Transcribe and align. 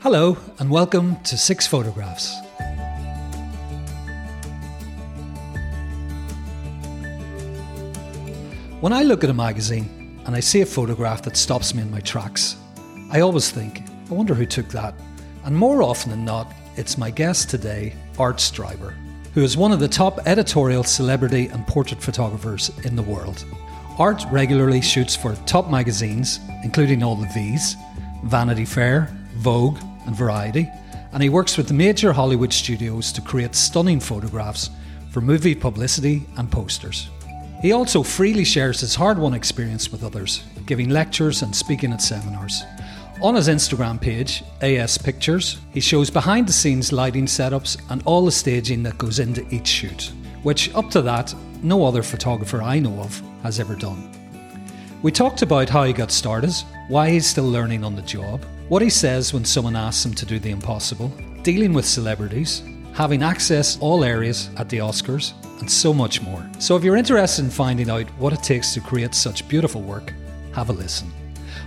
Hello, 0.00 0.36
and 0.60 0.70
welcome 0.70 1.16
to 1.24 1.36
Six 1.36 1.66
Photographs. 1.66 2.32
When 8.80 8.92
I 8.92 9.02
look 9.02 9.24
at 9.24 9.30
a 9.30 9.34
magazine 9.34 10.22
and 10.24 10.36
I 10.36 10.40
see 10.40 10.60
a 10.60 10.66
photograph 10.66 11.22
that 11.22 11.36
stops 11.36 11.74
me 11.74 11.82
in 11.82 11.90
my 11.90 11.98
tracks, 11.98 12.54
I 13.10 13.18
always 13.22 13.50
think, 13.50 13.82
I 14.08 14.14
wonder 14.14 14.34
who 14.34 14.46
took 14.46 14.68
that. 14.68 14.94
And 15.44 15.56
more 15.56 15.82
often 15.82 16.12
than 16.12 16.24
not, 16.24 16.46
it's 16.76 16.96
my 16.96 17.10
guest 17.10 17.50
today, 17.50 17.92
Art 18.20 18.36
Streiber, 18.36 18.94
who 19.34 19.42
is 19.42 19.56
one 19.56 19.72
of 19.72 19.80
the 19.80 19.88
top 19.88 20.20
editorial 20.28 20.84
celebrity 20.84 21.48
and 21.48 21.66
portrait 21.66 22.00
photographers 22.00 22.70
in 22.84 22.94
the 22.94 23.02
world. 23.02 23.44
Art 23.98 24.22
regularly 24.30 24.80
shoots 24.80 25.16
for 25.16 25.34
top 25.44 25.68
magazines, 25.68 26.38
including 26.62 27.02
all 27.02 27.16
the 27.16 27.28
V's, 27.34 27.74
Vanity 28.22 28.64
Fair, 28.64 29.12
Vogue, 29.38 29.78
and 30.08 30.16
Variety, 30.16 30.68
and 31.12 31.22
he 31.22 31.28
works 31.28 31.56
with 31.56 31.68
the 31.68 31.74
major 31.74 32.12
Hollywood 32.12 32.52
studios 32.52 33.12
to 33.12 33.20
create 33.20 33.54
stunning 33.54 34.00
photographs 34.00 34.70
for 35.10 35.20
movie 35.20 35.54
publicity 35.54 36.26
and 36.36 36.50
posters. 36.50 37.10
He 37.60 37.72
also 37.72 38.02
freely 38.02 38.44
shares 38.44 38.80
his 38.80 38.94
hard 38.94 39.18
won 39.18 39.34
experience 39.34 39.92
with 39.92 40.02
others, 40.02 40.42
giving 40.66 40.88
lectures 40.88 41.42
and 41.42 41.54
speaking 41.54 41.92
at 41.92 42.02
seminars. 42.02 42.64
On 43.20 43.34
his 43.34 43.48
Instagram 43.48 44.00
page, 44.00 44.42
AS 44.62 44.96
Pictures, 44.96 45.58
he 45.72 45.80
shows 45.80 46.08
behind 46.08 46.46
the 46.46 46.52
scenes 46.52 46.92
lighting 46.92 47.26
setups 47.26 47.76
and 47.90 48.02
all 48.04 48.24
the 48.24 48.32
staging 48.32 48.82
that 48.84 48.96
goes 48.96 49.18
into 49.18 49.46
each 49.54 49.66
shoot, 49.66 50.12
which 50.42 50.74
up 50.74 50.88
to 50.90 51.02
that, 51.02 51.34
no 51.62 51.84
other 51.84 52.02
photographer 52.02 52.62
I 52.62 52.78
know 52.78 52.98
of 53.00 53.20
has 53.42 53.60
ever 53.60 53.74
done. 53.74 54.10
We 55.02 55.12
talked 55.12 55.42
about 55.42 55.68
how 55.68 55.84
he 55.84 55.92
got 55.92 56.10
started, 56.10 56.54
why 56.88 57.10
he's 57.10 57.26
still 57.26 57.48
learning 57.48 57.84
on 57.84 57.94
the 57.94 58.02
job, 58.02 58.44
what 58.68 58.82
he 58.82 58.90
says 58.90 59.32
when 59.32 59.44
someone 59.44 59.76
asks 59.76 60.04
him 60.04 60.14
to 60.14 60.26
do 60.26 60.38
the 60.38 60.50
impossible, 60.50 61.08
dealing 61.42 61.72
with 61.72 61.86
celebrities, 61.86 62.62
having 62.92 63.22
access 63.22 63.78
all 63.80 64.04
areas 64.04 64.50
at 64.56 64.68
the 64.68 64.78
Oscars, 64.78 65.32
and 65.60 65.70
so 65.70 65.94
much 65.94 66.20
more. 66.20 66.48
So 66.58 66.76
if 66.76 66.84
you're 66.84 66.96
interested 66.96 67.44
in 67.44 67.50
finding 67.50 67.90
out 67.90 68.08
what 68.18 68.32
it 68.32 68.42
takes 68.42 68.74
to 68.74 68.80
create 68.80 69.14
such 69.14 69.48
beautiful 69.48 69.80
work, 69.82 70.12
have 70.52 70.68
a 70.68 70.72
listen. 70.72 71.10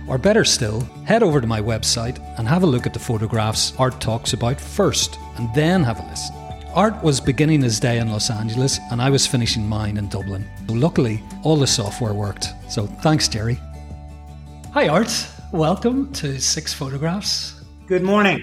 Or 0.08 0.18
better 0.18 0.44
still, 0.44 0.80
head 1.04 1.22
over 1.22 1.40
to 1.40 1.46
my 1.46 1.60
website 1.60 2.18
and 2.38 2.46
have 2.48 2.62
a 2.62 2.66
look 2.66 2.86
at 2.86 2.92
the 2.92 2.98
photographs 2.98 3.72
Art 3.78 4.00
talks 4.00 4.32
about 4.32 4.60
first, 4.60 5.18
and 5.36 5.52
then 5.54 5.82
have 5.82 6.00
a 6.00 6.06
listen. 6.08 6.36
Art 6.74 7.02
was 7.02 7.20
beginning 7.20 7.62
his 7.62 7.80
day 7.80 7.98
in 7.98 8.10
Los 8.10 8.30
Angeles, 8.30 8.78
and 8.90 9.02
I 9.02 9.10
was 9.10 9.26
finishing 9.26 9.68
mine 9.68 9.96
in 9.96 10.08
Dublin. 10.08 10.48
Luckily, 10.68 11.22
all 11.42 11.56
the 11.56 11.66
software 11.66 12.14
worked. 12.14 12.48
So 12.68 12.86
thanks, 12.86 13.28
Jerry. 13.28 13.58
Hi, 14.72 14.88
Art. 14.88 15.28
Welcome 15.52 16.10
to 16.14 16.40
Six 16.40 16.72
Photographs. 16.72 17.60
Good 17.86 18.02
morning. 18.02 18.42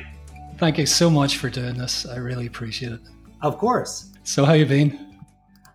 Thank 0.59 0.77
you 0.77 0.85
so 0.85 1.09
much 1.09 1.37
for 1.37 1.49
doing 1.49 1.75
this. 1.75 2.05
I 2.05 2.17
really 2.17 2.45
appreciate 2.45 2.91
it. 2.91 2.99
Of 3.41 3.57
course. 3.57 4.11
So, 4.23 4.45
how 4.45 4.53
you 4.53 4.67
been? 4.67 5.17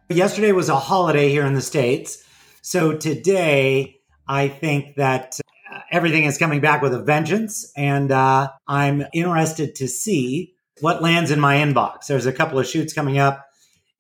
Yesterday 0.09 0.53
was 0.53 0.69
a 0.69 0.77
holiday 0.77 1.31
here 1.31 1.45
in 1.45 1.55
the 1.55 1.61
States. 1.61 2.23
So 2.63 2.97
today, 2.97 3.97
I 4.29 4.47
think 4.47 4.95
that 4.95 5.41
uh, 5.73 5.81
everything 5.91 6.23
is 6.23 6.39
coming 6.39 6.61
back 6.61 6.83
with 6.83 6.95
a 6.95 7.03
vengeance. 7.03 7.69
And 7.77 8.13
uh, 8.13 8.53
I'm 8.69 9.05
interested 9.13 9.75
to 9.75 9.89
see 9.89 10.55
what 10.83 11.03
lands 11.03 11.33
in 11.33 11.41
my 11.41 11.57
inbox. 11.57 12.07
There's 12.07 12.27
a 12.27 12.33
couple 12.33 12.61
of 12.61 12.67
shoots 12.69 12.93
coming 12.93 13.19
up 13.19 13.45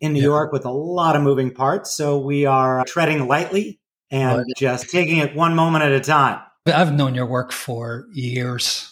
in 0.00 0.12
New 0.12 0.20
yeah. 0.20 0.26
York 0.26 0.52
with 0.52 0.64
a 0.64 0.70
lot 0.70 1.16
of 1.16 1.22
moving 1.22 1.50
parts. 1.50 1.96
So 1.96 2.16
we 2.16 2.46
are 2.46 2.84
treading 2.84 3.26
lightly 3.26 3.80
and 4.08 4.38
right. 4.38 4.46
just 4.56 4.88
taking 4.88 5.18
it 5.18 5.34
one 5.34 5.56
moment 5.56 5.82
at 5.82 5.90
a 5.90 6.00
time. 6.00 6.38
I've 6.66 6.94
known 6.94 7.14
your 7.14 7.26
work 7.26 7.52
for 7.52 8.06
years. 8.12 8.90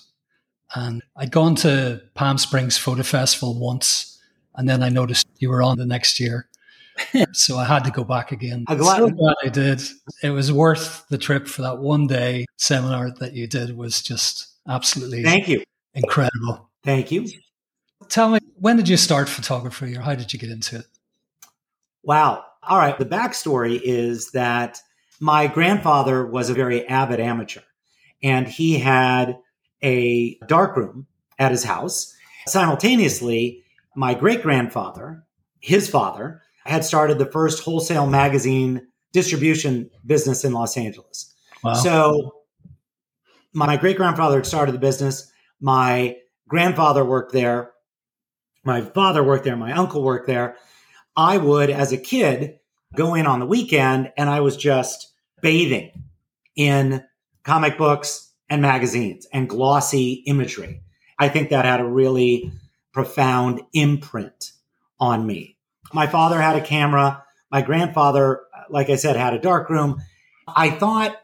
And 0.74 1.02
I'd 1.16 1.30
gone 1.30 1.54
to 1.56 2.02
Palm 2.14 2.38
Springs 2.38 2.78
Photo 2.78 3.02
Festival 3.02 3.58
once, 3.58 4.18
and 4.54 4.68
then 4.68 4.82
I 4.82 4.88
noticed 4.88 5.26
you 5.38 5.50
were 5.50 5.62
on 5.62 5.76
the 5.76 5.84
next 5.84 6.18
year. 6.18 6.48
so 7.32 7.58
I 7.58 7.64
had 7.64 7.84
to 7.84 7.90
go 7.90 8.04
back 8.04 8.32
again. 8.32 8.64
I'm 8.68 8.78
glad. 8.78 8.98
So 8.98 9.10
glad 9.10 9.34
I 9.44 9.48
did. 9.48 9.82
It 10.22 10.30
was 10.30 10.50
worth 10.50 11.06
the 11.08 11.18
trip 11.18 11.46
for 11.46 11.62
that 11.62 11.78
one 11.78 12.06
day 12.06 12.46
seminar 12.56 13.10
that 13.20 13.34
you 13.34 13.46
did 13.46 13.76
was 13.76 14.02
just 14.02 14.48
absolutely 14.68 15.22
thank 15.22 15.48
you 15.48 15.62
incredible. 15.94 16.70
Thank 16.84 17.10
you. 17.10 17.28
Tell 18.08 18.30
me, 18.30 18.38
when 18.56 18.76
did 18.76 18.88
you 18.88 18.96
start 18.96 19.28
photography, 19.28 19.96
or 19.96 20.00
how 20.00 20.14
did 20.14 20.32
you 20.32 20.38
get 20.38 20.50
into 20.50 20.76
it? 20.76 20.86
Wow. 22.02 22.44
All 22.62 22.78
right. 22.78 22.98
The 22.98 23.06
backstory 23.06 23.80
is 23.82 24.30
that 24.32 24.80
my 25.22 25.46
grandfather 25.46 26.26
was 26.26 26.50
a 26.50 26.54
very 26.54 26.84
avid 26.88 27.20
amateur, 27.20 27.60
and 28.24 28.48
he 28.48 28.76
had 28.76 29.38
a 29.80 30.36
darkroom 30.48 31.06
at 31.38 31.52
his 31.52 31.62
house. 31.62 32.12
Simultaneously, 32.48 33.62
my 33.94 34.14
great 34.14 34.42
grandfather, 34.42 35.22
his 35.60 35.88
father, 35.88 36.42
had 36.66 36.84
started 36.84 37.18
the 37.18 37.30
first 37.30 37.62
wholesale 37.62 38.08
magazine 38.08 38.84
distribution 39.12 39.88
business 40.04 40.44
in 40.44 40.52
Los 40.52 40.76
Angeles. 40.76 41.32
Wow. 41.62 41.74
So 41.74 42.32
my 43.52 43.76
great 43.76 43.96
grandfather 43.96 44.38
had 44.38 44.46
started 44.46 44.72
the 44.72 44.80
business. 44.80 45.30
My 45.60 46.16
grandfather 46.48 47.04
worked 47.04 47.32
there. 47.32 47.70
My 48.64 48.80
father 48.80 49.22
worked 49.22 49.44
there. 49.44 49.56
My 49.56 49.70
uncle 49.70 50.02
worked 50.02 50.26
there. 50.26 50.56
I 51.16 51.38
would, 51.38 51.70
as 51.70 51.92
a 51.92 51.96
kid, 51.96 52.58
go 52.96 53.14
in 53.14 53.26
on 53.26 53.38
the 53.38 53.46
weekend 53.46 54.10
and 54.16 54.28
I 54.28 54.40
was 54.40 54.56
just 54.56 55.10
bathing 55.42 55.90
in 56.56 57.04
comic 57.44 57.76
books 57.76 58.32
and 58.48 58.62
magazines 58.62 59.26
and 59.32 59.48
glossy 59.48 60.24
imagery. 60.26 60.80
I 61.18 61.28
think 61.28 61.50
that 61.50 61.64
had 61.64 61.80
a 61.80 61.84
really 61.84 62.52
profound 62.92 63.60
imprint 63.72 64.52
on 64.98 65.26
me. 65.26 65.56
My 65.92 66.06
father 66.06 66.40
had 66.40 66.56
a 66.56 66.60
camera. 66.60 67.24
My 67.50 67.62
grandfather, 67.62 68.40
like 68.70 68.88
I 68.88 68.96
said, 68.96 69.16
had 69.16 69.34
a 69.34 69.38
dark 69.38 69.68
room. 69.68 70.00
I 70.48 70.70
thought 70.70 71.16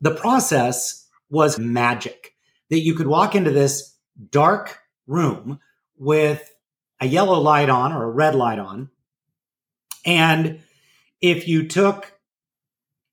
the 0.00 0.14
process 0.14 1.06
was 1.30 1.58
magic 1.58 2.34
that 2.70 2.80
you 2.80 2.94
could 2.94 3.06
walk 3.06 3.34
into 3.34 3.50
this 3.50 3.94
dark 4.30 4.78
room 5.06 5.60
with 5.96 6.52
a 7.00 7.06
yellow 7.06 7.40
light 7.40 7.70
on 7.70 7.92
or 7.92 8.04
a 8.04 8.10
red 8.10 8.34
light 8.34 8.58
on. 8.58 8.90
And 10.04 10.60
if 11.20 11.48
you 11.48 11.68
took 11.68 12.17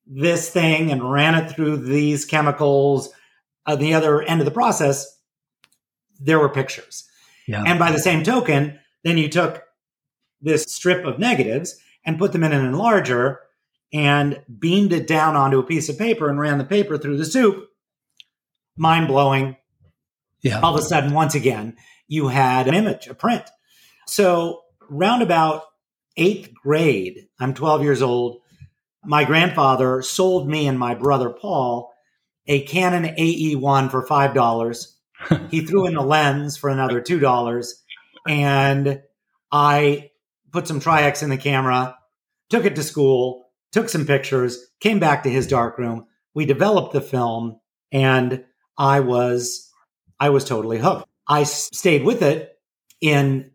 this 0.08 0.50
thing 0.50 0.92
and 0.92 1.12
ran 1.12 1.36
it 1.36 1.52
through 1.52 1.78
these 1.78 2.26
chemicals, 2.26 3.10
at 3.68 3.80
the 3.80 3.94
other 3.94 4.22
end 4.22 4.42
of 4.42 4.46
the 4.46 4.52
process, 4.52 5.20
there 6.20 6.40
were 6.40 6.50
pictures. 6.50 7.08
Yeah. 7.48 7.64
And 7.66 7.80
by 7.80 7.92
the 7.92 8.00
same 8.00 8.24
token, 8.24 8.80
then 9.04 9.18
you 9.18 9.30
took 9.30 9.64
this 10.42 10.64
strip 10.64 11.06
of 11.06 11.20
negatives 11.20 11.78
and 12.06 12.20
put 12.20 12.32
them 12.32 12.44
in 12.44 12.52
an 12.52 12.72
enlarger 12.72 13.38
and 13.94 14.42
beamed 14.60 14.94
it 14.94 15.08
down 15.08 15.36
onto 15.36 15.60
a 15.60 15.64
piece 15.64 15.90
of 15.90 15.98
paper 15.98 16.30
and 16.30 16.40
ran 16.40 16.58
the 16.58 16.66
paper 16.66 16.98
through 16.98 17.18
the 17.18 17.26
soup. 17.26 17.70
Mind 18.78 19.08
blowing. 19.08 19.56
Yeah. 20.42 20.60
All 20.60 20.76
of 20.76 20.80
a 20.80 20.84
sudden, 20.84 21.14
once 21.14 21.34
again, 21.34 21.76
you 22.08 22.28
had 22.28 22.68
an 22.68 22.76
image, 22.76 23.08
a 23.08 23.16
print. 23.16 23.44
So, 24.06 24.62
round 24.90 25.24
about 25.24 25.64
eighth 26.18 26.54
grade, 26.54 27.28
I'm 27.40 27.54
12 27.54 27.84
years 27.84 28.02
old. 28.02 28.42
My 29.06 29.24
grandfather 29.24 30.02
sold 30.02 30.50
me 30.50 30.68
and 30.68 30.80
my 30.80 30.96
brother 30.96 31.30
Paul 31.30 31.92
a 32.48 32.62
Canon 32.62 33.16
AE1 33.16 33.90
for 33.92 34.06
$5. 34.06 34.88
he 35.50 35.62
threw 35.62 35.88
in 35.88 35.96
the 35.96 36.02
lens 36.02 36.58
for 36.58 36.70
another 36.70 37.02
$2. 37.02 37.70
And 38.28 39.02
I 39.52 40.12
put 40.52 40.68
some 40.68 40.80
Tri-X 40.80 41.24
in 41.24 41.30
the 41.30 41.38
camera, 41.38 41.98
took 42.50 42.66
it 42.66 42.76
to 42.76 42.84
school, 42.84 43.46
took 43.72 43.90
some 43.90 44.06
pictures, 44.06 44.66
came 44.80 45.00
back 45.00 45.24
to 45.24 45.30
his 45.30 45.48
darkroom. 45.48 46.06
We 46.34 46.46
developed 46.46 46.94
the 46.94 47.02
film 47.02 47.60
and 47.92 48.44
I 48.78 49.00
was 49.00 49.72
I 50.20 50.30
was 50.30 50.46
totally 50.46 50.80
hooked. 50.80 51.08
I 51.28 51.44
stayed 51.44 52.04
with 52.04 52.22
it 52.22 52.58
in 53.02 53.52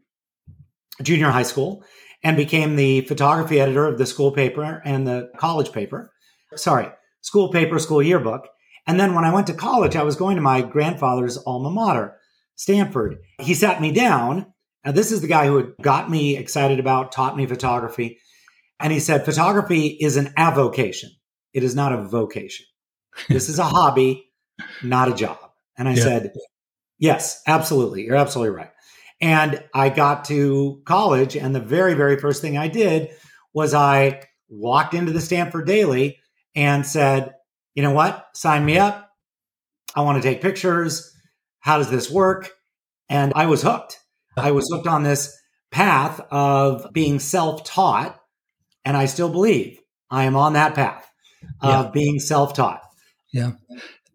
junior 1.02 1.30
high 1.30 1.44
school 1.44 1.84
and 2.22 2.36
became 2.36 2.76
the 2.76 3.02
photography 3.02 3.60
editor 3.60 3.86
of 3.86 3.98
the 3.98 4.06
school 4.06 4.32
paper 4.32 4.82
and 4.84 5.06
the 5.06 5.30
college 5.38 5.72
paper. 5.72 6.12
Sorry, 6.54 6.88
school 7.20 7.50
paper, 7.50 7.78
school 7.78 8.02
yearbook. 8.02 8.46
And 8.86 8.98
then 8.98 9.14
when 9.14 9.24
I 9.24 9.32
went 9.32 9.46
to 9.48 9.54
college, 9.54 9.96
I 9.96 10.02
was 10.02 10.16
going 10.16 10.36
to 10.36 10.42
my 10.42 10.62
grandfather's 10.62 11.36
alma 11.38 11.70
mater, 11.70 12.16
Stanford. 12.56 13.18
He 13.38 13.54
sat 13.54 13.80
me 13.80 13.92
down 13.92 14.52
now, 14.84 14.92
this 14.92 15.12
is 15.12 15.20
the 15.20 15.26
guy 15.26 15.46
who 15.46 15.56
had 15.56 15.72
got 15.82 16.10
me 16.10 16.36
excited 16.36 16.80
about, 16.80 17.12
taught 17.12 17.36
me 17.36 17.46
photography. 17.46 18.18
And 18.78 18.92
he 18.92 19.00
said, 19.00 19.24
photography 19.24 19.88
is 19.88 20.16
an 20.16 20.32
avocation. 20.36 21.10
It 21.52 21.62
is 21.62 21.74
not 21.74 21.92
a 21.92 22.02
vocation. 22.02 22.66
This 23.28 23.48
is 23.48 23.58
a 23.58 23.64
hobby, 23.64 24.30
not 24.82 25.08
a 25.08 25.14
job. 25.14 25.38
And 25.76 25.88
I 25.88 25.94
yeah. 25.94 26.02
said, 26.02 26.32
yes, 26.98 27.42
absolutely. 27.46 28.04
You're 28.04 28.16
absolutely 28.16 28.56
right. 28.56 28.70
And 29.20 29.62
I 29.74 29.90
got 29.90 30.24
to 30.26 30.80
college, 30.86 31.36
and 31.36 31.54
the 31.54 31.60
very, 31.60 31.94
very 31.94 32.18
first 32.18 32.40
thing 32.40 32.56
I 32.56 32.68
did 32.68 33.10
was 33.52 33.74
I 33.74 34.22
walked 34.48 34.94
into 34.94 35.12
the 35.12 35.20
Stanford 35.20 35.66
Daily 35.66 36.18
and 36.54 36.86
said, 36.86 37.34
you 37.74 37.82
know 37.82 37.92
what? 37.92 38.26
Sign 38.34 38.64
me 38.64 38.78
up. 38.78 39.10
I 39.94 40.02
want 40.02 40.22
to 40.22 40.28
take 40.28 40.40
pictures. 40.40 41.14
how 41.60 41.78
does 41.78 41.90
this 41.90 42.10
work? 42.10 42.50
And 43.08 43.32
I 43.34 43.46
was 43.46 43.62
hooked. 43.62 43.98
I 44.36 44.52
was 44.52 44.68
hooked 44.72 44.86
on 44.86 45.02
this 45.02 45.36
path 45.70 46.20
of 46.30 46.86
being 46.92 47.18
self 47.18 47.64
taught. 47.64 48.18
And 48.84 48.96
I 48.96 49.06
still 49.06 49.28
believe 49.28 49.78
I 50.10 50.24
am 50.24 50.36
on 50.36 50.54
that 50.54 50.74
path 50.74 51.06
of 51.60 51.86
yeah. 51.86 51.90
being 51.92 52.18
self 52.18 52.54
taught. 52.54 52.80
Yeah. 53.32 53.52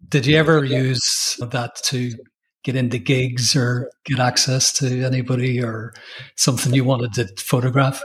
Did 0.10 0.25
you 0.25 0.38
ever 0.38 0.63
use 0.63 1.38
that 1.40 1.75
to 1.86 2.13
get 2.66 2.76
into 2.76 2.98
gigs 2.98 3.56
or 3.56 3.90
get 4.04 4.20
access 4.20 4.74
to 4.74 5.04
anybody 5.04 5.64
or 5.64 5.94
something 6.36 6.74
you 6.74 6.84
wanted 6.84 7.14
to 7.14 7.28
photograph? 7.38 8.04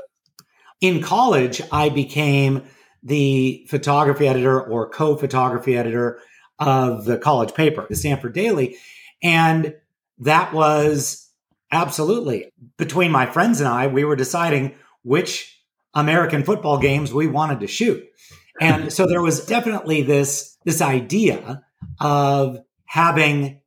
In 0.81 1.03
college, 1.03 1.61
I 1.73 1.89
became 1.89 2.62
the 3.03 3.67
photography 3.69 4.29
editor 4.29 4.61
or 4.61 4.89
co 4.89 5.17
photography 5.17 5.77
editor 5.77 6.21
of 6.59 7.07
the 7.07 7.17
college 7.17 7.55
paper, 7.55 7.87
the 7.89 7.97
Stanford 7.97 8.35
Daily. 8.35 8.77
And 9.23 9.75
that 10.19 10.53
was 10.53 11.31
absolutely 11.73 12.53
between 12.77 13.11
my 13.11 13.25
friends 13.25 13.61
and 13.61 13.69
I, 13.69 13.87
we 13.87 14.05
were 14.05 14.17
deciding 14.17 14.75
which 15.03 15.59
American 15.95 16.45
football 16.45 16.79
games 16.79 17.15
we 17.15 17.27
wanted 17.27 17.61
to 17.61 17.67
shoot. 17.67 18.05
And 18.61 18.93
so 18.93 19.07
there 19.07 19.23
was 19.23 19.47
definitely 19.47 20.03
this, 20.03 20.59
this 20.67 20.83
idea 20.83 21.62
of 21.99 22.59
having 22.85 23.60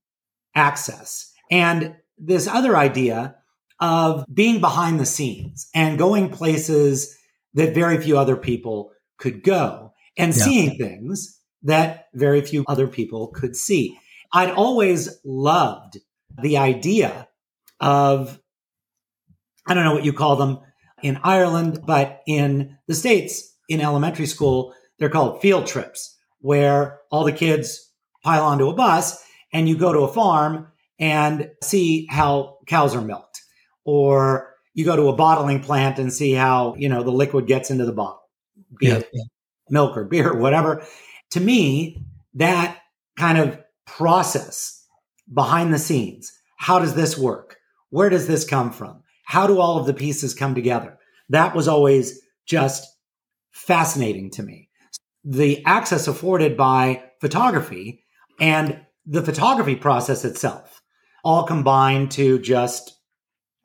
access 0.56 1.32
and 1.52 1.96
this 2.18 2.48
other 2.48 2.76
idea 2.76 3.36
of 3.80 4.26
being 4.34 4.62
behind 4.62 5.00
the 5.00 5.06
scenes 5.06 5.68
and 5.74 5.98
going 5.98 6.30
places 6.30 7.18
that 7.54 7.74
very 7.74 8.00
few 8.02 8.18
other 8.18 8.36
people 8.36 8.92
could 9.18 9.44
go 9.44 9.94
and 10.18 10.36
yeah. 10.36 10.44
seeing 10.44 10.78
things 10.78 11.40
that 11.64 12.08
very 12.14 12.42
few 12.42 12.64
other 12.68 12.88
people 12.88 13.28
could 13.28 13.56
see. 13.56 13.98
I'd 14.32 14.52
always 14.52 15.20
loved 15.24 15.98
the 16.42 16.58
idea 16.58 17.28
of, 17.80 18.40
I 19.68 19.74
don't 19.74 19.84
know 19.84 19.94
what 19.94 20.06
you 20.06 20.14
call 20.14 20.36
them 20.36 20.60
in 21.02 21.20
Ireland, 21.24 21.82
but 21.86 22.22
in 22.26 22.78
the 22.88 22.96
States, 22.96 23.56
in 23.70 23.82
elementary 23.82 24.26
school, 24.26 24.74
they're 24.98 25.10
called 25.10 25.42
field 25.42 25.68
trips, 25.68 26.18
where 26.40 27.00
all 27.12 27.24
the 27.24 27.32
kids 27.32 27.92
pile 28.24 28.44
onto 28.46 28.70
a 28.70 28.74
bus 28.74 29.24
and 29.54 29.70
you 29.70 29.78
go 29.78 29.94
to 29.94 30.00
a 30.00 30.12
farm 30.12 30.68
and 31.00 31.50
see 31.62 32.08
how 32.10 32.58
cows 32.68 32.96
are 32.96 33.02
milked. 33.02 33.42
Or 33.86 34.54
you 34.74 34.84
go 34.84 34.96
to 34.96 35.10
a 35.10 35.16
bottling 35.16 35.62
plant 35.62 36.00
and 36.00 36.12
see 36.12 36.34
how, 36.34 36.76
you 36.78 36.90
know, 36.90 37.04
the 37.04 37.12
liquid 37.12 37.48
gets 37.48 37.70
into 37.70 37.86
the 37.86 37.94
bottle, 37.94 38.24
be 38.80 38.88
yeah. 38.88 38.98
it 38.98 39.12
milk 39.70 39.96
or 39.96 40.04
beer 40.04 40.32
or 40.32 40.38
whatever. 40.38 40.86
To 41.32 41.40
me, 41.40 42.04
that 42.36 42.80
kind 43.18 43.38
of 43.38 43.60
process 43.86 44.86
behind 45.32 45.74
the 45.74 45.80
scenes, 45.80 46.32
how 46.58 46.80
does 46.80 46.96
this 46.96 47.18
work? 47.18 47.58
Where 47.90 48.10
does 48.10 48.28
this 48.28 48.46
come 48.46 48.72
from? 48.72 49.04
How 49.26 49.48
do 49.48 49.60
all 49.60 49.78
of 49.78 49.86
the 49.86 49.94
pieces 49.94 50.34
come 50.34 50.56
together? 50.56 50.98
That 51.30 51.56
was 51.56 51.68
always 51.68 52.22
just 52.46 52.86
fascinating 53.52 54.32
to 54.32 54.44
me. 54.44 54.70
The 55.24 55.64
access 55.66 56.08
afforded 56.08 56.58
by 56.58 57.04
photography 57.22 58.04
and 58.40 58.82
the 59.06 59.22
photography 59.22 59.76
process 59.76 60.26
itself 60.26 60.82
all 61.24 61.44
combined 61.44 62.12
to 62.12 62.40
just, 62.40 62.98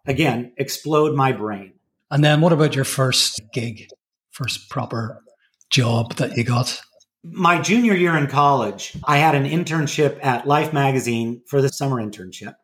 again, 0.06 0.52
explode 0.56 1.14
my 1.14 1.32
brain. 1.32 1.74
And 2.10 2.24
then 2.24 2.40
what 2.40 2.52
about 2.52 2.74
your 2.74 2.84
first 2.84 3.40
gig, 3.52 3.88
first 4.30 4.70
proper 4.70 5.22
job 5.70 6.14
that 6.14 6.36
you 6.36 6.44
got? 6.44 6.80
My 7.24 7.60
junior 7.60 7.94
year 7.94 8.16
in 8.16 8.28
college, 8.28 8.96
I 9.04 9.18
had 9.18 9.34
an 9.34 9.44
internship 9.44 10.24
at 10.24 10.46
Life 10.46 10.72
magazine 10.72 11.42
for 11.46 11.60
the 11.60 11.68
summer 11.68 11.96
internship. 11.96 12.54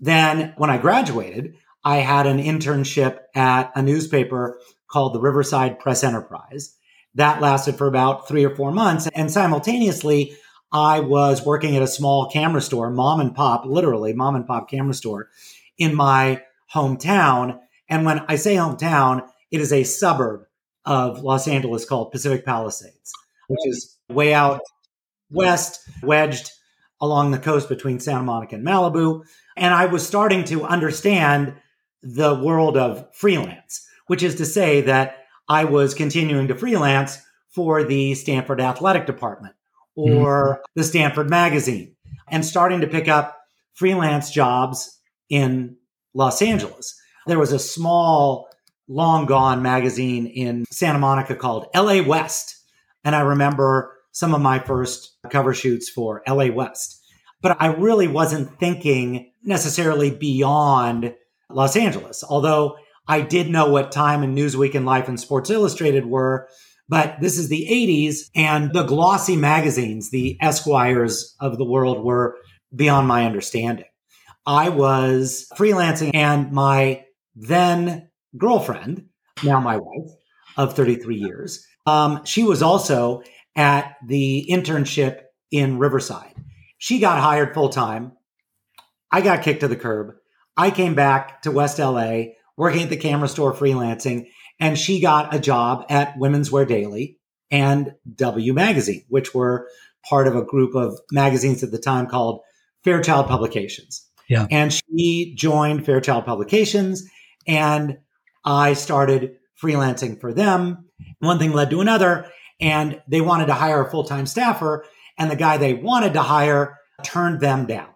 Then 0.00 0.54
when 0.56 0.70
I 0.70 0.78
graduated, 0.78 1.56
I 1.82 1.96
had 1.96 2.26
an 2.26 2.38
internship 2.38 3.18
at 3.34 3.72
a 3.74 3.82
newspaper 3.82 4.60
called 4.88 5.14
the 5.14 5.20
Riverside 5.20 5.78
Press 5.78 6.04
Enterprise. 6.04 6.76
That 7.14 7.40
lasted 7.40 7.76
for 7.76 7.86
about 7.86 8.28
three 8.28 8.44
or 8.44 8.54
four 8.54 8.72
months. 8.72 9.08
And 9.14 9.30
simultaneously, 9.30 10.36
I 10.72 11.00
was 11.00 11.44
working 11.44 11.76
at 11.76 11.82
a 11.82 11.86
small 11.86 12.28
camera 12.30 12.60
store, 12.60 12.90
mom 12.90 13.20
and 13.20 13.34
pop, 13.34 13.64
literally 13.64 14.12
mom 14.12 14.34
and 14.34 14.46
pop 14.46 14.68
camera 14.68 14.94
store 14.94 15.28
in 15.78 15.94
my 15.94 16.42
hometown. 16.74 17.60
And 17.88 18.04
when 18.04 18.20
I 18.28 18.36
say 18.36 18.56
hometown, 18.56 19.26
it 19.50 19.60
is 19.60 19.72
a 19.72 19.84
suburb 19.84 20.46
of 20.84 21.22
Los 21.22 21.46
Angeles 21.46 21.84
called 21.84 22.10
Pacific 22.10 22.44
Palisades, 22.44 23.12
which 23.48 23.66
is 23.66 23.96
way 24.08 24.34
out 24.34 24.60
west, 25.30 25.80
wedged 26.02 26.50
along 27.00 27.30
the 27.30 27.38
coast 27.38 27.68
between 27.68 28.00
Santa 28.00 28.22
Monica 28.22 28.56
and 28.56 28.66
Malibu. 28.66 29.22
And 29.56 29.72
I 29.72 29.86
was 29.86 30.06
starting 30.06 30.44
to 30.44 30.64
understand 30.64 31.54
the 32.02 32.34
world 32.34 32.76
of 32.76 33.06
freelance, 33.14 33.86
which 34.06 34.22
is 34.22 34.34
to 34.36 34.44
say 34.44 34.80
that 34.82 35.24
I 35.48 35.64
was 35.64 35.94
continuing 35.94 36.48
to 36.48 36.54
freelance 36.54 37.18
for 37.48 37.84
the 37.84 38.14
Stanford 38.14 38.60
Athletic 38.60 39.06
Department 39.06 39.54
or 39.94 40.54
mm-hmm. 40.54 40.62
the 40.74 40.84
Stanford 40.84 41.30
Magazine 41.30 41.94
and 42.28 42.44
starting 42.44 42.80
to 42.80 42.86
pick 42.86 43.08
up 43.08 43.40
freelance 43.74 44.30
jobs 44.30 44.98
in 45.28 45.76
Los 46.14 46.42
Angeles. 46.42 46.98
There 47.26 47.38
was 47.38 47.52
a 47.52 47.58
small, 47.58 48.48
long 48.88 49.26
gone 49.26 49.62
magazine 49.62 50.26
in 50.26 50.64
Santa 50.70 50.98
Monica 50.98 51.34
called 51.34 51.66
LA 51.74 52.02
West. 52.02 52.56
And 53.04 53.14
I 53.14 53.20
remember 53.20 53.94
some 54.12 54.34
of 54.34 54.40
my 54.40 54.58
first 54.58 55.16
cover 55.30 55.52
shoots 55.54 55.88
for 55.88 56.22
LA 56.26 56.46
West. 56.46 57.00
But 57.40 57.56
I 57.60 57.66
really 57.66 58.08
wasn't 58.08 58.58
thinking 58.58 59.32
necessarily 59.42 60.10
beyond 60.10 61.14
Los 61.50 61.76
Angeles, 61.76 62.24
although 62.24 62.76
I 63.06 63.20
did 63.20 63.50
know 63.50 63.68
what 63.68 63.92
Time 63.92 64.22
and 64.22 64.36
Newsweek 64.36 64.74
and 64.74 64.86
Life 64.86 65.08
and 65.08 65.20
Sports 65.20 65.50
Illustrated 65.50 66.06
were 66.06 66.48
but 66.88 67.20
this 67.20 67.38
is 67.38 67.48
the 67.48 67.66
80s, 67.70 68.30
and 68.34 68.72
the 68.72 68.84
glossy 68.84 69.36
magazines, 69.36 70.10
the 70.10 70.36
Esquires 70.40 71.34
of 71.40 71.58
the 71.58 71.64
world, 71.64 72.04
were 72.04 72.36
beyond 72.74 73.08
my 73.08 73.24
understanding. 73.24 73.86
I 74.46 74.68
was 74.68 75.46
freelancing, 75.56 76.10
and 76.14 76.52
my 76.52 77.04
then 77.34 78.10
girlfriend, 78.36 79.06
now 79.42 79.60
my 79.60 79.78
wife 79.78 80.10
of 80.56 80.74
33 80.74 81.16
years, 81.16 81.66
um, 81.86 82.24
she 82.24 82.42
was 82.42 82.62
also 82.62 83.22
at 83.56 83.96
the 84.06 84.46
internship 84.50 85.22
in 85.50 85.78
Riverside. 85.78 86.34
She 86.78 86.98
got 86.98 87.20
hired 87.20 87.54
full 87.54 87.68
time. 87.68 88.12
I 89.10 89.20
got 89.20 89.42
kicked 89.42 89.60
to 89.60 89.68
the 89.68 89.76
curb. 89.76 90.16
I 90.56 90.70
came 90.70 90.94
back 90.94 91.42
to 91.42 91.50
West 91.50 91.78
LA, 91.78 92.24
working 92.56 92.82
at 92.82 92.90
the 92.90 92.96
camera 92.96 93.28
store 93.28 93.52
freelancing, 93.52 94.26
and 94.60 94.78
she 94.78 95.00
got 95.00 95.34
a 95.34 95.38
job 95.38 95.84
at 95.88 96.16
Women's 96.18 96.50
Wear 96.50 96.64
Daily 96.64 97.18
and 97.50 97.94
W 98.14 98.52
Magazine, 98.52 99.04
which 99.08 99.34
were 99.34 99.68
part 100.08 100.26
of 100.26 100.36
a 100.36 100.44
group 100.44 100.74
of 100.74 100.98
magazines 101.10 101.62
at 101.62 101.70
the 101.70 101.78
time 101.78 102.06
called 102.06 102.40
Fairchild 102.82 103.26
Publications. 103.26 104.08
Yeah. 104.28 104.46
And 104.50 104.72
she 104.72 105.34
joined 105.36 105.84
Fairchild 105.84 106.24
Publications 106.24 107.08
and 107.46 107.98
I 108.44 108.74
started 108.74 109.36
freelancing 109.60 110.20
for 110.20 110.32
them. 110.32 110.88
One 111.18 111.38
thing 111.38 111.52
led 111.52 111.70
to 111.70 111.80
another 111.80 112.30
and 112.60 113.00
they 113.08 113.20
wanted 113.20 113.46
to 113.46 113.54
hire 113.54 113.84
a 113.84 113.90
full-time 113.90 114.26
staffer 114.26 114.84
and 115.18 115.30
the 115.30 115.36
guy 115.36 115.56
they 115.56 115.74
wanted 115.74 116.14
to 116.14 116.22
hire 116.22 116.78
turned 117.02 117.40
them 117.40 117.66
down. 117.66 117.88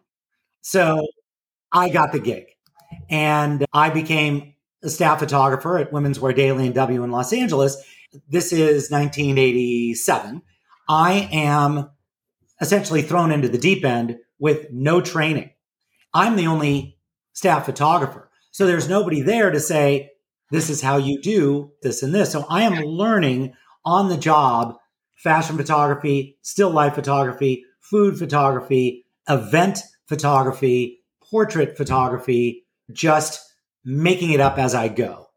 So 0.62 1.06
I 1.72 1.88
got 1.88 2.12
the 2.12 2.20
gig 2.20 2.44
and 3.10 3.64
I 3.72 3.90
became 3.90 4.54
a 4.82 4.88
staff 4.88 5.18
photographer 5.18 5.78
at 5.78 5.92
Women's 5.92 6.20
Wear 6.20 6.32
Daily 6.32 6.66
and 6.66 6.74
W 6.74 7.02
in 7.02 7.10
Los 7.10 7.32
Angeles. 7.32 7.76
This 8.28 8.52
is 8.52 8.90
1987. 8.90 10.42
I 10.88 11.28
am 11.32 11.90
essentially 12.60 13.02
thrown 13.02 13.32
into 13.32 13.48
the 13.48 13.58
deep 13.58 13.84
end 13.84 14.18
with 14.38 14.70
no 14.72 15.00
training. 15.00 15.50
I'm 16.14 16.36
the 16.36 16.46
only 16.46 16.98
staff 17.32 17.66
photographer. 17.66 18.30
So 18.50 18.66
there's 18.66 18.88
nobody 18.88 19.20
there 19.20 19.50
to 19.50 19.60
say, 19.60 20.10
this 20.50 20.70
is 20.70 20.80
how 20.80 20.96
you 20.96 21.20
do 21.20 21.72
this 21.82 22.02
and 22.02 22.14
this. 22.14 22.32
So 22.32 22.46
I 22.48 22.62
am 22.62 22.82
learning 22.84 23.54
on 23.84 24.08
the 24.08 24.16
job 24.16 24.76
fashion 25.16 25.56
photography, 25.56 26.38
still 26.42 26.70
life 26.70 26.94
photography, 26.94 27.64
food 27.80 28.18
photography, 28.18 29.04
event 29.28 29.80
photography, 30.06 31.00
portrait 31.20 31.76
photography, 31.76 32.64
just 32.92 33.47
making 33.88 34.32
it 34.32 34.40
up 34.40 34.58
as 34.58 34.74
I 34.74 34.88
go. 34.88 35.30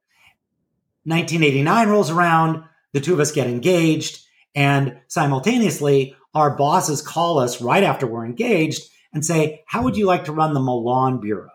1989 1.05 1.87
rolls 1.87 2.11
around, 2.11 2.65
the 2.91 2.99
two 2.99 3.13
of 3.13 3.21
us 3.21 3.31
get 3.31 3.47
engaged, 3.47 4.25
and 4.53 4.99
simultaneously, 5.07 6.17
our 6.35 6.57
bosses 6.57 7.01
call 7.01 7.39
us 7.39 7.61
right 7.61 7.81
after 7.81 8.05
we're 8.05 8.25
engaged 8.25 8.81
and 9.13 9.25
say, 9.25 9.63
How 9.67 9.83
would 9.83 9.95
you 9.95 10.05
like 10.05 10.25
to 10.25 10.33
run 10.33 10.53
the 10.53 10.59
Milan 10.59 11.21
Bureau? 11.21 11.49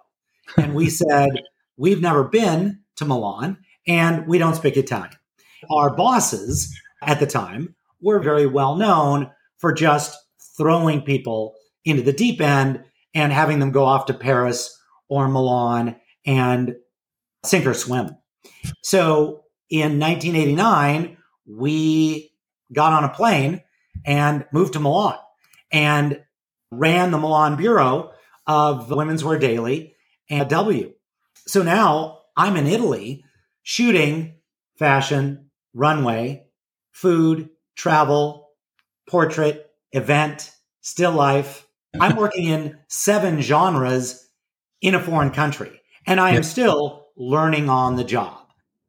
And 0.56 0.74
we 0.74 0.88
said, 0.90 1.28
We've 1.76 2.00
never 2.00 2.24
been 2.24 2.80
to 2.96 3.04
Milan 3.04 3.58
and 3.86 4.26
we 4.26 4.38
don't 4.38 4.54
speak 4.54 4.78
Italian. 4.78 5.10
Our 5.70 5.94
bosses 5.94 6.74
at 7.02 7.20
the 7.20 7.26
time 7.26 7.74
were 8.00 8.20
very 8.20 8.46
well 8.46 8.74
known 8.74 9.30
for 9.58 9.74
just 9.74 10.16
throwing 10.56 11.02
people 11.02 11.54
into 11.84 12.02
the 12.02 12.12
deep 12.12 12.40
end 12.40 12.84
and 13.14 13.32
having 13.32 13.58
them 13.58 13.70
go 13.70 13.84
off 13.84 14.06
to 14.06 14.14
Paris 14.14 14.80
or 15.08 15.28
Milan 15.28 15.96
and 16.24 16.74
sink 17.46 17.66
or 17.66 17.74
swim. 17.74 18.16
So 18.82 19.44
in 19.70 19.98
1989, 19.98 21.16
we 21.46 22.32
got 22.72 22.92
on 22.92 23.04
a 23.04 23.08
plane 23.08 23.62
and 24.04 24.44
moved 24.52 24.74
to 24.74 24.80
Milan 24.80 25.18
and 25.70 26.22
ran 26.70 27.10
the 27.10 27.18
Milan 27.18 27.56
Bureau 27.56 28.12
of 28.46 28.90
Women's 28.90 29.24
Wear 29.24 29.38
Daily 29.38 29.94
and 30.28 30.48
W. 30.48 30.92
So 31.46 31.62
now 31.62 32.20
I'm 32.36 32.56
in 32.56 32.66
Italy 32.66 33.24
shooting 33.62 34.34
fashion, 34.76 35.50
runway, 35.74 36.46
food, 36.92 37.50
travel, 37.74 38.50
portrait, 39.08 39.70
event, 39.92 40.50
still 40.80 41.12
life. 41.12 41.66
I'm 41.98 42.16
working 42.16 42.46
in 42.46 42.78
seven 42.88 43.40
genres 43.40 44.28
in 44.82 44.94
a 44.94 45.02
foreign 45.02 45.30
country, 45.30 45.80
and 46.06 46.20
I 46.20 46.32
am 46.32 46.42
still 46.42 47.05
learning 47.16 47.68
on 47.68 47.96
the 47.96 48.04
job. 48.04 48.38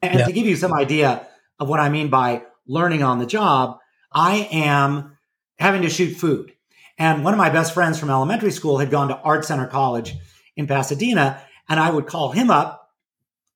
And 0.01 0.25
to 0.25 0.31
give 0.31 0.45
you 0.45 0.55
some 0.55 0.73
idea 0.73 1.27
of 1.59 1.67
what 1.67 1.79
I 1.79 1.89
mean 1.89 2.09
by 2.09 2.43
learning 2.67 3.03
on 3.03 3.19
the 3.19 3.25
job, 3.25 3.79
I 4.11 4.47
am 4.51 5.17
having 5.57 5.81
to 5.81 5.89
shoot 5.89 6.15
food. 6.15 6.53
And 6.97 7.23
one 7.23 7.33
of 7.33 7.37
my 7.37 7.49
best 7.49 7.73
friends 7.73 7.99
from 7.99 8.09
elementary 8.09 8.51
school 8.51 8.77
had 8.77 8.91
gone 8.91 9.09
to 9.09 9.17
Art 9.17 9.45
Center 9.45 9.67
College 9.67 10.15
in 10.55 10.67
Pasadena. 10.67 11.41
And 11.69 11.79
I 11.79 11.89
would 11.89 12.07
call 12.07 12.31
him 12.31 12.49
up 12.49 12.89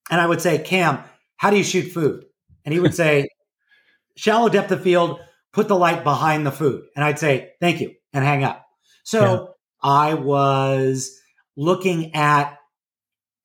and 0.09 0.19
I 0.19 0.27
would 0.27 0.41
say, 0.41 0.59
Cam, 0.59 0.99
how 1.37 1.49
do 1.49 1.57
you 1.57 1.63
shoot 1.63 1.91
food? 1.91 2.25
And 2.65 2.73
he 2.73 2.79
would 2.79 2.93
say, 2.93 3.29
shallow 4.15 4.49
depth 4.49 4.71
of 4.71 4.83
field, 4.83 5.19
put 5.53 5.67
the 5.67 5.77
light 5.77 6.03
behind 6.03 6.45
the 6.45 6.51
food. 6.51 6.83
And 6.95 7.03
I'd 7.03 7.19
say, 7.19 7.53
thank 7.59 7.81
you, 7.81 7.95
and 8.13 8.23
hang 8.23 8.43
up. 8.43 8.65
So 9.03 9.19
yeah. 9.21 9.45
I 9.81 10.13
was 10.13 11.19
looking 11.55 12.13
at 12.13 12.57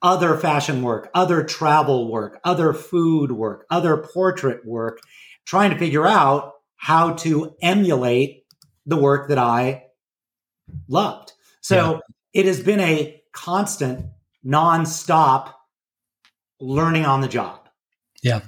other 0.06 0.38
fashion 0.38 0.82
work, 0.82 1.10
other 1.14 1.42
travel 1.42 2.08
work, 2.08 2.38
other 2.44 2.72
food 2.72 3.32
work, 3.32 3.66
other 3.70 3.96
portrait 3.96 4.64
work, 4.64 5.00
trying 5.44 5.72
to 5.72 5.78
figure 5.78 6.06
out 6.06 6.52
how 6.76 7.14
to 7.14 7.56
emulate 7.60 8.44
the 8.86 8.96
work 8.96 9.28
that 9.28 9.38
I 9.38 9.82
loved. 10.88 11.32
So 11.60 11.76
yeah. 12.34 12.40
it 12.40 12.46
has 12.46 12.62
been 12.62 12.78
a 12.78 13.20
constant, 13.32 14.06
nonstop 14.46 15.52
learning 16.60 17.04
on 17.04 17.20
the 17.20 17.28
job. 17.28 17.68
Yeah. 18.22 18.42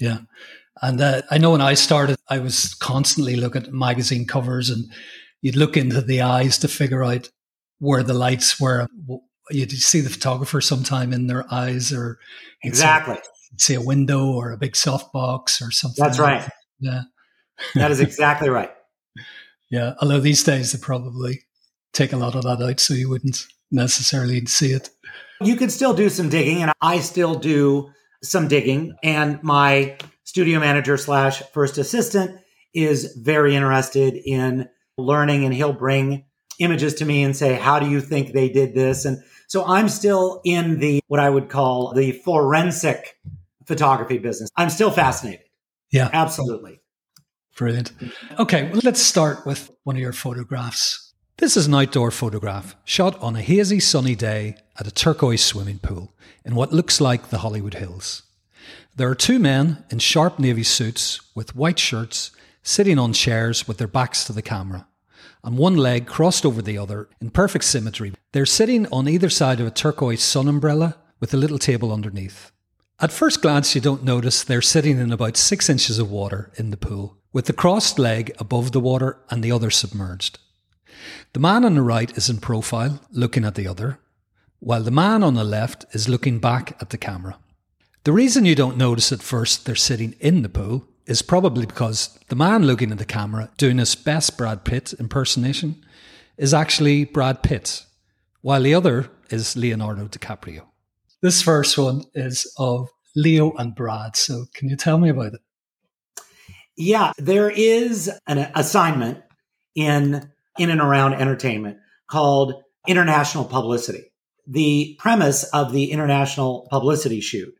Yeah. 0.00 0.18
And 0.82 1.00
uh, 1.00 1.22
I 1.30 1.38
know 1.38 1.52
when 1.52 1.60
I 1.60 1.74
started, 1.74 2.16
I 2.28 2.40
was 2.40 2.74
constantly 2.74 3.36
looking 3.36 3.62
at 3.62 3.72
magazine 3.72 4.26
covers 4.26 4.68
and 4.68 4.90
you'd 5.42 5.54
look 5.54 5.76
into 5.76 6.00
the 6.00 6.22
eyes 6.22 6.58
to 6.58 6.68
figure 6.68 7.04
out 7.04 7.30
where 7.78 8.02
the 8.02 8.14
lights 8.14 8.60
were. 8.60 8.88
You'd 9.50 9.72
see 9.72 10.00
the 10.00 10.10
photographer 10.10 10.60
sometime 10.60 11.12
in 11.12 11.26
their 11.26 11.44
eyes 11.52 11.92
or 11.92 12.18
exactly 12.62 13.18
see, 13.56 13.74
a 13.74 13.80
window 13.80 14.26
or 14.26 14.52
a 14.52 14.58
big 14.58 14.72
softbox 14.72 15.66
or 15.66 15.70
something. 15.70 16.02
That's 16.02 16.18
like 16.18 16.28
right. 16.28 16.42
That. 16.42 16.52
Yeah. 16.80 17.02
that 17.74 17.90
is 17.90 18.00
exactly 18.00 18.48
right. 18.48 18.70
Yeah. 19.70 19.94
Although 20.00 20.20
these 20.20 20.42
days 20.42 20.72
they 20.72 20.78
probably 20.78 21.42
take 21.92 22.12
a 22.12 22.16
lot 22.16 22.34
of 22.34 22.42
that 22.42 22.62
out 22.62 22.80
so 22.80 22.94
you 22.94 23.08
wouldn't 23.08 23.46
necessarily 23.70 24.44
see 24.46 24.72
it. 24.72 24.90
You 25.40 25.56
could 25.56 25.70
still 25.70 25.94
do 25.94 26.08
some 26.08 26.28
digging, 26.28 26.62
and 26.62 26.72
I 26.80 26.98
still 26.98 27.36
do 27.36 27.90
some 28.22 28.48
digging. 28.48 28.96
And 29.04 29.40
my 29.42 29.96
studio 30.24 30.58
manager 30.58 30.96
slash 30.96 31.42
first 31.52 31.78
assistant 31.78 32.40
is 32.74 33.16
very 33.16 33.54
interested 33.54 34.14
in 34.14 34.68
learning, 34.96 35.44
and 35.44 35.54
he'll 35.54 35.72
bring 35.72 36.24
images 36.58 36.94
to 36.96 37.04
me 37.04 37.22
and 37.22 37.36
say, 37.36 37.54
How 37.54 37.78
do 37.78 37.88
you 37.88 38.00
think 38.00 38.32
they 38.32 38.48
did 38.48 38.74
this? 38.74 39.04
And 39.04 39.22
so 39.48 39.64
I'm 39.66 39.88
still 39.88 40.40
in 40.44 40.78
the 40.78 41.02
what 41.08 41.20
I 41.20 41.28
would 41.28 41.48
call 41.48 41.94
the 41.94 42.12
forensic 42.12 43.18
photography 43.66 44.18
business. 44.18 44.50
I'm 44.56 44.70
still 44.70 44.90
fascinated. 44.90 45.46
Yeah. 45.90 46.10
Absolutely. 46.12 46.80
Brilliant. 47.56 47.92
Okay, 48.38 48.70
well, 48.70 48.80
let's 48.84 49.00
start 49.00 49.44
with 49.44 49.70
one 49.82 49.96
of 49.96 50.02
your 50.02 50.12
photographs. 50.12 51.12
This 51.38 51.56
is 51.56 51.66
an 51.66 51.74
outdoor 51.74 52.10
photograph 52.10 52.76
shot 52.84 53.20
on 53.20 53.36
a 53.36 53.42
hazy 53.42 53.80
sunny 53.80 54.14
day 54.14 54.56
at 54.78 54.86
a 54.86 54.92
turquoise 54.92 55.44
swimming 55.44 55.78
pool 55.78 56.12
in 56.44 56.54
what 56.54 56.72
looks 56.72 57.00
like 57.00 57.28
the 57.28 57.38
Hollywood 57.38 57.74
Hills. 57.74 58.22
There 58.94 59.08
are 59.08 59.14
two 59.14 59.38
men 59.38 59.84
in 59.90 59.98
sharp 59.98 60.38
navy 60.38 60.62
suits 60.62 61.20
with 61.34 61.56
white 61.56 61.78
shirts 61.78 62.32
sitting 62.62 62.98
on 62.98 63.12
chairs 63.12 63.66
with 63.66 63.78
their 63.78 63.88
backs 63.88 64.24
to 64.24 64.32
the 64.32 64.42
camera 64.42 64.86
and 65.42 65.56
one 65.56 65.76
leg 65.76 66.06
crossed 66.06 66.44
over 66.44 66.62
the 66.62 66.78
other 66.78 67.08
in 67.20 67.30
perfect 67.30 67.64
symmetry. 67.64 68.12
They're 68.32 68.46
sitting 68.46 68.86
on 68.88 69.08
either 69.08 69.30
side 69.30 69.60
of 69.60 69.66
a 69.66 69.70
turquoise 69.70 70.22
sun 70.22 70.48
umbrella 70.48 70.96
with 71.20 71.32
a 71.34 71.38
little 71.38 71.58
table 71.58 71.92
underneath. 71.92 72.52
At 73.00 73.12
first 73.12 73.42
glance, 73.42 73.74
you 73.74 73.80
don't 73.80 74.02
notice 74.02 74.42
they're 74.42 74.60
sitting 74.62 74.98
in 74.98 75.12
about 75.12 75.36
six 75.36 75.68
inches 75.68 75.98
of 75.98 76.10
water 76.10 76.50
in 76.56 76.70
the 76.70 76.76
pool 76.76 77.16
with 77.32 77.46
the 77.46 77.52
crossed 77.52 77.98
leg 77.98 78.34
above 78.38 78.72
the 78.72 78.80
water 78.80 79.20
and 79.30 79.42
the 79.42 79.52
other 79.52 79.70
submerged. 79.70 80.38
The 81.32 81.40
man 81.40 81.64
on 81.64 81.74
the 81.74 81.82
right 81.82 82.16
is 82.16 82.28
in 82.28 82.38
profile, 82.38 83.00
looking 83.12 83.44
at 83.44 83.54
the 83.54 83.68
other, 83.68 84.00
while 84.58 84.82
the 84.82 84.90
man 84.90 85.22
on 85.22 85.34
the 85.34 85.44
left 85.44 85.84
is 85.92 86.08
looking 86.08 86.40
back 86.40 86.76
at 86.80 86.90
the 86.90 86.98
camera. 86.98 87.38
The 88.04 88.12
reason 88.12 88.44
you 88.44 88.54
don't 88.54 88.76
notice 88.76 89.12
at 89.12 89.22
first 89.22 89.64
they're 89.64 89.76
sitting 89.76 90.14
in 90.18 90.42
the 90.42 90.48
pool 90.48 90.88
is 91.08 91.22
probably 91.22 91.66
because 91.66 92.18
the 92.28 92.36
man 92.36 92.64
looking 92.64 92.92
at 92.92 92.98
the 92.98 93.04
camera 93.04 93.50
doing 93.56 93.78
his 93.78 93.94
best 93.94 94.36
Brad 94.36 94.64
Pitt 94.64 94.92
impersonation 95.00 95.82
is 96.36 96.52
actually 96.54 97.04
Brad 97.04 97.42
Pitt, 97.42 97.86
while 98.42 98.62
the 98.62 98.74
other 98.74 99.10
is 99.30 99.56
Leonardo 99.56 100.06
DiCaprio. 100.06 100.66
This 101.22 101.42
first 101.42 101.76
one 101.78 102.04
is 102.14 102.52
of 102.58 102.88
Leo 103.16 103.52
and 103.56 103.74
Brad. 103.74 104.16
So, 104.16 104.46
can 104.54 104.68
you 104.68 104.76
tell 104.76 104.98
me 104.98 105.08
about 105.08 105.34
it? 105.34 105.40
Yeah, 106.76 107.12
there 107.18 107.50
is 107.50 108.10
an 108.26 108.50
assignment 108.54 109.22
in 109.74 110.30
in 110.58 110.70
and 110.70 110.80
around 110.80 111.14
entertainment 111.14 111.78
called 112.08 112.62
international 112.86 113.44
publicity. 113.44 114.12
The 114.46 114.96
premise 114.98 115.44
of 115.44 115.72
the 115.72 115.90
international 115.90 116.68
publicity 116.70 117.20
shoot 117.20 117.54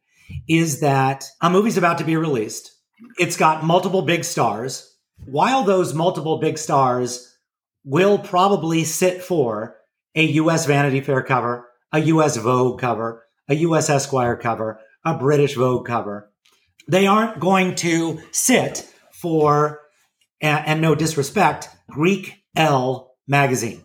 is 0.49 0.81
that 0.81 1.25
a 1.41 1.51
movie's 1.51 1.77
about 1.77 1.99
to 1.99 2.05
be 2.05 2.17
released. 2.17 2.73
It's 3.19 3.37
got 3.37 3.65
multiple 3.65 4.03
big 4.03 4.25
stars. 4.25 4.97
While 5.25 5.65
those 5.65 5.95
multiple 5.95 6.39
big 6.39 6.59
stars 6.59 7.37
will 7.85 8.19
probably 8.19 8.85
sit 8.85 9.23
for 9.23 9.77
a 10.15 10.25
US 10.25 10.67
Vanity 10.67 11.01
Fair 11.01 11.23
cover, 11.23 11.69
a 11.93 12.01
US 12.01 12.37
Vogue 12.37 12.81
cover, 12.81 13.25
a 13.49 13.55
US 13.55 13.89
Esquire 13.89 14.37
cover, 14.37 14.81
a 15.05 15.15
British 15.15 15.55
Vogue 15.55 15.87
cover, 15.87 16.31
they 16.87 17.07
aren't 17.07 17.41
going 17.41 17.75
to 17.77 18.21
sit 18.33 18.91
for, 19.13 19.81
and, 20.41 20.81
no 20.81 20.95
disrespect, 20.95 21.69
Greek 21.91 22.43
Elle 22.57 23.15
magazine 23.27 23.85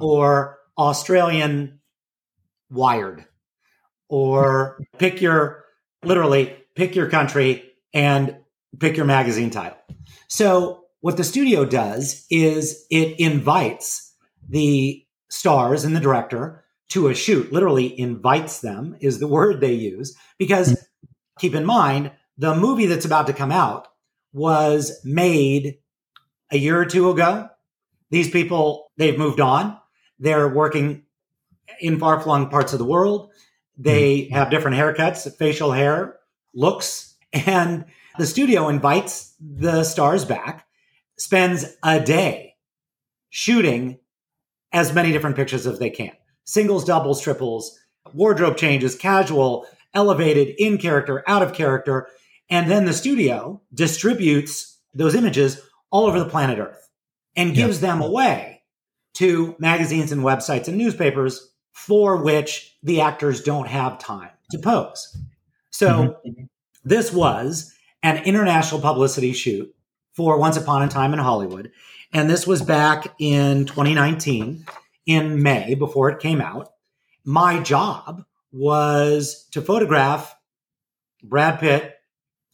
or 0.00 0.58
Australian 0.78 1.80
Wired 2.70 3.26
or 4.08 4.80
pick 4.98 5.20
your, 5.20 5.64
literally, 6.04 6.56
pick 6.74 6.94
your 6.94 7.08
country 7.08 7.69
and 7.92 8.36
pick 8.78 8.96
your 8.96 9.06
magazine 9.06 9.50
title. 9.50 9.78
So, 10.28 10.84
what 11.00 11.16
the 11.16 11.24
studio 11.24 11.64
does 11.64 12.26
is 12.30 12.84
it 12.90 13.18
invites 13.18 14.14
the 14.48 15.04
stars 15.30 15.84
and 15.84 15.96
the 15.96 16.00
director 16.00 16.64
to 16.90 17.08
a 17.08 17.14
shoot, 17.14 17.52
literally 17.52 17.98
invites 17.98 18.60
them, 18.60 18.96
is 19.00 19.18
the 19.18 19.28
word 19.38 19.60
they 19.60 19.72
use, 19.72 20.16
because 20.38 20.76
keep 21.38 21.54
in 21.54 21.64
mind, 21.64 22.12
the 22.36 22.54
movie 22.54 22.86
that's 22.86 23.04
about 23.04 23.26
to 23.26 23.32
come 23.32 23.52
out 23.52 23.88
was 24.32 25.00
made 25.04 25.78
a 26.50 26.58
year 26.58 26.78
or 26.78 26.86
two 26.86 27.10
ago. 27.10 27.48
These 28.10 28.30
people, 28.30 28.90
they've 28.96 29.18
moved 29.18 29.40
on. 29.40 29.78
They're 30.18 30.48
working 30.48 31.04
in 31.80 31.98
far 31.98 32.20
flung 32.20 32.48
parts 32.48 32.72
of 32.72 32.78
the 32.78 32.84
world. 32.84 33.30
They 33.76 34.22
mm-hmm. 34.22 34.34
have 34.34 34.50
different 34.50 34.76
haircuts, 34.76 35.32
facial 35.36 35.72
hair, 35.72 36.18
looks, 36.54 37.09
and 37.32 37.84
the 38.18 38.26
studio 38.26 38.68
invites 38.68 39.34
the 39.40 39.84
stars 39.84 40.24
back, 40.24 40.66
spends 41.16 41.64
a 41.82 42.00
day 42.00 42.56
shooting 43.30 43.98
as 44.72 44.92
many 44.92 45.12
different 45.12 45.36
pictures 45.36 45.66
as 45.66 45.78
they 45.78 45.90
can 45.90 46.12
singles, 46.44 46.84
doubles, 46.84 47.20
triples, 47.20 47.78
wardrobe 48.12 48.56
changes, 48.56 48.96
casual, 48.96 49.66
elevated, 49.94 50.54
in 50.58 50.78
character, 50.78 51.22
out 51.28 51.42
of 51.42 51.52
character. 51.52 52.08
And 52.48 52.68
then 52.68 52.84
the 52.86 52.92
studio 52.92 53.60
distributes 53.72 54.78
those 54.92 55.14
images 55.14 55.60
all 55.90 56.06
over 56.06 56.18
the 56.18 56.28
planet 56.28 56.58
Earth 56.58 56.88
and 57.36 57.54
gives 57.54 57.80
them 57.80 58.00
away 58.00 58.62
to 59.14 59.54
magazines 59.58 60.10
and 60.10 60.22
websites 60.22 60.66
and 60.66 60.76
newspapers 60.76 61.52
for 61.72 62.16
which 62.16 62.76
the 62.82 63.00
actors 63.00 63.42
don't 63.42 63.68
have 63.68 63.98
time 63.98 64.30
to 64.50 64.58
pose. 64.58 65.16
So 65.70 66.18
mm-hmm. 66.26 66.44
This 66.84 67.12
was 67.12 67.74
an 68.02 68.22
international 68.24 68.80
publicity 68.80 69.32
shoot 69.32 69.74
for 70.12 70.38
Once 70.38 70.56
Upon 70.56 70.82
a 70.82 70.88
Time 70.88 71.12
in 71.12 71.18
Hollywood. 71.18 71.70
And 72.12 72.28
this 72.28 72.46
was 72.46 72.62
back 72.62 73.14
in 73.18 73.66
2019 73.66 74.66
in 75.06 75.42
May 75.42 75.74
before 75.74 76.10
it 76.10 76.20
came 76.20 76.40
out. 76.40 76.72
My 77.24 77.60
job 77.60 78.24
was 78.52 79.46
to 79.52 79.62
photograph 79.62 80.34
Brad 81.22 81.60
Pitt, 81.60 81.96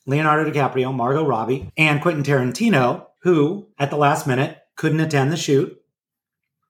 Leonardo 0.06 0.50
DiCaprio, 0.50 0.95
Margot 0.95 1.25
Robbie, 1.25 1.71
and 1.76 2.00
Quentin 2.00 2.23
Tarantino, 2.23 3.06
who 3.23 3.68
at 3.78 3.90
the 3.90 3.97
last 3.97 4.26
minute 4.26 4.59
couldn't 4.76 5.00
attend 5.00 5.33
the 5.33 5.37
shoot. 5.37 5.80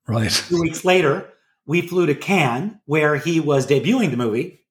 Right. 0.07 0.31
Two 0.31 0.61
weeks 0.61 0.85
later, 0.85 1.33
we 1.67 1.81
flew 1.83 2.07
to 2.07 2.15
Cannes, 2.15 2.79
where 2.85 3.17
he 3.17 3.41
was 3.41 3.67
debuting 3.67 4.11
the 4.11 4.17
movie. 4.17 4.66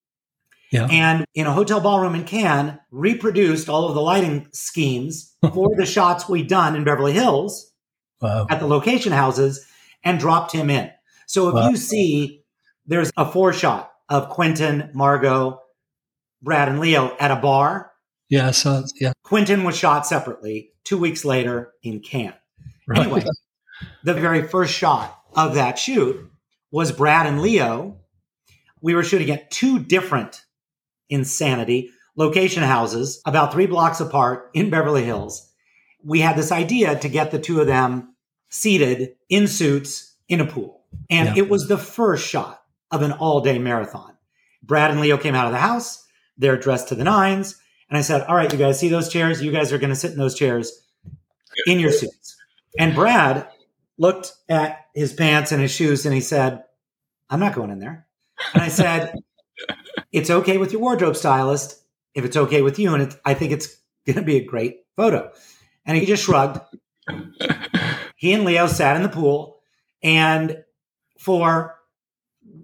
Yeah. 0.76 0.88
And 0.92 1.26
in 1.34 1.48
a 1.48 1.54
hotel 1.54 1.80
ballroom 1.80 2.16
in 2.16 2.24
Cannes, 2.26 2.78
reproduced 2.92 3.70
all 3.70 3.88
of 3.88 3.96
the 3.96 4.02
lighting 4.02 4.48
schemes 4.52 5.36
for 5.54 5.70
the 5.78 5.86
shots 5.86 6.28
we'd 6.30 6.48
done 6.48 6.76
in 6.76 6.84
Beverly 6.84 7.14
Hills 7.14 7.72
Wow. 8.22 8.48
at 8.50 8.60
the 8.60 8.68
location 8.68 9.12
houses 9.12 9.66
and 10.04 10.20
dropped 10.20 10.52
him 10.52 10.70
in. 10.70 10.90
So 11.28 11.50
if 11.50 11.56
Wow. 11.56 11.70
you 11.70 11.78
see 11.78 12.44
there's 12.86 13.12
a 13.18 13.26
four 13.32 13.54
shot 13.54 13.92
of 14.10 14.30
Quentin, 14.30 14.92
Margot, 14.94 15.60
Brad, 16.42 16.70
and 16.70 16.80
Leo 16.80 17.16
at 17.20 17.32
a 17.32 17.36
bar, 17.38 17.92
Yeah. 18.30 18.52
So 18.52 18.84
yeah. 19.00 19.14
Quentin 19.24 19.64
was 19.64 19.78
shot 19.78 20.06
separately 20.06 20.72
two 20.84 20.98
weeks 20.98 21.26
later 21.26 21.72
in 21.84 22.00
Cannes. 22.02 22.34
Right. 22.88 23.00
Anyway, 23.00 23.24
the 24.04 24.14
very 24.14 24.48
first 24.48 24.74
shot 24.74 25.20
of 25.36 25.56
that 25.56 25.78
shoot 25.80 26.30
was 26.72 26.92
Brad 26.92 27.26
and 27.28 27.42
Leo. 27.42 27.98
We 28.82 28.94
were 28.94 29.04
shooting 29.04 29.32
at 29.32 29.50
two 29.52 29.80
different 29.80 30.45
insanity 31.10 31.92
location 32.16 32.64
houses 32.64 33.22
about 33.26 33.52
three 33.52 33.66
blocks 33.66 34.00
apart 34.00 34.50
in 34.54 34.70
Beverly 34.70 35.04
Hills. 35.04 35.52
We 36.04 36.22
had 36.22 36.36
this 36.38 36.52
idea 36.52 36.98
to 37.00 37.10
get 37.10 37.32
the 37.32 37.40
two 37.40 37.60
of 37.62 37.68
them 37.68 38.16
seated 38.50 39.16
in 39.30 39.48
suits 39.48 40.16
in 40.30 40.40
a 40.40 40.46
pool. 40.46 40.84
And 41.10 41.30
Yeah. 41.36 41.44
it 41.44 41.50
was 41.50 41.68
the 41.68 41.78
first 41.78 42.26
shot 42.28 42.62
of 42.92 43.02
an 43.02 43.12
all 43.12 43.42
day 43.42 43.60
marathon. 43.60 44.14
Brad 44.64 44.92
and 44.92 45.02
Leo 45.02 45.18
came 45.18 45.36
out 45.36 45.48
of 45.48 45.52
the 45.52 45.60
house. 45.60 46.06
They're 46.38 46.58
dressed 46.58 46.88
to 46.90 46.96
the 46.96 47.04
nines. 47.04 47.56
And 47.90 47.98
I 47.98 48.02
said, 48.02 48.22
All 48.24 48.36
right, 48.36 48.52
you 48.52 48.58
guys 48.58 48.80
see 48.80 48.88
those 48.90 49.10
chairs? 49.10 49.42
You 49.44 49.52
guys 49.52 49.74
are 49.74 49.78
going 49.78 49.90
to 49.90 49.96
sit 49.96 50.12
in 50.12 50.18
those 50.18 50.36
chairs 50.36 50.72
in 51.68 51.80
your 51.80 51.92
suits. 51.92 52.36
And 52.80 52.96
Brad 52.96 53.48
looked 53.98 54.34
at 54.50 54.86
his 54.94 55.14
pants 55.14 55.52
and 55.52 55.62
his 55.62 55.72
shoes 55.72 56.06
and 56.06 56.14
he 56.14 56.22
said, 56.22 56.64
I'm 57.30 57.40
not 57.40 57.56
going 57.56 57.72
in 57.72 57.80
there. 57.80 58.08
And 58.54 58.62
I 58.64 58.68
said, 58.70 59.14
It's 60.16 60.30
okay 60.30 60.58
with 60.58 60.72
your 60.72 60.80
wardrobe 60.82 61.18
stylist 61.18 61.84
if 62.14 62.24
it's 62.24 62.38
okay 62.38 62.62
with 62.62 62.80
you. 62.80 62.94
And 62.94 63.04
it, 63.04 63.16
I 63.26 63.34
think 63.34 63.52
it's 63.52 63.76
going 64.06 64.16
to 64.16 64.22
be 64.22 64.38
a 64.38 64.46
great 64.46 64.86
photo. 64.96 65.30
And 65.86 65.98
he 65.98 66.06
just 66.06 66.24
shrugged. 66.24 66.60
he 68.16 68.32
and 68.32 68.46
Leo 68.46 68.68
sat 68.68 68.96
in 68.96 69.04
the 69.04 69.10
pool. 69.10 69.60
And 70.02 70.64
for 71.20 71.76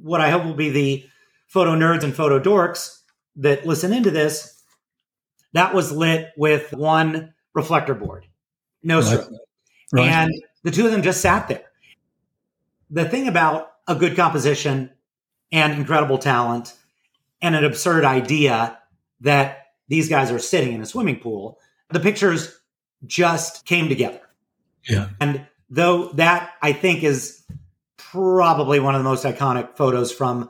what 0.01 0.21
I 0.21 0.29
hope 0.29 0.45
will 0.45 0.53
be 0.53 0.69
the 0.69 1.05
photo 1.47 1.71
nerds 1.75 2.03
and 2.03 2.15
photo 2.15 2.39
dorks 2.39 2.99
that 3.35 3.65
listen 3.65 3.91
into 3.91 4.11
this, 4.11 4.63
that 5.51 5.73
was 5.73 5.91
lit 5.91 6.29
with 6.37 6.71
one 6.71 7.33
reflector 7.53 7.93
board, 7.95 8.27
no 8.81 8.99
Right. 9.01 9.19
strobe. 9.19 9.37
Right. 9.91 10.07
And 10.07 10.31
the 10.63 10.71
two 10.71 10.85
of 10.85 10.93
them 10.93 11.01
just 11.01 11.19
sat 11.19 11.49
there. 11.49 11.65
The 12.89 13.03
thing 13.03 13.27
about 13.27 13.73
a 13.89 13.95
good 13.95 14.15
composition 14.15 14.91
and 15.51 15.73
incredible 15.73 16.17
talent 16.17 16.77
and 17.41 17.55
an 17.55 17.63
absurd 17.63 18.05
idea 18.05 18.77
that 19.21 19.67
these 19.87 20.09
guys 20.09 20.31
are 20.31 20.39
sitting 20.39 20.73
in 20.73 20.81
a 20.81 20.85
swimming 20.85 21.19
pool, 21.19 21.59
the 21.89 21.99
pictures 21.99 22.59
just 23.05 23.65
came 23.65 23.89
together. 23.89 24.21
yeah. 24.87 25.09
And 25.19 25.45
though 25.69 26.09
that 26.13 26.51
I 26.61 26.73
think 26.73 27.03
is 27.03 27.43
probably 27.97 28.79
one 28.79 28.93
of 28.95 28.99
the 28.99 29.09
most 29.09 29.23
iconic 29.25 29.75
photos 29.77 30.11
from 30.11 30.49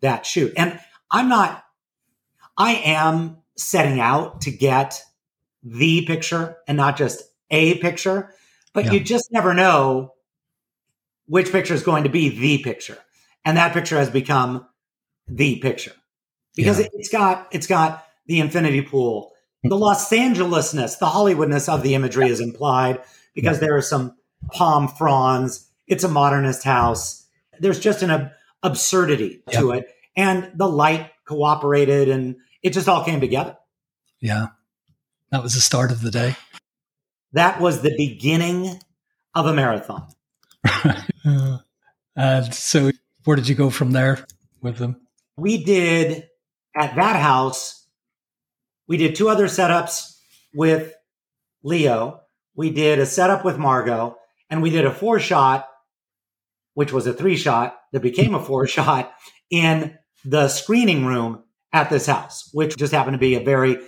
that 0.00 0.26
shoot. 0.26 0.52
And 0.56 0.78
I'm 1.10 1.28
not, 1.28 1.64
I 2.56 2.74
am 2.74 3.38
setting 3.56 3.98
out 4.00 4.42
to 4.42 4.50
get 4.50 5.00
the 5.62 6.04
picture 6.06 6.56
and 6.66 6.76
not 6.76 6.96
just 6.96 7.22
a 7.50 7.78
picture, 7.78 8.32
but 8.74 8.84
Yeah. 8.84 8.92
you 8.92 9.00
just 9.00 9.32
never 9.32 9.54
know 9.54 10.12
which 11.26 11.50
picture 11.50 11.74
is 11.74 11.82
going 11.82 12.04
to 12.04 12.10
be 12.10 12.28
the 12.28 12.62
picture. 12.62 12.98
And 13.44 13.56
that 13.56 13.72
picture 13.72 13.96
has 13.96 14.10
become 14.10 14.66
the 15.26 15.56
picture 15.60 15.92
because 16.58 16.78
Yeah. 16.78 16.86
it, 16.86 16.92
it's 16.94 17.08
got, 17.08 17.48
it's 17.52 17.66
got 17.66 18.04
the 18.26 18.40
infinity 18.40 18.82
pool, 18.82 19.32
the 19.62 19.76
Los 19.76 20.10
Angelesness, 20.10 20.98
the 20.98 21.06
Hollywoodness 21.06 21.72
of 21.72 21.82
the 21.82 21.94
imagery 21.94 22.28
is 22.28 22.40
implied 22.40 23.00
because 23.34 23.60
there 23.60 23.74
are 23.76 23.82
some 23.82 24.14
palm 24.52 24.88
fronds. 24.88 25.66
It's 25.86 26.04
a 26.04 26.08
modernist 26.08 26.64
house. 26.64 27.26
There's 27.58 27.80
just 27.80 28.02
an 28.02 28.10
ab- 28.10 28.30
absurdity 28.62 29.42
to 29.52 29.70
it. 29.70 29.86
And 30.16 30.50
the 30.54 30.68
light 30.68 31.10
cooperated 31.24 32.08
and 32.08 32.36
it 32.62 32.72
just 32.72 32.88
all 32.88 33.04
came 33.04 33.20
together. 33.20 33.56
Yeah. 34.20 34.48
That 35.30 35.42
was 35.42 35.54
the 35.54 35.60
start 35.60 35.90
of 35.92 36.02
the 36.02 36.10
day. 36.10 36.36
That 37.32 37.60
was 37.60 37.82
the 37.82 37.94
beginning 37.96 38.80
of 39.34 39.46
a 39.46 39.54
marathon. 39.54 40.06
Uh, 41.26 41.58
and 42.16 42.54
so, 42.54 42.90
where 43.24 43.36
did 43.36 43.48
you 43.48 43.54
go 43.54 43.68
from 43.68 43.90
there 43.90 44.24
with 44.62 44.78
them? 44.78 44.96
We 45.36 45.62
did 45.62 46.27
at 46.78 46.94
that 46.94 47.16
house, 47.16 47.86
we 48.86 48.96
did 48.96 49.16
two 49.16 49.28
other 49.28 49.46
setups 49.46 50.16
with 50.54 50.94
Leo. 51.62 52.20
We 52.54 52.70
did 52.70 52.98
a 52.98 53.06
setup 53.06 53.44
with 53.44 53.58
Margot 53.58 54.16
and 54.48 54.62
we 54.62 54.70
did 54.70 54.86
a 54.86 54.92
four 54.92 55.18
shot, 55.20 55.68
which 56.74 56.92
was 56.92 57.06
a 57.06 57.12
three 57.12 57.36
shot 57.36 57.76
that 57.92 58.00
became 58.00 58.34
a 58.34 58.42
four 58.42 58.66
shot 58.68 59.12
in 59.50 59.98
the 60.24 60.48
screening 60.48 61.04
room 61.04 61.42
at 61.72 61.90
this 61.90 62.06
house, 62.06 62.48
which 62.52 62.76
just 62.76 62.92
happened 62.92 63.14
to 63.14 63.18
be 63.18 63.34
a 63.34 63.44
very 63.44 63.78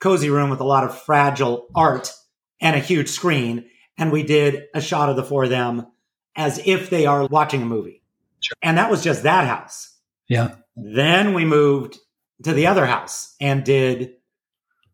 cozy 0.00 0.28
room 0.28 0.50
with 0.50 0.60
a 0.60 0.64
lot 0.64 0.84
of 0.84 0.98
fragile 0.98 1.68
art 1.74 2.12
and 2.60 2.76
a 2.76 2.80
huge 2.80 3.08
screen. 3.08 3.64
And 3.96 4.10
we 4.10 4.22
did 4.22 4.64
a 4.74 4.80
shot 4.80 5.08
of 5.08 5.16
the 5.16 5.24
four 5.24 5.44
of 5.44 5.50
them 5.50 5.86
as 6.34 6.60
if 6.64 6.90
they 6.90 7.06
are 7.06 7.26
watching 7.26 7.62
a 7.62 7.66
movie. 7.66 8.02
Sure. 8.40 8.56
And 8.62 8.78
that 8.78 8.90
was 8.90 9.04
just 9.04 9.22
that 9.22 9.46
house. 9.46 9.96
Yeah. 10.28 10.56
Then 10.74 11.34
we 11.34 11.44
moved 11.44 11.98
to 12.42 12.52
the 12.52 12.66
other 12.66 12.86
house 12.86 13.34
and 13.40 13.64
did 13.64 14.14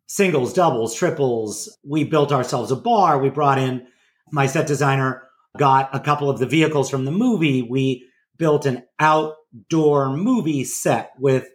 singles, 0.07 0.53
doubles, 0.53 0.95
triples. 0.95 1.77
We 1.85 2.05
built 2.05 2.33
ourselves 2.33 2.71
a 2.71 2.77
bar. 2.77 3.19
We 3.19 3.31
brought 3.31 3.59
in 3.59 3.87
my 4.31 4.47
set 4.47 4.67
designer, 4.67 5.23
got 5.57 5.95
a 5.95 6.01
couple 6.01 6.31
of 6.31 6.39
the 6.39 6.47
vehicles 6.47 6.91
from 6.91 7.05
the 7.05 7.11
movie. 7.11 7.63
We 7.63 8.07
built 8.37 8.67
an 8.67 8.85
outdoor 8.99 10.11
movie 10.11 10.65
set 10.65 11.13
with 11.19 11.49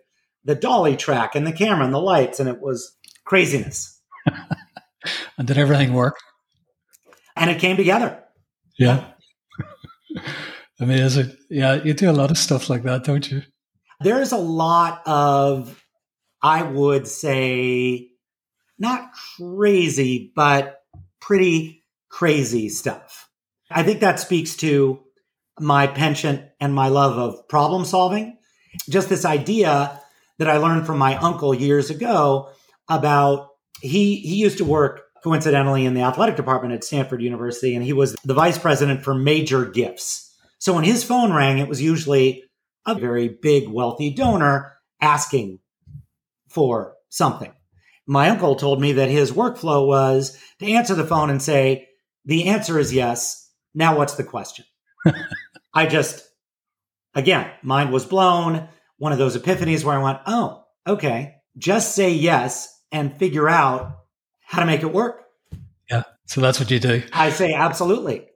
the 0.44 0.56
dolly 0.56 0.98
track 0.98 1.36
and 1.36 1.48
the 1.48 1.54
camera 1.54 1.86
and 1.86 1.94
the 1.94 2.00
lights, 2.00 2.40
and 2.40 2.50
it 2.50 2.62
was 2.62 2.96
craziness. 3.26 4.02
And 5.38 5.48
did 5.48 5.58
everything 5.58 5.94
work? 5.94 6.18
And 7.36 7.50
it 7.50 7.60
came 7.60 7.78
together. 7.78 8.24
Yeah. 8.78 9.06
Amazing. 10.80 11.36
Yeah. 11.50 11.84
You 11.84 11.94
do 11.94 12.10
a 12.10 12.14
lot 12.14 12.32
of 12.32 12.38
stuff 12.38 12.70
like 12.70 12.84
that, 12.84 13.04
don't 13.04 13.30
you? 13.30 13.42
There's 14.02 14.32
a 14.32 14.38
lot 14.38 15.02
of, 15.06 15.83
I 16.44 16.62
would 16.62 17.08
say, 17.08 18.10
not 18.78 19.12
crazy, 19.38 20.34
but 20.36 20.82
pretty 21.22 21.86
crazy 22.10 22.68
stuff. 22.68 23.30
I 23.72 23.84
think 23.84 24.02
that 24.02 24.20
speaks 24.20 24.58
to 24.58 25.00
my 25.60 25.88
penchant 25.88 26.44
and 26.60 26.74
my 26.74 26.90
love 26.90 27.18
of 27.18 27.48
problem 27.48 27.86
solving. 27.86 28.38
Just 28.90 29.08
this 29.08 29.24
idea 29.24 30.02
that 30.38 30.50
I 30.50 30.58
learned 30.58 30.86
from 30.86 30.98
my 30.98 31.16
uncle 31.16 31.54
years 31.54 31.90
ago 31.90 32.50
about 32.90 33.50
he 33.82 34.18
he 34.18 34.36
used 34.36 34.58
to 34.58 34.66
work 34.66 35.04
coincidentally 35.24 35.86
in 35.86 35.94
the 35.94 36.02
athletic 36.02 36.36
department 36.36 36.74
at 36.74 36.84
Stanford 36.84 37.22
University 37.22 37.76
and 37.76 37.84
he 37.84 37.94
was 37.94 38.16
the 38.26 38.34
vice 38.34 38.58
president 38.58 39.04
for 39.04 39.14
major 39.14 39.66
gifts. 39.66 40.36
So 40.60 40.74
when 40.74 40.84
his 40.84 41.04
phone 41.04 41.32
rang 41.32 41.60
it 41.60 41.70
was 41.70 41.82
usually 41.82 42.44
a 42.86 42.96
very 42.96 43.30
big 43.30 43.70
wealthy 43.70 44.10
donor 44.10 44.74
asking 45.00 45.60
for 46.54 46.96
something. 47.10 47.52
My 48.06 48.30
uncle 48.30 48.56
told 48.56 48.82
me 48.82 48.94
that 48.94 49.10
his 49.10 49.32
workflow 49.32 49.88
was 49.88 50.38
to 50.60 50.72
answer 50.72 50.94
the 50.94 51.06
phone 51.06 51.30
and 51.30 51.42
say, 51.42 51.88
the 52.26 52.48
answer 52.48 52.78
is 52.80 52.94
yes. 52.94 53.52
Now 53.74 53.98
what's 53.98 54.16
the 54.16 54.24
question? 54.24 54.66
I 55.74 55.86
just, 55.86 56.24
again, 57.16 57.50
mind 57.62 57.92
was 57.92 58.06
blown. 58.06 58.68
One 58.98 59.12
of 59.12 59.18
those 59.18 59.38
epiphanies 59.38 59.84
where 59.84 59.98
I 59.98 60.04
went, 60.04 60.20
oh, 60.26 60.64
okay, 60.86 61.36
just 61.58 61.96
say 61.96 62.12
yes 62.12 62.70
and 62.92 63.18
figure 63.18 63.50
out 63.50 63.98
how 64.42 64.60
to 64.60 64.66
make 64.66 64.84
it 64.84 64.94
work. 64.94 65.24
Yeah. 65.90 66.04
So 66.26 66.42
that's 66.42 66.60
what 66.60 66.72
you 66.72 66.80
do. 66.80 67.04
I 67.12 67.30
say 67.30 67.54
absolutely. 67.54 68.28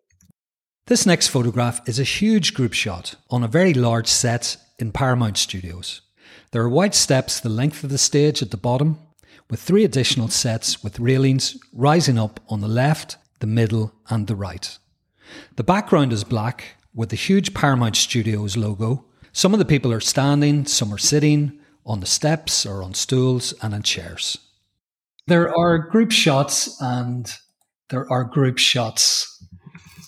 This 0.88 1.06
next 1.06 1.28
photograph 1.28 1.88
is 1.88 2.00
a 2.00 2.04
huge 2.04 2.54
group 2.54 2.74
shot 2.74 3.16
on 3.30 3.44
a 3.44 3.48
very 3.48 3.74
large 3.74 4.08
set 4.08 4.56
in 4.80 4.94
Paramount 4.94 5.38
Studios. 5.38 6.02
There 6.52 6.62
are 6.62 6.70
white 6.70 6.96
steps 6.96 7.40
the 7.40 7.50
length 7.50 7.84
of 7.84 7.90
the 7.90 7.98
stage 7.98 8.42
at 8.42 8.52
the 8.52 8.58
bottom, 8.58 9.00
with 9.50 9.62
three 9.62 9.84
additional 9.84 10.30
sets 10.30 10.84
with 10.84 11.00
railings 11.00 11.58
rising 11.74 12.18
up 12.18 12.40
on 12.50 12.62
the 12.62 12.68
left, 12.68 13.18
the 13.40 13.48
middle, 13.48 13.94
and 14.10 14.28
the 14.28 14.36
right. 14.36 14.78
The 15.56 15.64
background 15.64 16.14
is 16.14 16.24
black, 16.24 16.76
with 16.94 17.10
the 17.10 17.16
huge 17.16 17.54
Paramount 17.54 17.96
Studios 17.96 18.58
logo. 18.58 19.06
Some 19.32 19.54
of 19.54 19.60
the 19.60 19.66
people 19.66 19.94
are 19.94 20.00
standing, 20.00 20.66
some 20.66 20.94
are 20.94 20.98
sitting 20.98 21.60
on 21.86 22.00
the 22.00 22.06
steps 22.06 22.66
or 22.66 22.82
on 22.82 22.94
stools 22.94 23.54
and 23.62 23.74
in 23.74 23.84
chairs. 23.84 24.38
There 25.28 25.56
are 25.58 25.78
group 25.78 26.12
shots 26.12 26.82
and 26.82 27.32
there 27.90 28.12
are 28.12 28.24
group 28.24 28.58
shots. 28.58 29.44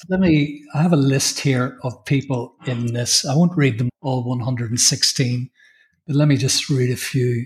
Let 0.10 0.19
me, 0.19 0.63
I 0.73 0.82
have 0.82 0.93
a 0.93 0.97
list 0.97 1.39
here 1.39 1.78
of 1.84 2.06
people 2.06 2.56
in 2.65 2.93
this. 2.93 3.25
I 3.25 3.36
won't 3.36 3.56
read 3.56 3.78
them 3.78 3.89
all 4.02 4.23
116, 4.23 5.49
but 6.10 6.15
let 6.15 6.28
me 6.28 6.38
just 6.38 6.72
read 6.72 6.89
a 6.89 6.95
few 6.95 7.45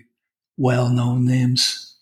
well 0.55 0.87
known 0.87 1.25
names 1.25 1.97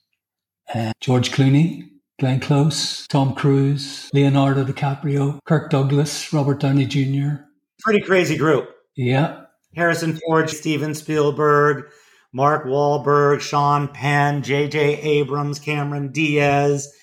uh, 0.75 0.91
George 1.01 1.31
Clooney, 1.31 1.89
Glenn 2.19 2.39
Close, 2.39 3.07
Tom 3.07 3.33
Cruise, 3.33 4.09
Leonardo 4.13 4.63
DiCaprio, 4.63 5.39
Kirk 5.43 5.71
Douglas, 5.71 6.31
Robert 6.31 6.59
Downey 6.59 6.85
Jr. 6.85 7.43
Pretty 7.81 7.99
crazy 7.99 8.37
group. 8.37 8.69
Yeah. 8.95 9.41
Harrison 9.75 10.17
Ford, 10.17 10.49
Steven 10.49 10.93
Spielberg, 10.93 11.91
Mark 12.31 12.65
Wahlberg, 12.65 13.41
Sean 13.41 13.87
Penn, 13.87 14.43
J.J. 14.43 15.01
Abrams, 15.01 15.59
Cameron 15.59 16.11
Diaz, 16.11 16.93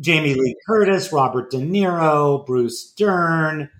Jamie 0.00 0.34
Lee 0.34 0.56
Curtis, 0.66 1.12
Robert 1.12 1.50
De 1.50 1.58
Niro, 1.58 2.44
Bruce 2.46 2.90
Dern, 2.94 3.70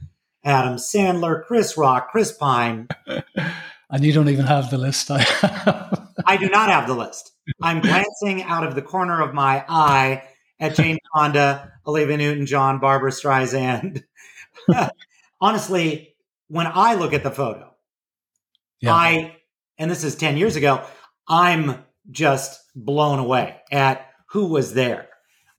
Adam 0.44 0.76
Sandler, 0.76 1.44
Chris 1.46 1.76
Rock, 1.78 2.10
Chris 2.10 2.30
Pine. 2.30 2.88
and 3.90 4.04
you 4.04 4.12
don't 4.12 4.28
even 4.28 4.46
have 4.46 4.70
the 4.70 4.78
list 4.78 5.10
I 5.10 5.18
have. 5.22 6.08
I 6.26 6.36
do 6.36 6.48
not 6.48 6.68
have 6.68 6.86
the 6.86 6.94
list. 6.94 7.32
I'm 7.62 7.80
glancing 7.80 8.42
out 8.42 8.66
of 8.66 8.74
the 8.74 8.82
corner 8.82 9.20
of 9.22 9.34
my 9.34 9.64
eye 9.68 10.22
at 10.60 10.74
Jane 10.74 10.98
Fonda, 11.14 11.72
Olivia 11.86 12.16
Newton 12.16 12.46
John, 12.46 12.80
Barbra 12.80 13.10
Streisand. 13.10 14.02
Honestly, 15.40 16.14
when 16.48 16.66
I 16.66 16.94
look 16.94 17.12
at 17.12 17.22
the 17.22 17.30
photo, 17.30 17.74
yeah. 18.80 18.92
I, 18.92 19.36
and 19.78 19.90
this 19.90 20.04
is 20.04 20.16
10 20.16 20.36
years 20.36 20.56
ago, 20.56 20.82
I'm 21.26 21.84
just 22.10 22.60
blown 22.74 23.18
away 23.18 23.56
at 23.70 24.06
who 24.30 24.46
was 24.46 24.74
there. 24.74 25.08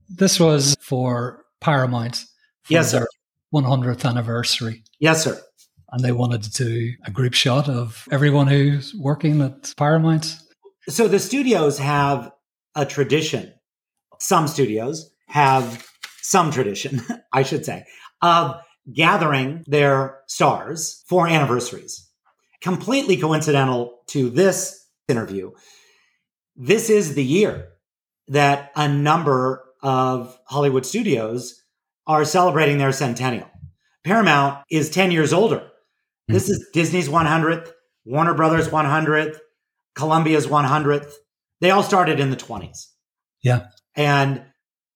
This 0.10 0.39
was 0.39 0.76
for 0.80 1.46
Paramount. 1.62 2.26
For 2.63 2.74
yes, 2.74 2.92
sir. 2.92 3.08
100th 3.54 4.08
anniversary. 4.08 4.84
Yes, 5.00 5.24
sir. 5.24 5.39
And 5.91 6.04
they 6.04 6.12
wanted 6.12 6.43
to 6.43 6.52
do 6.52 6.93
a 7.06 7.12
group 7.12 7.34
shot 7.34 7.67
of 7.67 8.08
everyone 8.12 8.47
who's 8.47 8.93
working 8.95 9.41
at 9.41 9.73
Paramount. 9.75 10.38
So 10.88 11.08
the 11.08 11.19
studios 11.19 11.80
have 11.80 12.32
a 12.75 12.86
tradition. 12.86 13.54
Some 14.19 14.47
studios 14.47 15.12
have 15.28 15.88
some 16.21 16.52
tradition, 16.52 17.02
I 17.34 17.43
should 17.43 17.65
say, 17.65 17.86
of 18.21 18.56
gathering 18.93 19.63
their 19.67 20.19
stars 20.28 21.04
for 21.08 21.28
anniversaries. 21.28 22.08
Completely 22.62 23.17
coincidental 23.17 23.99
to 24.08 24.30
this 24.30 24.86
interview. 25.08 25.52
This 26.56 26.89
is 26.89 27.15
the 27.15 27.23
year 27.23 27.69
that 28.28 28.71
a 28.75 28.88
number 28.88 29.63
of 29.82 30.38
Hollywood 30.45 30.86
studios 30.86 31.63
are 32.06 32.25
celebrating 32.25 32.78
their 32.78 32.91
centennial. 32.91 33.49
Paramount 34.04 34.63
is 34.69 34.89
10 34.89 35.12
years 35.12 35.34
older. 35.34 35.68
This 36.30 36.44
mm-hmm. 36.44 36.52
is 36.52 36.68
Disney's 36.74 37.10
100th, 37.10 37.72
Warner 38.06 38.36
Brothers 38.36 38.68
100th, 38.68 39.38
Columbia's 39.96 40.46
100th. 40.46 41.12
They 41.60 41.72
all 41.72 41.84
started 41.84 42.20
in 42.20 42.30
the 42.30 42.38
20s. 42.38 42.86
Yeah. 43.42 43.68
And 43.96 44.44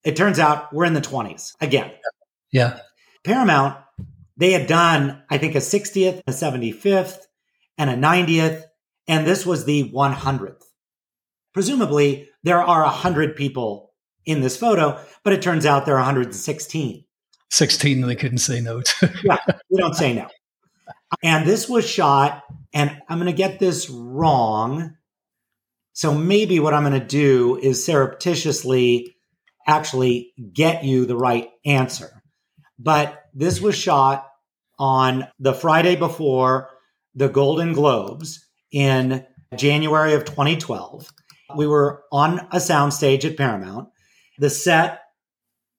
it 0.05 0.15
turns 0.15 0.37
out 0.37 0.71
we're 0.71 0.85
in 0.85 0.93
the 0.93 1.01
20s 1.01 1.53
again. 1.59 1.91
Yeah. 2.51 2.79
Paramount, 3.23 3.77
they 4.37 4.51
had 4.51 4.67
done, 4.67 5.23
I 5.29 5.39
think, 5.39 5.55
a 5.55 5.59
60th, 5.59 6.21
a 6.27 6.31
75th, 6.31 7.19
and 7.79 7.89
a 7.89 7.95
90th. 7.95 8.63
And 9.07 9.25
this 9.25 9.45
was 9.45 9.65
the 9.65 9.89
100th. 9.91 10.63
Presumably, 11.53 12.29
there 12.43 12.61
are 12.61 12.83
100 12.83 13.35
people 13.35 13.91
in 14.25 14.41
this 14.41 14.55
photo, 14.55 14.99
but 15.23 15.33
it 15.33 15.41
turns 15.41 15.65
out 15.65 15.85
there 15.85 15.95
are 15.95 15.97
116. 15.97 17.05
16 17.49 18.01
they 18.01 18.15
couldn't 18.15 18.37
say 18.39 18.61
no 18.61 18.81
to. 18.81 19.13
yeah, 19.23 19.37
we 19.69 19.79
don't 19.79 19.95
say 19.95 20.13
no. 20.13 20.27
And 21.21 21.45
this 21.45 21.69
was 21.69 21.87
shot, 21.87 22.43
and 22.73 23.01
I'm 23.07 23.19
going 23.19 23.31
to 23.31 23.37
get 23.37 23.59
this 23.59 23.89
wrong. 23.89 24.95
So 25.93 26.13
maybe 26.13 26.59
what 26.59 26.73
I'm 26.73 26.83
going 26.83 26.99
to 26.99 27.05
do 27.05 27.57
is 27.57 27.85
surreptitiously 27.85 29.15
actually 29.67 30.33
get 30.53 30.83
you 30.83 31.05
the 31.05 31.15
right 31.15 31.49
answer. 31.65 32.21
But 32.79 33.23
this 33.33 33.61
was 33.61 33.75
shot 33.75 34.27
on 34.79 35.27
the 35.39 35.53
Friday 35.53 35.95
before 35.95 36.69
the 37.15 37.29
Golden 37.29 37.73
Globes 37.73 38.45
in 38.71 39.25
January 39.55 40.13
of 40.13 40.25
2012. 40.25 41.09
We 41.55 41.67
were 41.67 42.03
on 42.11 42.39
a 42.51 42.57
soundstage 42.57 43.29
at 43.29 43.37
Paramount. 43.37 43.89
The 44.39 44.49
set, 44.49 45.01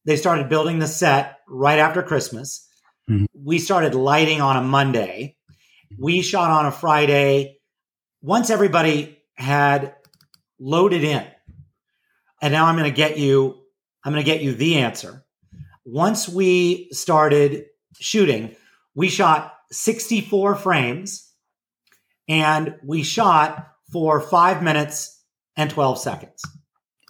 they 0.04 0.16
started 0.16 0.48
building 0.48 0.78
the 0.78 0.86
set 0.86 1.38
right 1.48 1.78
after 1.78 2.02
Christmas. 2.02 2.68
Mm-hmm. 3.10 3.24
We 3.34 3.58
started 3.58 3.94
lighting 3.94 4.40
on 4.40 4.56
a 4.56 4.62
Monday. 4.62 5.36
We 5.98 6.22
shot 6.22 6.50
on 6.50 6.66
a 6.66 6.72
Friday. 6.72 7.58
Once 8.22 8.50
everybody 8.50 9.18
had 9.34 9.94
loaded 10.58 11.04
in, 11.04 11.26
and 12.40 12.52
now 12.52 12.66
I'm 12.66 12.76
going 12.76 12.90
to 12.90 12.96
get 12.96 13.18
you, 13.18 13.62
I'm 14.04 14.12
going 14.12 14.24
to 14.24 14.30
get 14.30 14.42
you 14.42 14.54
the 14.54 14.76
answer. 14.78 15.24
Once 15.84 16.28
we 16.28 16.88
started 16.92 17.66
shooting, 18.00 18.56
we 18.94 19.08
shot 19.08 19.54
64 19.70 20.56
frames 20.56 21.30
and 22.28 22.76
we 22.84 23.02
shot 23.02 23.68
for 23.92 24.20
five 24.20 24.62
minutes 24.62 25.22
and 25.56 25.70
12 25.70 25.98
seconds. 25.98 26.42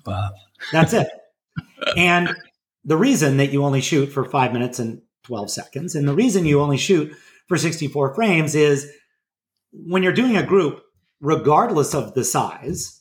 Wow. 0.04 0.30
That's 0.72 0.92
it. 0.92 1.08
and 1.96 2.34
the 2.84 2.96
reason 2.96 3.38
that 3.38 3.52
you 3.52 3.64
only 3.64 3.80
shoot 3.80 4.06
for 4.06 4.24
five 4.24 4.52
minutes 4.52 4.78
and 4.78 5.02
12 5.24 5.50
seconds, 5.50 5.94
and 5.94 6.06
the 6.06 6.14
reason 6.14 6.46
you 6.46 6.60
only 6.60 6.76
shoot 6.76 7.14
for 7.48 7.56
64 7.56 8.14
frames 8.14 8.54
is 8.54 8.90
when 9.72 10.02
you're 10.02 10.12
doing 10.12 10.36
a 10.36 10.46
group, 10.46 10.82
regardless 11.20 11.94
of 11.94 12.14
the 12.14 12.24
size, 12.24 13.00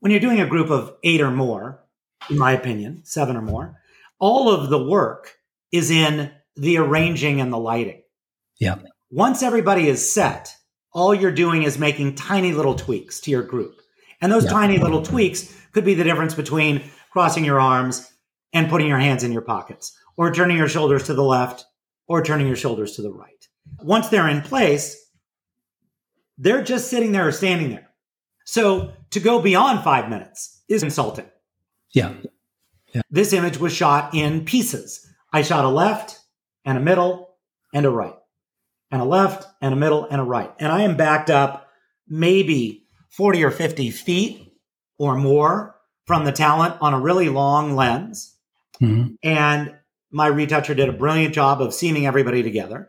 when 0.00 0.10
you're 0.10 0.20
doing 0.20 0.40
a 0.40 0.46
group 0.46 0.70
of 0.70 0.94
eight 1.04 1.20
or 1.20 1.30
more, 1.30 1.84
in 2.28 2.38
my 2.38 2.52
opinion, 2.52 3.02
seven 3.04 3.36
or 3.36 3.42
more, 3.42 3.78
all 4.18 4.50
of 4.50 4.68
the 4.68 4.82
work 4.82 5.36
is 5.70 5.90
in 5.90 6.30
the 6.56 6.78
arranging 6.78 7.40
and 7.40 7.52
the 7.52 7.58
lighting. 7.58 8.02
Yeah. 8.58 8.76
Once 9.10 9.42
everybody 9.42 9.88
is 9.88 10.12
set, 10.12 10.54
all 10.92 11.14
you're 11.14 11.32
doing 11.32 11.62
is 11.62 11.78
making 11.78 12.14
tiny 12.14 12.52
little 12.52 12.74
tweaks 12.74 13.20
to 13.20 13.30
your 13.30 13.42
group. 13.42 13.80
And 14.20 14.30
those 14.30 14.44
yeah. 14.44 14.50
tiny 14.50 14.78
little 14.78 15.02
tweaks 15.02 15.54
could 15.72 15.84
be 15.84 15.94
the 15.94 16.04
difference 16.04 16.34
between 16.34 16.82
crossing 17.10 17.44
your 17.44 17.60
arms 17.60 18.10
and 18.52 18.68
putting 18.68 18.88
your 18.88 18.98
hands 18.98 19.24
in 19.24 19.32
your 19.32 19.42
pockets, 19.42 19.98
or 20.16 20.32
turning 20.32 20.56
your 20.56 20.68
shoulders 20.68 21.04
to 21.04 21.14
the 21.14 21.22
left, 21.22 21.64
or 22.06 22.22
turning 22.22 22.46
your 22.46 22.56
shoulders 22.56 22.96
to 22.96 23.02
the 23.02 23.12
right. 23.12 23.48
Once 23.80 24.08
they're 24.08 24.28
in 24.28 24.42
place, 24.42 24.96
they're 26.38 26.62
just 26.62 26.88
sitting 26.88 27.12
there 27.12 27.28
or 27.28 27.32
standing 27.32 27.70
there. 27.70 27.88
So 28.44 28.92
to 29.10 29.20
go 29.20 29.40
beyond 29.40 29.84
five 29.84 30.08
minutes 30.08 30.62
is 30.68 30.82
insulting. 30.82 31.26
Yeah. 31.94 32.14
yeah. 32.92 33.02
This 33.10 33.32
image 33.32 33.58
was 33.58 33.72
shot 33.72 34.14
in 34.14 34.44
pieces. 34.44 35.06
I 35.32 35.42
shot 35.42 35.64
a 35.64 35.68
left 35.68 36.18
and 36.64 36.76
a 36.76 36.80
middle 36.80 37.36
and 37.72 37.86
a 37.86 37.90
right, 37.90 38.16
and 38.90 39.00
a 39.00 39.04
left 39.04 39.46
and 39.60 39.72
a 39.72 39.76
middle 39.76 40.06
and 40.10 40.20
a 40.20 40.24
right. 40.24 40.52
And 40.58 40.70
I 40.70 40.82
am 40.82 40.96
backed 40.96 41.30
up 41.30 41.68
maybe 42.06 42.86
40 43.10 43.44
or 43.44 43.50
50 43.50 43.90
feet 43.90 44.52
or 44.98 45.16
more 45.16 45.76
from 46.06 46.24
the 46.24 46.32
talent 46.32 46.76
on 46.80 46.94
a 46.94 47.00
really 47.00 47.28
long 47.28 47.74
lens. 47.74 48.36
Mm-hmm. 48.80 49.14
And 49.22 49.74
my 50.12 50.26
retoucher 50.26 50.74
did 50.74 50.88
a 50.88 50.92
brilliant 50.92 51.34
job 51.34 51.60
of 51.60 51.74
seaming 51.74 52.06
everybody 52.06 52.42
together. 52.42 52.88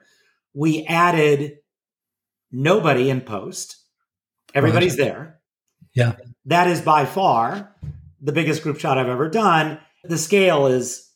We 0.54 0.86
added 0.86 1.58
nobody 2.52 3.10
in 3.10 3.22
post. 3.22 3.78
Everybody's 4.54 4.98
right. 4.98 5.06
there. 5.06 5.40
Yeah. 5.94 6.16
That 6.46 6.68
is 6.68 6.82
by 6.82 7.06
far 7.06 7.76
the 8.22 8.32
biggest 8.32 8.64
group 8.64 8.80
shot 8.80 8.98
I've 8.98 9.08
ever 9.08 9.30
done. 9.30 9.80
The 10.04 10.18
scale 10.18 10.68
is 10.68 11.10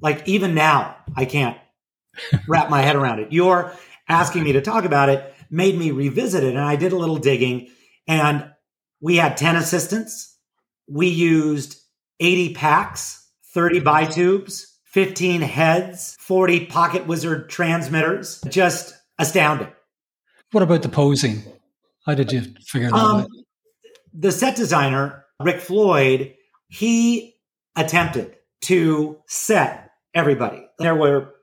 like 0.00 0.26
even 0.28 0.54
now 0.54 0.96
I 1.16 1.24
can't 1.24 1.56
wrap 2.48 2.68
my 2.68 2.82
head 2.82 2.96
around 2.96 3.20
it. 3.20 3.32
You're 3.32 3.72
asking 4.08 4.42
me 4.42 4.52
to 4.52 4.60
talk 4.60 4.84
about 4.84 5.08
it 5.08 5.34
made 5.50 5.78
me 5.78 5.90
revisit 5.90 6.42
it 6.42 6.54
and 6.54 6.64
I 6.64 6.76
did 6.76 6.92
a 6.92 6.96
little 6.96 7.18
digging 7.18 7.68
and 8.08 8.50
we 9.00 9.16
had 9.16 9.36
10 9.36 9.56
assistants. 9.56 10.36
We 10.88 11.08
used 11.08 11.80
80 12.20 12.54
packs, 12.54 13.28
30 13.54 13.80
bitubes, 13.80 14.71
15 14.92 15.40
heads, 15.40 16.16
40 16.20 16.66
pocket 16.66 17.06
wizard 17.06 17.48
transmitters. 17.48 18.40
Just 18.48 18.94
astounding. 19.18 19.72
What 20.52 20.62
about 20.62 20.82
the 20.82 20.88
posing? 20.88 21.42
How 22.04 22.14
did 22.14 22.30
you 22.32 22.42
figure 22.60 22.90
that 22.90 22.96
um, 22.96 23.20
out? 23.22 23.30
The 24.12 24.32
set 24.32 24.56
designer, 24.56 25.24
Rick 25.40 25.60
Floyd, 25.60 26.34
he 26.68 27.36
attempted 27.74 28.36
to 28.62 29.18
set 29.26 29.90
everybody. 30.14 30.66
There 30.78 30.94
were 30.94 31.34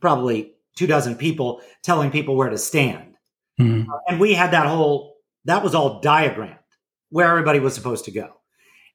probably 0.00 0.54
two 0.76 0.86
dozen 0.86 1.16
people 1.16 1.60
telling 1.82 2.10
people 2.10 2.36
where 2.36 2.48
to 2.48 2.58
stand. 2.58 3.16
Mhm. 3.60 3.86
And 4.06 4.20
we 4.20 4.32
had 4.32 4.52
that 4.52 4.66
whole, 4.66 5.16
that 5.44 5.62
was 5.62 5.74
all 5.74 6.00
diagrammed 6.00 6.56
where 7.10 7.28
everybody 7.28 7.58
was 7.58 7.74
supposed 7.74 8.06
to 8.06 8.10
go. 8.12 8.32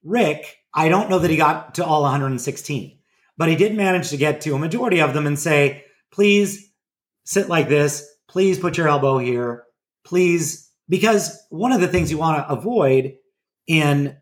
Rick, 0.03 0.57
I 0.73 0.89
don't 0.89 1.09
know 1.09 1.19
that 1.19 1.29
he 1.29 1.37
got 1.37 1.75
to 1.75 1.85
all 1.85 2.03
116, 2.03 2.97
but 3.37 3.49
he 3.49 3.55
did 3.55 3.75
manage 3.75 4.09
to 4.09 4.17
get 4.17 4.41
to 4.41 4.55
a 4.55 4.59
majority 4.59 5.01
of 5.01 5.13
them 5.13 5.27
and 5.27 5.37
say, 5.37 5.83
please 6.11 6.71
sit 7.25 7.49
like 7.49 7.69
this. 7.69 8.07
Please 8.27 8.59
put 8.59 8.77
your 8.77 8.87
elbow 8.87 9.17
here. 9.17 9.63
Please, 10.05 10.69
because 10.89 11.39
one 11.49 11.71
of 11.71 11.81
the 11.81 11.87
things 11.87 12.11
you 12.11 12.17
want 12.17 12.37
to 12.45 12.51
avoid 12.53 13.13
in 13.67 14.17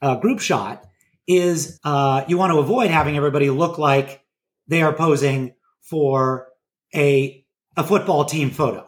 a 0.00 0.16
group 0.18 0.40
shot 0.40 0.84
is 1.26 1.78
uh, 1.84 2.24
you 2.28 2.36
want 2.36 2.52
to 2.52 2.58
avoid 2.58 2.90
having 2.90 3.16
everybody 3.16 3.48
look 3.50 3.78
like 3.78 4.22
they 4.68 4.82
are 4.82 4.92
posing 4.92 5.54
for 5.80 6.48
a 6.94 7.44
a 7.76 7.84
football 7.84 8.24
team 8.24 8.50
photo 8.50 8.86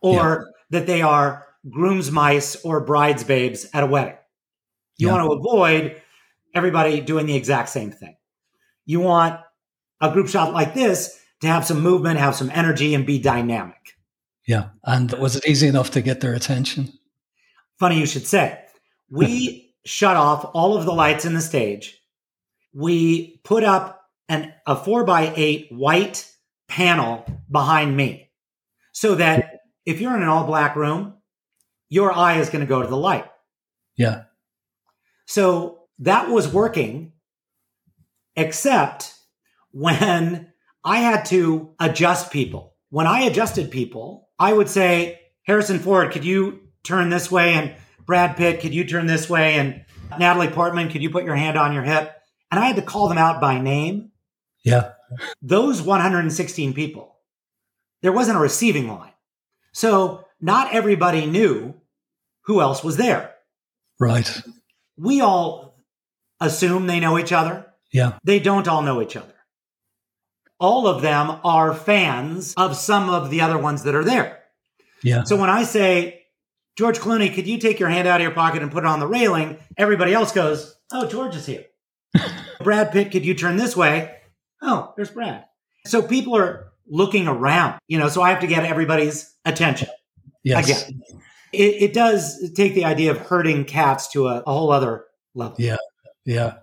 or 0.00 0.50
that 0.70 0.86
they 0.86 1.02
are 1.02 1.46
groom's 1.68 2.10
mice 2.10 2.56
or 2.64 2.80
brides 2.80 3.24
babes 3.24 3.66
at 3.74 3.82
a 3.82 3.86
wedding. 3.86 4.16
You 4.96 5.08
Yeah. 5.08 5.14
want 5.14 5.26
to 5.30 5.38
avoid 5.38 6.00
everybody 6.54 7.00
doing 7.00 7.26
the 7.26 7.36
exact 7.36 7.68
same 7.68 7.90
thing. 7.90 8.16
You 8.84 9.00
want 9.00 9.40
a 10.00 10.10
group 10.12 10.28
shot 10.28 10.52
like 10.52 10.74
this 10.74 11.18
to 11.40 11.46
have 11.46 11.64
some 11.64 11.80
movement, 11.80 12.18
have 12.18 12.34
some 12.34 12.50
energy, 12.52 12.94
and 12.94 13.06
be 13.06 13.18
dynamic. 13.18 13.76
Yeah. 14.46 14.70
And 14.84 15.12
was 15.12 15.36
it 15.36 15.46
easy 15.46 15.68
enough 15.68 15.90
to 15.92 16.02
get 16.02 16.20
their 16.20 16.34
attention? 16.34 16.92
Funny 17.78 17.98
you 17.98 18.06
should 18.06 18.26
say. 18.26 18.60
We 19.10 19.74
shut 19.84 20.16
off 20.16 20.50
all 20.54 20.76
of 20.76 20.84
the 20.84 20.92
lights 20.92 21.24
in 21.24 21.34
the 21.34 21.40
stage. 21.40 22.00
We 22.74 23.40
put 23.44 23.64
up 23.64 24.02
an, 24.28 24.52
a 24.66 24.76
four 24.76 25.04
by 25.04 25.32
eight 25.36 25.68
white 25.70 26.28
panel 26.68 27.24
behind 27.50 27.96
me 27.96 28.30
so 28.92 29.14
that 29.16 29.60
if 29.84 30.00
you're 30.00 30.16
in 30.16 30.22
an 30.22 30.28
all 30.28 30.46
black 30.46 30.76
room, 30.76 31.14
your 31.88 32.12
eye 32.12 32.38
is 32.38 32.48
going 32.48 32.60
to 32.60 32.68
go 32.68 32.82
to 32.82 32.88
the 32.88 32.96
light. 32.96 33.26
Yeah. 33.96 34.22
So 35.26 35.80
that 35.98 36.30
was 36.30 36.48
working, 36.48 37.11
except 38.36 39.14
when 39.72 40.52
I 40.84 40.98
had 40.98 41.24
to 41.26 41.74
adjust 41.78 42.30
people. 42.30 42.74
When 42.90 43.06
I 43.06 43.22
adjusted 43.22 43.70
people, 43.70 44.28
I 44.38 44.52
would 44.52 44.68
say, 44.68 45.20
Harrison 45.44 45.78
Ford, 45.78 46.12
could 46.12 46.24
you 46.24 46.60
turn 46.84 47.10
this 47.10 47.30
way? 47.30 47.54
And 47.54 47.74
Brad 48.04 48.36
Pitt, 48.36 48.60
could 48.60 48.74
you 48.74 48.84
turn 48.84 49.06
this 49.06 49.30
way? 49.30 49.54
And 49.54 49.84
Natalie 50.18 50.48
Portman, 50.48 50.90
could 50.90 51.02
you 51.02 51.10
put 51.10 51.24
your 51.24 51.36
hand 51.36 51.56
on 51.56 51.72
your 51.72 51.84
hip? 51.84 52.12
And 52.50 52.60
I 52.60 52.66
had 52.66 52.76
to 52.76 52.82
call 52.82 53.08
them 53.08 53.18
out 53.18 53.40
by 53.40 53.60
name. 53.60 54.10
Yeah. 54.64 54.92
Those 55.40 55.80
116 55.80 56.74
people, 56.74 57.16
there 58.02 58.12
wasn't 58.12 58.36
a 58.38 58.40
receiving 58.40 58.88
line. 58.88 59.12
So 59.72 60.24
not 60.40 60.74
everybody 60.74 61.26
knew 61.26 61.74
who 62.42 62.60
else 62.60 62.84
was 62.84 62.96
there. 62.96 63.34
Right. 63.98 64.42
We 64.96 65.20
all 65.20 65.78
assume 66.40 66.86
they 66.86 67.00
know 67.00 67.18
each 67.18 67.32
other. 67.32 67.71
Yeah. 67.92 68.18
They 68.24 68.40
don't 68.40 68.68
all 68.68 68.82
know 68.82 69.02
each 69.02 69.16
other. 69.16 69.34
All 70.58 70.86
of 70.86 71.02
them 71.02 71.40
are 71.44 71.74
fans 71.74 72.54
of 72.56 72.76
some 72.76 73.10
of 73.10 73.30
the 73.30 73.40
other 73.40 73.58
ones 73.58 73.82
that 73.82 73.94
are 73.94 74.04
there. 74.04 74.42
Yeah. 75.02 75.24
So 75.24 75.36
when 75.36 75.50
I 75.50 75.64
say, 75.64 76.22
George 76.76 76.98
Clooney, 76.98 77.34
could 77.34 77.46
you 77.46 77.58
take 77.58 77.80
your 77.80 77.88
hand 77.88 78.08
out 78.08 78.20
of 78.20 78.22
your 78.22 78.34
pocket 78.34 78.62
and 78.62 78.70
put 78.70 78.84
it 78.84 78.86
on 78.86 79.00
the 79.00 79.06
railing? 79.06 79.58
Everybody 79.76 80.14
else 80.14 80.32
goes, 80.32 80.76
Oh, 80.92 81.06
George 81.08 81.34
is 81.34 81.46
here. 81.46 81.64
Brad 82.62 82.92
Pitt, 82.92 83.10
could 83.10 83.24
you 83.24 83.34
turn 83.34 83.56
this 83.56 83.76
way? 83.76 84.16
Oh, 84.62 84.92
there's 84.96 85.10
Brad. 85.10 85.44
So 85.86 86.02
people 86.02 86.36
are 86.36 86.72
looking 86.86 87.26
around, 87.26 87.78
you 87.88 87.98
know, 87.98 88.08
so 88.08 88.22
I 88.22 88.30
have 88.30 88.40
to 88.40 88.46
get 88.46 88.64
everybody's 88.64 89.34
attention. 89.44 89.88
Yes. 90.44 90.68
Again, 90.68 91.02
it, 91.52 91.82
it 91.82 91.92
does 91.92 92.52
take 92.52 92.74
the 92.74 92.84
idea 92.84 93.10
of 93.10 93.18
herding 93.18 93.64
cats 93.64 94.08
to 94.12 94.28
a, 94.28 94.42
a 94.46 94.52
whole 94.52 94.70
other 94.70 95.06
level. 95.34 95.56
Yeah. 95.58 95.76
Yeah. 96.24 96.54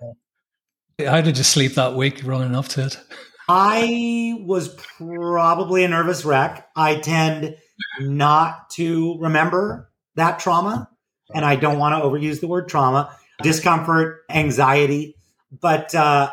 How 1.05 1.21
did 1.21 1.37
you 1.37 1.45
sleep 1.45 1.75
that 1.75 1.95
week 1.95 2.21
running 2.25 2.55
up 2.55 2.67
to 2.69 2.85
it? 2.85 2.99
I 3.47 4.35
was 4.41 4.67
probably 4.97 5.85
a 5.85 5.87
nervous 5.87 6.25
wreck. 6.25 6.67
I 6.75 6.95
tend 6.95 7.55
not 8.01 8.69
to 8.71 9.17
remember 9.19 9.89
that 10.15 10.39
trauma, 10.39 10.89
and 11.33 11.45
I 11.45 11.55
don't 11.55 11.79
want 11.79 11.95
to 11.95 12.07
overuse 12.07 12.41
the 12.41 12.47
word 12.47 12.67
trauma, 12.67 13.15
discomfort, 13.41 14.23
anxiety. 14.29 15.15
But 15.51 15.95
uh, 15.95 16.31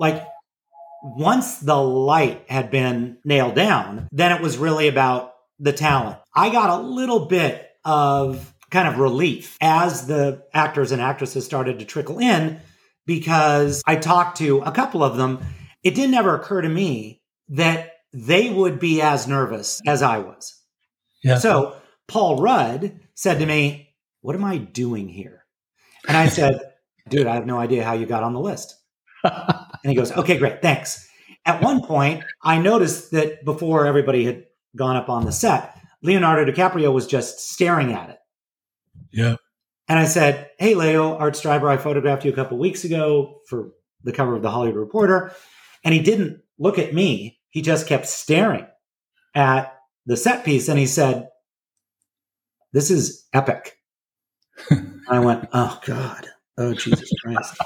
like 0.00 0.26
once 1.02 1.58
the 1.58 1.76
light 1.76 2.46
had 2.48 2.70
been 2.70 3.18
nailed 3.22 3.54
down, 3.54 4.08
then 4.12 4.32
it 4.32 4.40
was 4.40 4.56
really 4.56 4.88
about 4.88 5.34
the 5.58 5.74
talent. 5.74 6.18
I 6.34 6.48
got 6.50 6.70
a 6.70 6.82
little 6.82 7.26
bit 7.26 7.70
of 7.84 8.54
kind 8.70 8.88
of 8.88 8.98
relief 8.98 9.58
as 9.60 10.06
the 10.06 10.42
actors 10.54 10.90
and 10.90 11.02
actresses 11.02 11.44
started 11.44 11.80
to 11.80 11.84
trickle 11.84 12.18
in 12.18 12.60
because 13.06 13.82
I 13.86 13.96
talked 13.96 14.38
to 14.38 14.58
a 14.60 14.72
couple 14.72 15.02
of 15.02 15.16
them. 15.16 15.40
It 15.82 15.94
didn't 15.94 16.14
ever 16.14 16.34
occur 16.34 16.60
to 16.62 16.68
me 16.68 17.22
that 17.50 17.92
they 18.12 18.50
would 18.50 18.78
be 18.80 19.00
as 19.00 19.28
nervous 19.28 19.80
as 19.86 20.02
I 20.02 20.18
was. 20.18 20.60
Yeah. 21.22 21.38
So 21.38 21.76
Paul 22.08 22.40
Rudd 22.40 23.00
said 23.14 23.38
to 23.38 23.46
me, 23.46 23.94
What 24.20 24.34
am 24.36 24.44
I 24.44 24.58
doing 24.58 25.08
here? 25.08 25.44
And 26.08 26.16
I 26.16 26.28
said, 26.28 26.60
Dude, 27.08 27.26
I 27.26 27.34
have 27.34 27.46
no 27.46 27.58
idea 27.58 27.84
how 27.84 27.92
you 27.92 28.06
got 28.06 28.22
on 28.22 28.32
the 28.34 28.40
list. 28.40 28.74
And 29.84 29.92
he 29.92 29.96
goes, 29.96 30.10
Okay, 30.10 30.36
great, 30.38 30.62
thanks. 30.62 31.08
At 31.44 31.62
one 31.62 31.80
point, 31.82 32.24
I 32.42 32.58
noticed 32.58 33.12
that 33.12 33.44
before 33.44 33.86
everybody 33.86 34.24
had 34.24 34.46
gone 34.74 34.96
up 34.96 35.08
on 35.08 35.24
the 35.24 35.30
set, 35.30 35.78
Leonardo 36.02 36.50
DiCaprio 36.50 36.92
was 36.92 37.06
just 37.06 37.38
staring 37.50 37.92
at 37.92 38.10
it. 38.10 38.18
yeah. 39.12 39.36
And 39.88 39.98
I 39.98 40.04
said, 40.06 40.50
Hey, 40.58 40.74
Leo, 40.74 41.16
Art 41.16 41.34
Streiber, 41.34 41.68
I 41.68 41.76
photographed 41.76 42.24
you 42.24 42.32
a 42.32 42.34
couple 42.34 42.58
weeks 42.58 42.84
ago 42.84 43.40
for 43.48 43.70
the 44.02 44.12
cover 44.12 44.34
of 44.34 44.42
the 44.42 44.50
Hollywood 44.50 44.76
Reporter. 44.76 45.32
And 45.84 45.94
he 45.94 46.00
didn't 46.00 46.42
look 46.58 46.78
at 46.78 46.94
me. 46.94 47.38
He 47.50 47.62
just 47.62 47.86
kept 47.86 48.06
staring 48.06 48.66
at 49.34 49.76
the 50.06 50.16
set 50.16 50.44
piece. 50.44 50.68
And 50.68 50.78
he 50.78 50.86
said, 50.86 51.28
This 52.72 52.90
is 52.90 53.26
epic. 53.32 53.78
I 55.08 55.20
went, 55.20 55.48
Oh, 55.52 55.80
God. 55.84 56.26
Oh, 56.58 56.74
Jesus 56.74 57.10
Christ. 57.22 57.56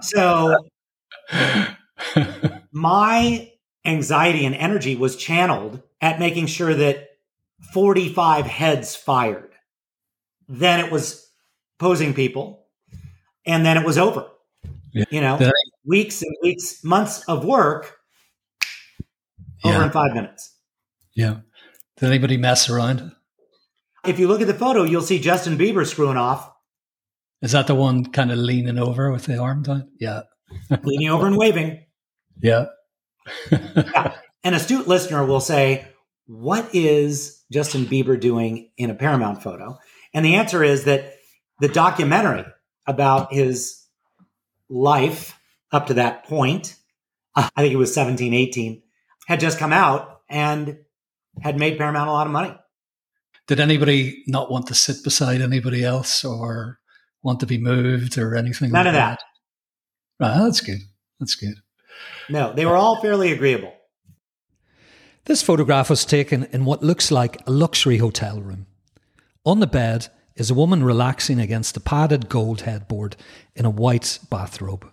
so 0.00 0.56
my 2.72 3.52
anxiety 3.84 4.44
and 4.44 4.54
energy 4.54 4.96
was 4.96 5.16
channeled 5.16 5.82
at 6.00 6.18
making 6.18 6.46
sure 6.46 6.74
that 6.74 7.08
45 7.72 8.46
heads 8.46 8.96
fired. 8.96 9.52
Then 10.48 10.84
it 10.84 10.90
was 10.90 11.29
posing 11.80 12.14
people, 12.14 12.66
and 13.44 13.66
then 13.66 13.76
it 13.76 13.84
was 13.84 13.98
over. 13.98 14.28
Yeah. 14.92 15.04
You 15.10 15.20
know, 15.20 15.36
I- 15.40 15.50
weeks 15.84 16.22
and 16.22 16.32
weeks, 16.42 16.84
months 16.84 17.24
of 17.26 17.44
work 17.44 17.96
over 19.64 19.82
in 19.82 19.90
five 19.90 20.14
minutes. 20.14 20.54
Yeah. 21.14 21.38
Did 21.96 22.06
anybody 22.08 22.36
mess 22.36 22.70
around? 22.70 23.12
If 24.06 24.18
you 24.18 24.28
look 24.28 24.40
at 24.40 24.46
the 24.46 24.54
photo, 24.54 24.84
you'll 24.84 25.02
see 25.02 25.18
Justin 25.18 25.58
Bieber 25.58 25.86
screwing 25.86 26.16
off, 26.16 26.52
Is 27.42 27.52
that 27.52 27.66
the 27.66 27.74
one 27.74 28.04
kind 28.06 28.30
of 28.30 28.38
leaning 28.38 28.78
over 28.78 29.10
with 29.10 29.24
the 29.24 29.38
arm 29.38 29.62
down? 29.62 29.90
Yeah. 29.98 30.22
leaning 30.82 31.08
over 31.10 31.26
and 31.26 31.36
waving. 31.36 31.84
Yeah. 32.40 32.66
An 33.50 34.54
astute 34.54 34.88
listener 34.88 35.24
will 35.24 35.40
say, 35.40 35.86
What 36.26 36.74
is 36.74 37.42
Justin 37.52 37.84
Bieber 37.86 38.18
doing 38.18 38.70
in 38.76 38.90
a 38.90 38.94
Paramount 38.94 39.42
photo? 39.42 39.78
And 40.14 40.24
the 40.24 40.34
answer 40.36 40.64
is 40.64 40.84
that 40.84 41.14
the 41.60 41.68
documentary 41.68 42.44
about 42.86 43.32
his 43.32 43.84
life 44.68 45.38
up 45.72 45.86
to 45.88 45.94
that 45.94 46.24
point, 46.24 46.76
uh, 47.36 47.48
I 47.54 47.62
think 47.62 47.72
it 47.72 47.76
was 47.76 47.94
17, 47.94 48.34
18, 48.34 48.82
had 49.26 49.40
just 49.40 49.58
come 49.58 49.72
out 49.72 50.20
and 50.28 50.78
had 51.40 51.58
made 51.58 51.78
Paramount 51.78 52.08
a 52.08 52.12
lot 52.12 52.26
of 52.26 52.32
money. 52.32 52.54
Did 53.46 53.60
anybody 53.60 54.22
not 54.26 54.50
want 54.50 54.68
to 54.68 54.74
sit 54.74 55.02
beside 55.02 55.40
anybody 55.40 55.84
else 55.84 56.24
or 56.24 56.78
want 57.22 57.40
to 57.40 57.46
be 57.46 57.58
moved 57.58 58.16
or 58.16 58.36
anything? 58.36 58.70
Like 58.70 58.84
that? 58.84 58.92
None 58.92 58.94
like 58.94 59.12
of 59.12 59.18
that. 59.18 59.22
Right, 60.20 60.44
that's 60.44 60.60
good. 60.60 60.80
That's 61.18 61.34
good. 61.34 61.54
No, 62.28 62.52
they 62.52 62.66
were 62.66 62.76
all 62.76 63.00
fairly 63.00 63.32
agreeable. 63.32 63.72
This 65.24 65.42
photograph 65.42 65.90
was 65.90 66.04
taken 66.04 66.44
in 66.44 66.64
what 66.64 66.82
looks 66.82 67.10
like 67.10 67.46
a 67.46 67.50
luxury 67.50 67.98
hotel 67.98 68.40
room. 68.40 68.66
On 69.44 69.60
the 69.60 69.66
bed 69.66 70.08
is 70.40 70.50
a 70.50 70.54
woman 70.54 70.82
relaxing 70.82 71.38
against 71.38 71.76
a 71.76 71.80
padded 71.80 72.30
gold 72.30 72.62
headboard 72.62 73.14
in 73.54 73.66
a 73.66 73.70
white 73.70 74.18
bathrobe. 74.30 74.90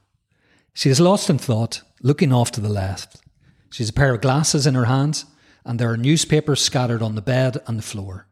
She 0.73 0.89
is 0.89 0.99
lost 0.99 1.29
in 1.29 1.37
thought, 1.37 1.83
looking 2.01 2.33
off 2.33 2.51
to 2.51 2.59
the 2.59 2.67
left. 2.67 3.21
She 3.69 3.81
has 3.81 3.89
a 3.89 3.93
pair 3.93 4.13
of 4.13 4.19
glasses 4.19 4.67
in 4.67 4.75
her 4.75 4.85
hands, 4.85 5.23
and 5.63 5.79
there 5.79 5.89
are 5.89 5.95
newspapers 5.95 6.61
scattered 6.61 7.01
on 7.01 7.15
the 7.15 7.21
bed 7.21 7.59
and 7.65 7.79
the 7.79 7.83
floor. 7.83 8.27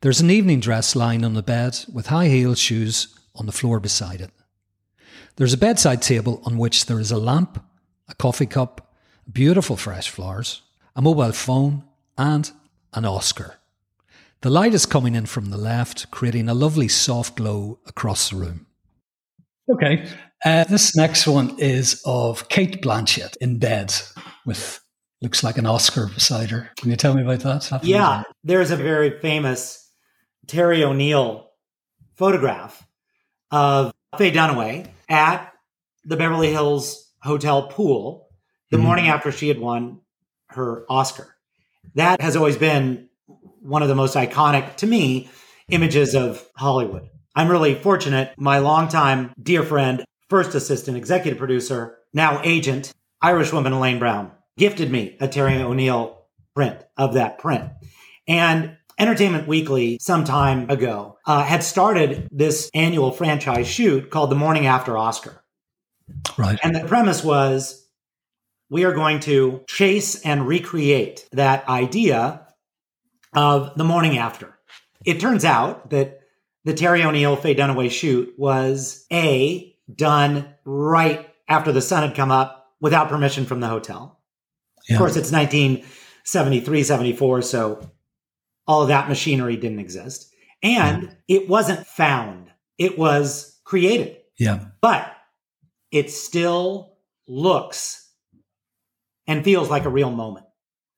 There's 0.00 0.20
an 0.20 0.28
evening 0.28 0.58
dress 0.58 0.96
lying 0.96 1.24
on 1.24 1.34
the 1.34 1.42
bed 1.42 1.78
with 1.92 2.08
high 2.08 2.26
heeled 2.26 2.58
shoes 2.58 3.16
on 3.36 3.46
the 3.46 3.52
floor 3.52 3.78
beside 3.78 4.20
it. 4.20 4.32
There's 5.36 5.54
a 5.54 5.58
bedside 5.58 6.02
table 6.02 6.42
on 6.44 6.58
which 6.58 6.86
there 6.86 6.98
is 6.98 7.12
a 7.12 7.16
lamp, 7.16 7.62
a 8.08 8.14
coffee 8.16 8.46
cup, 8.46 8.92
beautiful 9.32 9.76
fresh 9.76 10.10
flowers, 10.10 10.62
a 10.96 11.00
mobile 11.00 11.30
phone, 11.30 11.84
and 12.18 12.50
an 12.92 13.04
Oscar. 13.04 13.60
The 14.44 14.50
light 14.50 14.74
is 14.74 14.84
coming 14.84 15.14
in 15.14 15.24
from 15.24 15.48
the 15.48 15.56
left, 15.56 16.10
creating 16.10 16.50
a 16.50 16.52
lovely 16.54 16.86
soft 16.86 17.36
glow 17.36 17.78
across 17.86 18.28
the 18.28 18.36
room. 18.36 18.66
Okay, 19.72 20.06
uh, 20.44 20.64
this 20.64 20.94
next 20.94 21.26
one 21.26 21.58
is 21.58 22.02
of 22.04 22.50
Cate 22.50 22.82
Blanchett 22.82 23.38
in 23.38 23.58
bed 23.58 23.94
with 24.44 24.80
looks 25.22 25.42
like 25.42 25.56
an 25.56 25.64
Oscar 25.64 26.08
beside 26.08 26.50
her. 26.50 26.68
Can 26.76 26.90
you 26.90 26.96
tell 26.96 27.14
me 27.14 27.22
about 27.22 27.40
that? 27.40 27.82
Yeah, 27.84 28.24
there's 28.42 28.70
a 28.70 28.76
very 28.76 29.18
famous 29.18 29.90
Terry 30.46 30.84
O'Neill 30.84 31.48
photograph 32.14 32.86
of 33.50 33.94
Faye 34.18 34.30
Dunaway 34.30 34.90
at 35.08 35.54
the 36.04 36.18
Beverly 36.18 36.50
Hills 36.50 37.10
Hotel 37.22 37.68
pool 37.68 38.28
the 38.70 38.76
mm-hmm. 38.76 38.84
morning 38.84 39.08
after 39.08 39.32
she 39.32 39.48
had 39.48 39.58
won 39.58 40.02
her 40.48 40.84
Oscar. 40.90 41.34
That 41.94 42.20
has 42.20 42.36
always 42.36 42.58
been 42.58 43.08
one 43.64 43.82
of 43.82 43.88
the 43.88 43.94
most 43.94 44.14
iconic 44.14 44.76
to 44.76 44.86
me 44.86 45.30
images 45.68 46.14
of 46.14 46.46
Hollywood. 46.56 47.08
I'm 47.34 47.50
really 47.50 47.74
fortunate. 47.74 48.34
My 48.36 48.58
longtime 48.58 49.32
dear 49.42 49.62
friend, 49.62 50.04
first 50.28 50.54
assistant 50.54 50.96
executive 50.96 51.38
producer, 51.38 51.96
now 52.12 52.40
agent, 52.44 52.92
Irish 53.22 53.52
woman 53.52 53.72
Elaine 53.72 53.98
Brown, 53.98 54.30
gifted 54.56 54.90
me 54.90 55.16
a 55.20 55.28
Terry 55.28 55.60
O'Neill 55.60 56.26
print 56.54 56.78
of 56.96 57.14
that 57.14 57.38
print. 57.38 57.70
And 58.28 58.76
Entertainment 58.98 59.48
Weekly, 59.48 59.98
some 60.00 60.24
time 60.24 60.70
ago, 60.70 61.18
uh, 61.26 61.42
had 61.42 61.64
started 61.64 62.28
this 62.30 62.70
annual 62.74 63.10
franchise 63.10 63.66
shoot 63.66 64.10
called 64.10 64.30
The 64.30 64.36
Morning 64.36 64.66
After 64.66 64.96
Oscar. 64.96 65.42
Right. 66.36 66.58
And 66.62 66.76
the 66.76 66.84
premise 66.86 67.24
was 67.24 67.88
we 68.70 68.84
are 68.84 68.92
going 68.92 69.20
to 69.20 69.64
chase 69.68 70.20
and 70.22 70.46
recreate 70.46 71.28
that 71.32 71.68
idea 71.68 72.43
of 73.34 73.76
the 73.76 73.84
morning 73.84 74.18
after. 74.18 74.58
It 75.04 75.20
turns 75.20 75.44
out 75.44 75.90
that 75.90 76.20
the 76.64 76.74
Terry 76.74 77.02
O'Neill 77.02 77.36
Faye 77.36 77.54
Dunaway 77.54 77.90
shoot 77.90 78.34
was 78.38 79.04
A, 79.12 79.76
done 79.94 80.54
right 80.64 81.28
after 81.48 81.72
the 81.72 81.82
sun 81.82 82.02
had 82.02 82.16
come 82.16 82.30
up 82.30 82.72
without 82.80 83.08
permission 83.08 83.44
from 83.44 83.60
the 83.60 83.68
hotel. 83.68 84.20
Yeah. 84.88 84.96
Of 84.96 84.98
course, 84.98 85.16
it's 85.16 85.32
1973, 85.32 86.82
74, 86.82 87.42
so 87.42 87.90
all 88.66 88.82
of 88.82 88.88
that 88.88 89.08
machinery 89.08 89.56
didn't 89.56 89.78
exist. 89.78 90.32
And 90.62 91.14
it 91.28 91.48
wasn't 91.48 91.86
found, 91.86 92.50
it 92.78 92.98
was 92.98 93.60
created. 93.64 94.16
Yeah. 94.38 94.64
But 94.80 95.14
it 95.90 96.10
still 96.10 96.96
looks 97.28 98.10
and 99.26 99.44
feels 99.44 99.70
like 99.70 99.84
a 99.84 99.90
real 99.90 100.10
moment. 100.10 100.46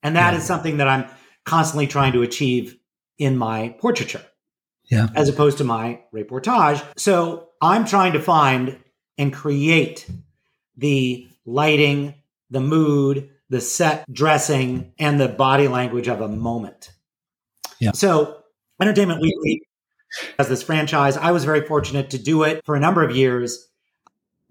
And 0.02 0.16
that 0.16 0.32
yeah. 0.32 0.38
is 0.38 0.44
something 0.44 0.78
that 0.78 0.88
I'm 0.88 1.06
constantly 1.46 1.86
trying 1.86 2.12
to 2.12 2.22
achieve 2.22 2.76
in 3.18 3.38
my 3.38 3.74
portraiture. 3.80 4.22
Yeah. 4.84 5.08
As 5.14 5.28
opposed 5.28 5.58
to 5.58 5.64
my 5.64 6.00
reportage. 6.14 6.84
So 6.96 7.48
I'm 7.62 7.86
trying 7.86 8.12
to 8.12 8.20
find 8.20 8.78
and 9.18 9.32
create 9.32 10.08
the 10.76 11.26
lighting, 11.44 12.14
the 12.50 12.60
mood, 12.60 13.30
the 13.48 13.60
set 13.60 14.04
dressing, 14.12 14.92
and 14.98 15.18
the 15.18 15.28
body 15.28 15.68
language 15.68 16.08
of 16.08 16.20
a 16.20 16.28
moment. 16.28 16.90
Yeah. 17.80 17.92
So 17.92 18.42
Entertainment 18.80 19.20
Weekly 19.20 19.62
has 20.38 20.48
this 20.48 20.62
franchise. 20.62 21.16
I 21.16 21.32
was 21.32 21.44
very 21.44 21.62
fortunate 21.66 22.10
to 22.10 22.18
do 22.18 22.42
it 22.44 22.64
for 22.64 22.76
a 22.76 22.80
number 22.80 23.02
of 23.02 23.16
years. 23.16 23.68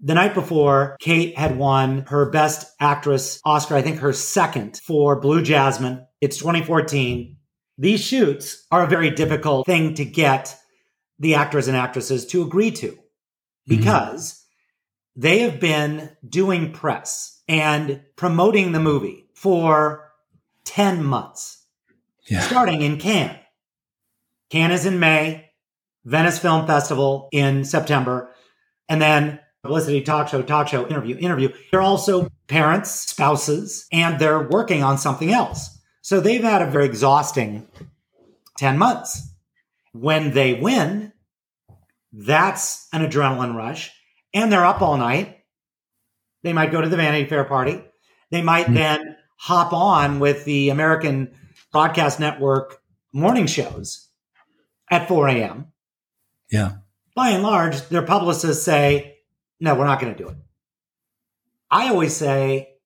The 0.00 0.14
night 0.14 0.34
before, 0.34 0.96
Kate 1.00 1.36
had 1.38 1.56
won 1.56 2.02
her 2.08 2.30
Best 2.30 2.70
Actress 2.80 3.40
Oscar, 3.44 3.76
I 3.76 3.82
think 3.82 4.00
her 4.00 4.12
second 4.12 4.80
for 4.84 5.18
Blue 5.18 5.42
Jasmine. 5.42 6.05
It's 6.20 6.38
2014. 6.38 7.36
These 7.78 8.00
shoots 8.00 8.66
are 8.70 8.84
a 8.84 8.88
very 8.88 9.10
difficult 9.10 9.66
thing 9.66 9.94
to 9.94 10.04
get 10.04 10.56
the 11.18 11.34
actors 11.34 11.68
and 11.68 11.76
actresses 11.76 12.26
to 12.26 12.42
agree 12.42 12.70
to 12.70 12.88
mm-hmm. 12.88 13.76
because 13.76 14.32
mm-hmm. 14.32 15.20
they 15.20 15.38
have 15.40 15.60
been 15.60 16.10
doing 16.26 16.72
press 16.72 17.42
and 17.48 18.02
promoting 18.16 18.72
the 18.72 18.80
movie 18.80 19.28
for 19.34 20.12
10 20.64 21.04
months, 21.04 21.64
yeah. 22.28 22.40
starting 22.40 22.82
in 22.82 22.98
Cannes. 22.98 23.38
Cannes 24.50 24.72
is 24.72 24.86
in 24.86 24.98
May, 24.98 25.50
Venice 26.04 26.38
Film 26.38 26.66
Festival 26.66 27.28
in 27.32 27.64
September, 27.64 28.30
and 28.88 29.02
then 29.02 29.40
publicity 29.62 30.00
talk 30.00 30.28
show, 30.28 30.42
talk 30.42 30.68
show, 30.68 30.86
interview, 30.86 31.16
interview. 31.16 31.48
They're 31.70 31.82
also 31.82 32.28
parents, 32.46 32.90
spouses, 32.90 33.86
and 33.92 34.18
they're 34.18 34.48
working 34.48 34.82
on 34.82 34.98
something 34.98 35.32
else. 35.32 35.75
So 36.06 36.20
they've 36.20 36.40
had 36.40 36.62
a 36.62 36.70
very 36.70 36.84
exhausting 36.84 37.66
10 38.58 38.78
months. 38.78 39.28
When 39.92 40.30
they 40.30 40.54
win, 40.54 41.12
that's 42.12 42.86
an 42.92 43.02
adrenaline 43.02 43.56
rush. 43.56 43.90
And 44.32 44.52
they're 44.52 44.64
up 44.64 44.82
all 44.82 44.98
night. 44.98 45.40
They 46.44 46.52
might 46.52 46.70
go 46.70 46.80
to 46.80 46.88
the 46.88 46.96
Vanity 46.96 47.28
Fair 47.28 47.42
party. 47.42 47.82
They 48.30 48.40
might 48.40 48.66
mm-hmm. 48.66 48.74
then 48.74 49.16
hop 49.36 49.72
on 49.72 50.20
with 50.20 50.44
the 50.44 50.70
American 50.70 51.34
Broadcast 51.72 52.20
Network 52.20 52.80
morning 53.12 53.48
shows 53.48 54.06
at 54.88 55.08
4 55.08 55.26
a.m. 55.30 55.72
Yeah. 56.52 56.74
By 57.16 57.30
and 57.30 57.42
large, 57.42 57.82
their 57.88 58.02
publicists 58.02 58.62
say, 58.62 59.16
no, 59.58 59.74
we're 59.74 59.86
not 59.86 59.98
going 59.98 60.14
to 60.14 60.22
do 60.22 60.28
it. 60.28 60.36
I 61.68 61.88
always 61.88 62.14
say, 62.14 62.76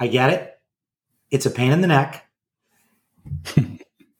I 0.00 0.08
get 0.08 0.30
it. 0.30 0.50
It's 1.30 1.46
a 1.46 1.50
pain 1.50 1.70
in 1.70 1.80
the 1.80 1.86
neck. 1.86 2.22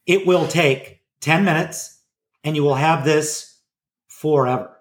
It 0.06 0.26
will 0.26 0.46
take 0.46 1.00
10 1.20 1.44
minutes 1.44 2.00
and 2.42 2.56
you 2.56 2.62
will 2.62 2.74
have 2.74 3.04
this 3.04 3.58
forever. 4.08 4.76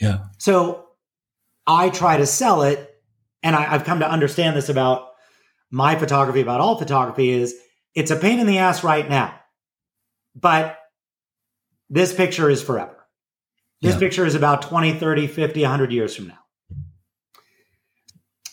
Yeah. 0.00 0.24
So 0.38 0.86
I 1.66 1.90
try 1.90 2.16
to 2.16 2.26
sell 2.26 2.62
it. 2.62 2.88
And 3.42 3.56
I, 3.56 3.72
I've 3.72 3.84
come 3.84 4.00
to 4.00 4.08
understand 4.08 4.56
this 4.56 4.68
about 4.68 5.08
my 5.70 5.96
photography, 5.96 6.40
about 6.40 6.60
all 6.60 6.78
photography 6.78 7.30
is 7.30 7.56
it's 7.94 8.10
a 8.10 8.16
pain 8.16 8.38
in 8.38 8.46
the 8.46 8.58
ass 8.58 8.84
right 8.84 9.08
now, 9.08 9.34
but 10.34 10.78
this 11.90 12.14
picture 12.14 12.48
is 12.48 12.62
forever. 12.62 12.96
This 13.80 13.94
yeah. 13.94 13.98
picture 13.98 14.24
is 14.24 14.34
about 14.34 14.62
20, 14.62 14.94
30, 14.94 15.26
50, 15.26 15.62
100 15.62 15.92
years 15.92 16.14
from 16.14 16.28
now. 16.28 16.38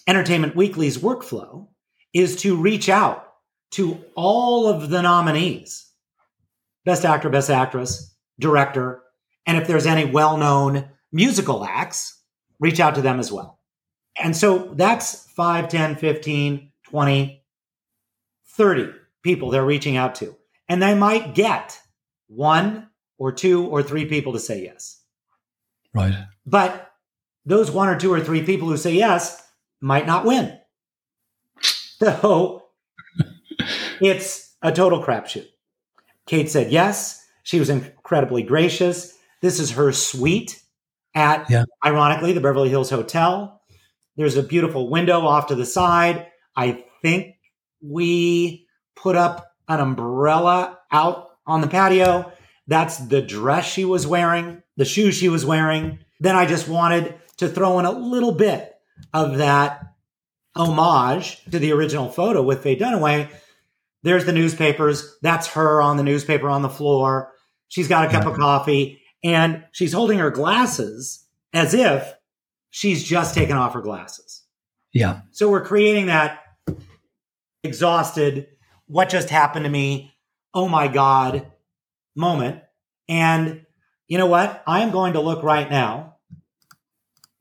Entertainment 0.07 0.55
Weekly's 0.55 0.97
workflow 0.97 1.67
is 2.13 2.37
to 2.37 2.57
reach 2.57 2.89
out 2.89 3.28
to 3.71 4.03
all 4.15 4.67
of 4.67 4.89
the 4.89 5.01
nominees 5.01 5.85
best 6.85 7.05
actor, 7.05 7.29
best 7.29 7.49
actress, 7.49 8.15
director, 8.39 9.03
and 9.45 9.57
if 9.57 9.67
there's 9.67 9.85
any 9.85 10.05
well 10.05 10.37
known 10.37 10.89
musical 11.11 11.63
acts, 11.63 12.19
reach 12.59 12.79
out 12.79 12.95
to 12.95 13.01
them 13.01 13.19
as 13.19 13.31
well. 13.31 13.59
And 14.21 14.35
so 14.35 14.73
that's 14.73 15.25
5, 15.31 15.69
10, 15.69 15.95
15, 15.95 16.71
20, 16.83 17.43
30 18.47 18.89
people 19.23 19.49
they're 19.49 19.65
reaching 19.65 19.97
out 19.97 20.15
to. 20.15 20.35
And 20.67 20.81
they 20.81 20.93
might 20.93 21.33
get 21.33 21.79
one 22.27 22.89
or 23.17 23.31
two 23.31 23.65
or 23.67 23.81
three 23.81 24.05
people 24.05 24.33
to 24.33 24.39
say 24.39 24.63
yes. 24.63 25.01
Right. 25.93 26.13
But 26.45 26.91
those 27.45 27.71
one 27.71 27.89
or 27.89 27.97
two 27.97 28.13
or 28.13 28.19
three 28.19 28.43
people 28.43 28.67
who 28.67 28.77
say 28.77 28.93
yes 28.93 29.41
might 29.81 30.07
not 30.07 30.25
win. 30.25 30.57
So 31.99 32.58
it's 34.01 34.55
a 34.61 34.71
total 34.71 35.03
crapshoot. 35.03 35.47
Kate 36.25 36.49
said 36.49 36.71
yes. 36.71 37.25
She 37.43 37.59
was 37.59 37.69
incredibly 37.69 38.43
gracious. 38.43 39.17
This 39.41 39.59
is 39.59 39.71
her 39.71 39.91
suite 39.91 40.61
at, 41.15 41.49
yeah. 41.49 41.63
ironically, 41.83 42.33
the 42.33 42.41
Beverly 42.41 42.69
Hills 42.69 42.89
Hotel. 42.89 43.61
There's 44.15 44.37
a 44.37 44.43
beautiful 44.43 44.89
window 44.89 45.21
off 45.21 45.47
to 45.47 45.55
the 45.55 45.65
side. 45.65 46.27
I 46.55 46.83
think 47.01 47.35
we 47.81 48.67
put 48.95 49.15
up 49.15 49.51
an 49.67 49.79
umbrella 49.79 50.79
out 50.91 51.29
on 51.47 51.61
the 51.61 51.67
patio. 51.67 52.31
That's 52.67 52.97
the 52.97 53.21
dress 53.21 53.65
she 53.65 53.85
was 53.85 54.05
wearing 54.05 54.61
the 54.79 54.85
shoes 54.85 55.15
she 55.15 55.29
was 55.29 55.45
wearing. 55.45 55.99
Then 56.21 56.37
I 56.37 56.45
just 56.45 56.67
wanted 56.67 57.13
to 57.37 57.49
throw 57.49 57.79
in 57.79 57.85
a 57.85 57.91
little 57.91 58.31
bit 58.31 58.73
of 59.13 59.37
that 59.37 59.81
homage 60.55 61.43
to 61.51 61.59
the 61.59 61.73
original 61.73 62.09
photo 62.09 62.41
with 62.41 62.63
Faye 62.63 62.77
Dunaway. 62.77 63.29
There's 64.03 64.25
the 64.25 64.33
newspapers. 64.33 65.17
That's 65.21 65.47
her 65.47 65.81
on 65.81 65.97
the 65.97 66.03
newspaper 66.03 66.49
on 66.49 66.61
the 66.61 66.69
floor. 66.69 67.33
She's 67.67 67.87
got 67.87 68.07
a 68.07 68.11
cup 68.11 68.25
of 68.25 68.37
coffee 68.37 69.01
and 69.23 69.63
she's 69.71 69.93
holding 69.93 70.19
her 70.19 70.31
glasses 70.31 71.25
as 71.53 71.73
if 71.73 72.13
she's 72.69 73.03
just 73.03 73.35
taken 73.35 73.57
off 73.57 73.73
her 73.73 73.81
glasses. 73.81 74.43
Yeah. 74.93 75.21
So 75.31 75.49
we're 75.49 75.65
creating 75.65 76.07
that 76.07 76.41
exhausted, 77.63 78.47
what 78.87 79.09
just 79.09 79.29
happened 79.29 79.65
to 79.65 79.69
me? 79.69 80.13
Oh 80.53 80.67
my 80.67 80.87
God 80.87 81.51
moment. 82.15 82.61
And 83.07 83.65
you 84.07 84.17
know 84.17 84.27
what? 84.27 84.61
I 84.67 84.81
am 84.81 84.91
going 84.91 85.13
to 85.13 85.21
look 85.21 85.43
right 85.43 85.69
now 85.69 86.17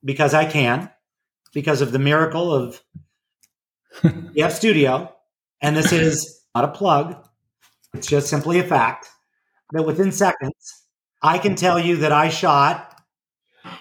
because 0.05 0.35
I 0.35 0.47
can, 0.47 0.91
because 1.53 1.81
of 1.81 1.93
the 1.93 1.99
miracle 1.99 2.53
of 2.53 2.83
the 4.03 4.43
F 4.43 4.53
Studio. 4.53 5.15
And 5.61 5.77
this 5.77 5.93
is 5.93 6.38
not 6.55 6.65
a 6.65 6.69
plug. 6.69 7.27
It's 7.95 8.07
just 8.07 8.29
simply 8.29 8.59
a 8.59 8.65
fact 8.65 9.09
that 9.73 9.85
within 9.85 10.13
seconds, 10.13 10.85
I 11.23 11.39
can 11.39 11.55
tell 11.55 11.79
you 11.79 11.97
that 11.97 12.13
I 12.13 12.29
shot, 12.29 13.01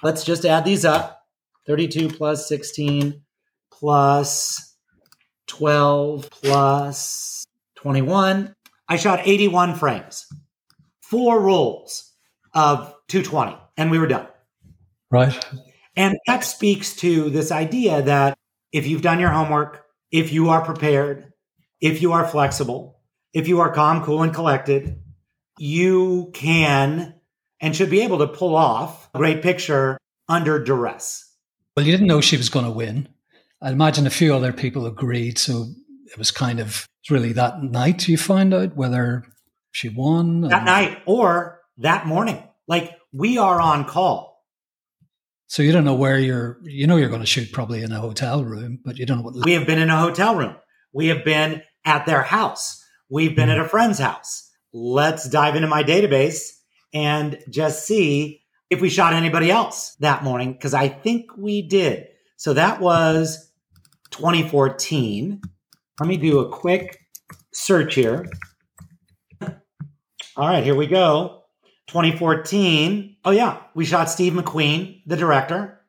let's 0.04 0.24
just 0.24 0.46
add 0.46 0.66
these 0.66 0.86
up 0.86 1.22
32 1.68 2.10
plus 2.10 2.48
16 2.48 3.22
plus 3.72 4.76
12 5.48 6.30
plus 6.30 7.46
21. 7.76 8.54
I 8.90 8.96
shot 8.96 9.22
81 9.24 9.76
frames, 9.76 10.26
four 11.02 11.42
rolls 11.42 12.14
of 12.54 12.94
220, 13.10 13.58
and 13.78 13.92
we 13.92 14.00
were 14.00 14.08
done. 14.08 14.28
Right. 15.12 15.38
And 15.96 16.18
that 16.28 16.44
speaks 16.44 16.96
to 16.98 17.30
this 17.30 17.52
idea 17.52 18.02
that 18.04 18.38
if 18.72 18.88
you've 18.88 19.02
done 19.02 19.20
your 19.20 19.30
homework, 19.30 19.86
if 20.12 20.32
you 20.32 20.50
are 20.50 20.64
prepared, 20.64 21.34
if 21.82 22.02
you 22.02 22.14
are 22.14 22.28
flexible, 22.28 23.00
if 23.34 23.48
you 23.48 23.60
are 23.60 23.72
calm, 23.72 24.04
cool, 24.04 24.24
and 24.24 24.34
collected, 24.34 25.02
you 25.58 26.32
can 26.34 27.16
and 27.60 27.76
should 27.76 27.90
be 27.90 28.02
able 28.02 28.20
to 28.20 28.28
pull 28.28 28.56
off 28.56 29.10
a 29.14 29.18
great 29.18 29.42
picture 29.42 29.98
under 30.30 30.64
duress. 30.64 31.24
Well, 31.76 31.86
you 31.86 31.92
didn't 31.92 32.08
know 32.08 32.22
she 32.22 32.38
was 32.38 32.50
going 32.50 32.66
to 32.66 32.72
win. 32.72 33.10
I 33.62 33.72
imagine 33.72 34.06
a 34.06 34.12
few 34.12 34.36
other 34.36 34.54
people 34.54 34.86
agreed. 34.86 35.38
So 35.38 35.68
it 36.06 36.18
was 36.18 36.32
kind 36.32 36.60
of 36.60 36.88
really 37.10 37.34
that 37.34 37.64
night 37.64 38.08
you 38.08 38.18
find 38.18 38.54
out 38.54 38.76
whether 38.76 39.26
she 39.72 39.90
won. 39.90 40.42
That 40.42 40.64
night 40.64 41.02
or 41.06 41.62
that 41.78 42.06
morning. 42.06 42.44
Like 42.68 42.92
we 43.12 43.38
are 43.38 43.60
on 43.60 43.86
call. 43.86 44.44
So 45.48 45.64
you 45.64 45.72
don't 45.72 45.86
know 45.86 45.96
where 45.96 46.20
you're, 46.20 46.60
you 46.64 46.88
know, 46.88 46.98
you're 46.98 47.10
going 47.10 47.22
to 47.22 47.28
shoot 47.28 47.54
probably 47.54 47.82
in 47.82 47.92
a 47.94 48.00
hotel 48.00 48.44
room, 48.44 48.80
but 48.84 48.98
you 48.98 49.06
don't 49.06 49.20
know 49.20 49.24
what. 49.24 49.46
We 49.46 49.54
have 49.54 49.66
been 49.66 49.80
in 49.80 49.90
a 49.90 49.98
hotel 49.98 50.36
room. 50.36 50.56
We 50.98 51.10
have 51.10 51.24
been 51.24 51.62
at 51.86 52.08
their 52.08 52.24
house. 52.24 52.84
We've 53.08 53.36
been 53.36 53.52
at 53.52 53.60
a 53.60 53.70
friend's 53.70 54.00
house. 54.00 54.50
Let's 54.74 55.30
dive 55.30 55.56
into 55.56 55.68
my 55.68 55.84
database 55.84 56.54
and 56.92 57.38
just 57.52 57.86
see 57.86 58.42
if 58.72 58.82
we 58.82 58.90
shot 58.90 59.14
anybody 59.14 59.52
else 59.52 59.96
that 60.00 60.24
morning 60.24 60.54
because 60.54 60.74
I 60.74 60.88
think 60.88 61.38
we 61.38 61.62
did. 61.62 62.08
So 62.38 62.56
that 62.56 62.82
was 62.82 63.52
2014. 64.10 65.40
Let 66.00 66.10
me 66.10 66.18
do 66.18 66.40
a 66.40 66.50
quick 66.50 67.00
search 67.54 67.94
here. 67.94 68.26
All 69.42 70.48
right, 70.48 70.64
here 70.64 70.76
we 70.76 70.88
go. 70.88 71.44
2014. 71.90 73.18
Oh, 73.24 73.30
yeah. 73.30 73.62
We 73.76 73.86
shot 73.86 74.10
Steve 74.10 74.34
McQueen, 74.34 75.04
the 75.06 75.16
director. 75.16 75.80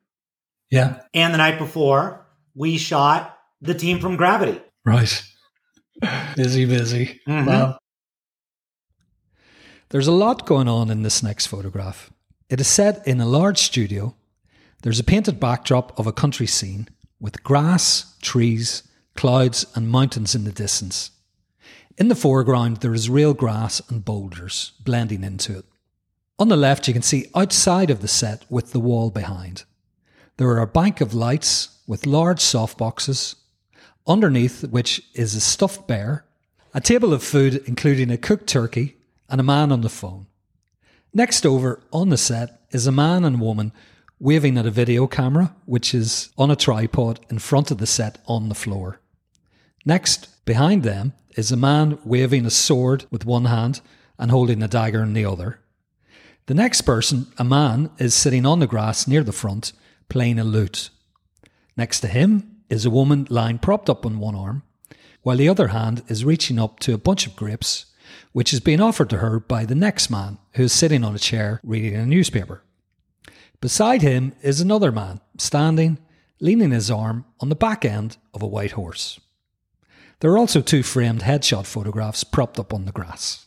Yeah. 0.70 1.00
And 1.14 1.32
the 1.32 1.38
night 1.38 1.58
before, 1.58 2.26
we 2.54 2.76
shot 2.76 3.38
the 3.62 3.72
team 3.72 4.00
from 4.00 4.16
Gravity. 4.16 4.60
Right. 4.84 5.22
busy, 6.36 6.64
busy. 6.64 7.20
Mm-hmm. 7.28 7.46
Wow. 7.46 7.78
There's 9.90 10.06
a 10.06 10.12
lot 10.12 10.46
going 10.46 10.68
on 10.68 10.90
in 10.90 11.02
this 11.02 11.22
next 11.22 11.46
photograph. 11.46 12.10
It 12.50 12.60
is 12.60 12.68
set 12.68 13.06
in 13.06 13.20
a 13.20 13.26
large 13.26 13.58
studio. 13.58 14.14
There's 14.82 15.00
a 15.00 15.04
painted 15.04 15.40
backdrop 15.40 15.98
of 15.98 16.06
a 16.06 16.12
country 16.12 16.46
scene 16.46 16.88
with 17.20 17.42
grass, 17.42 18.14
trees, 18.22 18.82
clouds, 19.16 19.66
and 19.74 19.88
mountains 19.88 20.34
in 20.34 20.44
the 20.44 20.52
distance. 20.52 21.10
In 21.96 22.08
the 22.08 22.14
foreground, 22.14 22.76
there 22.76 22.94
is 22.94 23.10
real 23.10 23.34
grass 23.34 23.80
and 23.88 24.04
boulders 24.04 24.72
blending 24.84 25.24
into 25.24 25.58
it. 25.58 25.64
On 26.38 26.48
the 26.48 26.56
left, 26.56 26.86
you 26.86 26.94
can 26.94 27.02
see 27.02 27.26
outside 27.34 27.90
of 27.90 28.00
the 28.00 28.08
set 28.08 28.44
with 28.48 28.70
the 28.70 28.78
wall 28.78 29.10
behind. 29.10 29.64
There 30.36 30.48
are 30.50 30.60
a 30.60 30.66
bank 30.68 31.00
of 31.00 31.12
lights 31.12 31.80
with 31.88 32.06
large 32.06 32.38
softboxes, 32.38 33.34
underneath 34.08 34.64
which 34.64 35.02
is 35.14 35.34
a 35.34 35.40
stuffed 35.40 35.86
bear, 35.86 36.24
a 36.74 36.80
table 36.80 37.12
of 37.12 37.22
food 37.22 37.62
including 37.66 38.10
a 38.10 38.16
cooked 38.16 38.46
turkey, 38.46 38.96
and 39.28 39.40
a 39.40 39.44
man 39.44 39.70
on 39.70 39.82
the 39.82 39.88
phone. 39.88 40.26
Next 41.12 41.44
over 41.44 41.80
on 41.92 42.08
the 42.08 42.16
set 42.16 42.62
is 42.70 42.86
a 42.86 42.92
man 42.92 43.24
and 43.24 43.40
woman 43.40 43.72
waving 44.18 44.58
at 44.58 44.66
a 44.66 44.70
video 44.70 45.06
camera, 45.06 45.54
which 45.66 45.94
is 45.94 46.30
on 46.36 46.50
a 46.50 46.56
tripod 46.56 47.20
in 47.30 47.38
front 47.38 47.70
of 47.70 47.78
the 47.78 47.86
set 47.86 48.18
on 48.26 48.48
the 48.48 48.54
floor. 48.54 49.00
Next, 49.84 50.44
behind 50.44 50.82
them, 50.82 51.12
is 51.36 51.52
a 51.52 51.56
man 51.56 51.98
waving 52.04 52.44
a 52.46 52.50
sword 52.50 53.04
with 53.10 53.24
one 53.24 53.44
hand 53.44 53.80
and 54.18 54.30
holding 54.30 54.62
a 54.62 54.68
dagger 54.68 55.02
in 55.02 55.12
the 55.12 55.24
other. 55.24 55.60
The 56.46 56.54
next 56.54 56.82
person, 56.82 57.28
a 57.38 57.44
man, 57.44 57.90
is 57.98 58.14
sitting 58.14 58.44
on 58.44 58.58
the 58.58 58.66
grass 58.66 59.06
near 59.06 59.22
the 59.22 59.32
front, 59.32 59.72
playing 60.08 60.38
a 60.38 60.44
lute. 60.44 60.90
Next 61.76 62.00
to 62.00 62.08
him 62.08 62.57
is 62.68 62.84
a 62.84 62.90
woman 62.90 63.26
lying 63.30 63.58
propped 63.58 63.90
up 63.90 64.04
on 64.04 64.18
one 64.18 64.34
arm, 64.34 64.62
while 65.22 65.36
the 65.36 65.48
other 65.48 65.68
hand 65.68 66.02
is 66.08 66.24
reaching 66.24 66.58
up 66.58 66.80
to 66.80 66.94
a 66.94 66.98
bunch 66.98 67.26
of 67.26 67.36
grapes 67.36 67.86
which 68.32 68.52
is 68.52 68.60
being 68.60 68.80
offered 68.80 69.10
to 69.10 69.18
her 69.18 69.40
by 69.40 69.64
the 69.64 69.74
next 69.74 70.10
man 70.10 70.38
who 70.54 70.64
is 70.64 70.72
sitting 70.72 71.04
on 71.04 71.14
a 71.14 71.18
chair 71.18 71.60
reading 71.62 71.94
a 71.94 72.06
newspaper. 72.06 72.62
Beside 73.60 74.02
him 74.02 74.32
is 74.42 74.60
another 74.60 74.92
man 74.92 75.20
standing, 75.38 75.98
leaning 76.40 76.70
his 76.70 76.90
arm 76.90 77.24
on 77.40 77.48
the 77.48 77.56
back 77.56 77.84
end 77.84 78.16
of 78.32 78.42
a 78.42 78.46
white 78.46 78.72
horse. 78.72 79.18
There 80.20 80.30
are 80.30 80.38
also 80.38 80.60
two 80.60 80.82
framed 80.82 81.22
headshot 81.22 81.66
photographs 81.66 82.24
propped 82.24 82.58
up 82.58 82.72
on 82.72 82.84
the 82.84 82.92
grass. 82.92 83.46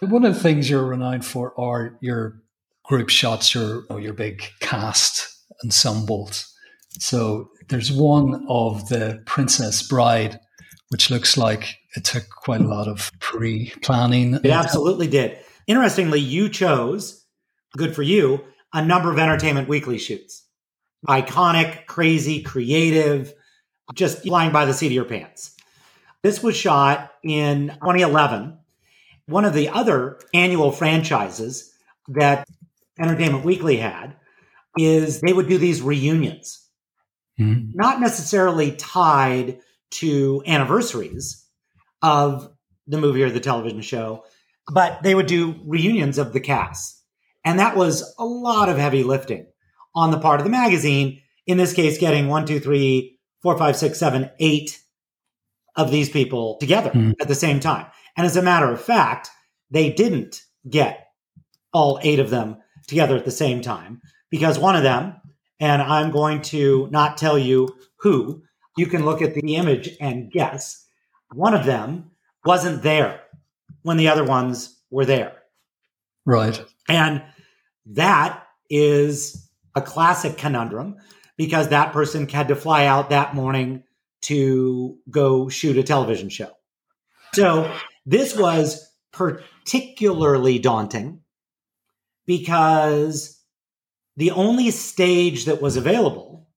One 0.00 0.24
of 0.24 0.34
the 0.34 0.40
things 0.40 0.70
you're 0.70 0.86
renowned 0.86 1.24
for 1.24 1.58
are 1.58 1.98
your 2.00 2.42
group 2.84 3.08
shots, 3.08 3.54
your 3.54 3.84
oh, 3.90 3.96
your 3.96 4.12
big 4.12 4.42
cast 4.60 5.28
ensembles. 5.64 6.54
So 6.98 7.50
there's 7.68 7.92
one 7.92 8.46
of 8.48 8.88
the 8.88 9.22
Princess 9.26 9.82
Bride, 9.86 10.40
which 10.88 11.10
looks 11.10 11.36
like 11.36 11.78
it 11.96 12.04
took 12.04 12.28
quite 12.30 12.60
a 12.60 12.68
lot 12.68 12.88
of 12.88 13.12
pre 13.20 13.72
planning. 13.82 14.34
It 14.34 14.46
absolutely 14.46 15.06
did. 15.06 15.38
Interestingly, 15.66 16.20
you 16.20 16.48
chose, 16.48 17.24
good 17.76 17.94
for 17.94 18.02
you, 18.02 18.42
a 18.72 18.84
number 18.84 19.12
of 19.12 19.18
Entertainment 19.18 19.68
Weekly 19.68 19.98
shoots. 19.98 20.44
Iconic, 21.06 21.86
crazy, 21.86 22.42
creative, 22.42 23.32
just 23.94 24.22
flying 24.22 24.52
by 24.52 24.64
the 24.64 24.74
seat 24.74 24.86
of 24.86 24.92
your 24.92 25.04
pants. 25.04 25.54
This 26.22 26.42
was 26.42 26.56
shot 26.56 27.12
in 27.22 27.68
2011. 27.68 28.58
One 29.26 29.44
of 29.44 29.54
the 29.54 29.68
other 29.68 30.18
annual 30.34 30.72
franchises 30.72 31.72
that 32.08 32.48
Entertainment 32.98 33.44
Weekly 33.44 33.76
had 33.76 34.16
is 34.76 35.20
they 35.20 35.32
would 35.32 35.48
do 35.48 35.58
these 35.58 35.82
reunions, 35.82 36.67
mm-hmm. 37.38 37.70
not 37.74 38.00
necessarily 38.00 38.72
tied 38.72 39.60
to 39.90 40.42
anniversaries, 40.46 41.48
of 42.02 42.50
the 42.86 42.98
movie 42.98 43.22
or 43.22 43.30
the 43.30 43.40
television 43.40 43.80
show, 43.80 44.24
but 44.72 45.02
they 45.02 45.14
would 45.14 45.26
do 45.26 45.60
reunions 45.64 46.18
of 46.18 46.32
the 46.32 46.40
cast. 46.40 47.02
And 47.44 47.58
that 47.58 47.76
was 47.76 48.14
a 48.18 48.24
lot 48.24 48.68
of 48.68 48.78
heavy 48.78 49.02
lifting 49.02 49.46
on 49.94 50.10
the 50.10 50.20
part 50.20 50.40
of 50.40 50.44
the 50.44 50.50
magazine. 50.50 51.20
In 51.46 51.56
this 51.56 51.72
case, 51.72 51.98
getting 51.98 52.28
one, 52.28 52.46
two, 52.46 52.60
three, 52.60 53.18
four, 53.42 53.56
five, 53.56 53.76
six, 53.76 53.98
seven, 53.98 54.30
eight 54.38 54.80
of 55.76 55.90
these 55.90 56.08
people 56.08 56.56
together 56.58 56.90
mm. 56.90 57.14
at 57.20 57.28
the 57.28 57.34
same 57.34 57.60
time. 57.60 57.86
And 58.16 58.26
as 58.26 58.36
a 58.36 58.42
matter 58.42 58.70
of 58.70 58.80
fact, 58.80 59.30
they 59.70 59.92
didn't 59.92 60.42
get 60.68 61.06
all 61.72 62.00
eight 62.02 62.18
of 62.18 62.30
them 62.30 62.58
together 62.86 63.16
at 63.16 63.24
the 63.24 63.30
same 63.30 63.60
time 63.60 64.00
because 64.30 64.58
one 64.58 64.76
of 64.76 64.82
them, 64.82 65.14
and 65.60 65.82
I'm 65.82 66.10
going 66.10 66.42
to 66.42 66.88
not 66.90 67.16
tell 67.16 67.38
you 67.38 67.74
who, 67.96 68.42
you 68.76 68.86
can 68.86 69.04
look 69.04 69.22
at 69.22 69.34
the 69.34 69.56
image 69.56 69.90
and 70.00 70.30
guess, 70.30 70.86
one 71.34 71.54
of 71.54 71.66
them 71.66 72.10
wasn't 72.44 72.82
there 72.82 73.20
when 73.82 73.96
the 73.96 74.08
other 74.08 74.24
ones 74.24 74.78
were 74.90 75.04
there. 75.04 75.34
Right. 76.24 76.62
And 76.88 77.22
that 77.86 78.46
is 78.70 79.48
a 79.74 79.82
classic 79.82 80.38
conundrum 80.38 80.96
because 81.36 81.68
that 81.68 81.92
person 81.92 82.28
had 82.28 82.48
to 82.48 82.56
fly 82.56 82.86
out 82.86 83.10
that 83.10 83.34
morning 83.34 83.84
to 84.22 84.98
go 85.10 85.48
shoot 85.48 85.76
a 85.76 85.82
television 85.82 86.28
show. 86.28 86.50
So 87.34 87.72
this 88.06 88.36
was 88.36 88.90
particularly 89.12 90.58
daunting 90.58 91.20
because 92.26 93.37
the 94.18 94.32
only 94.32 94.72
stage 94.72 95.44
that 95.44 95.62
was 95.62 95.76
available 95.76 96.48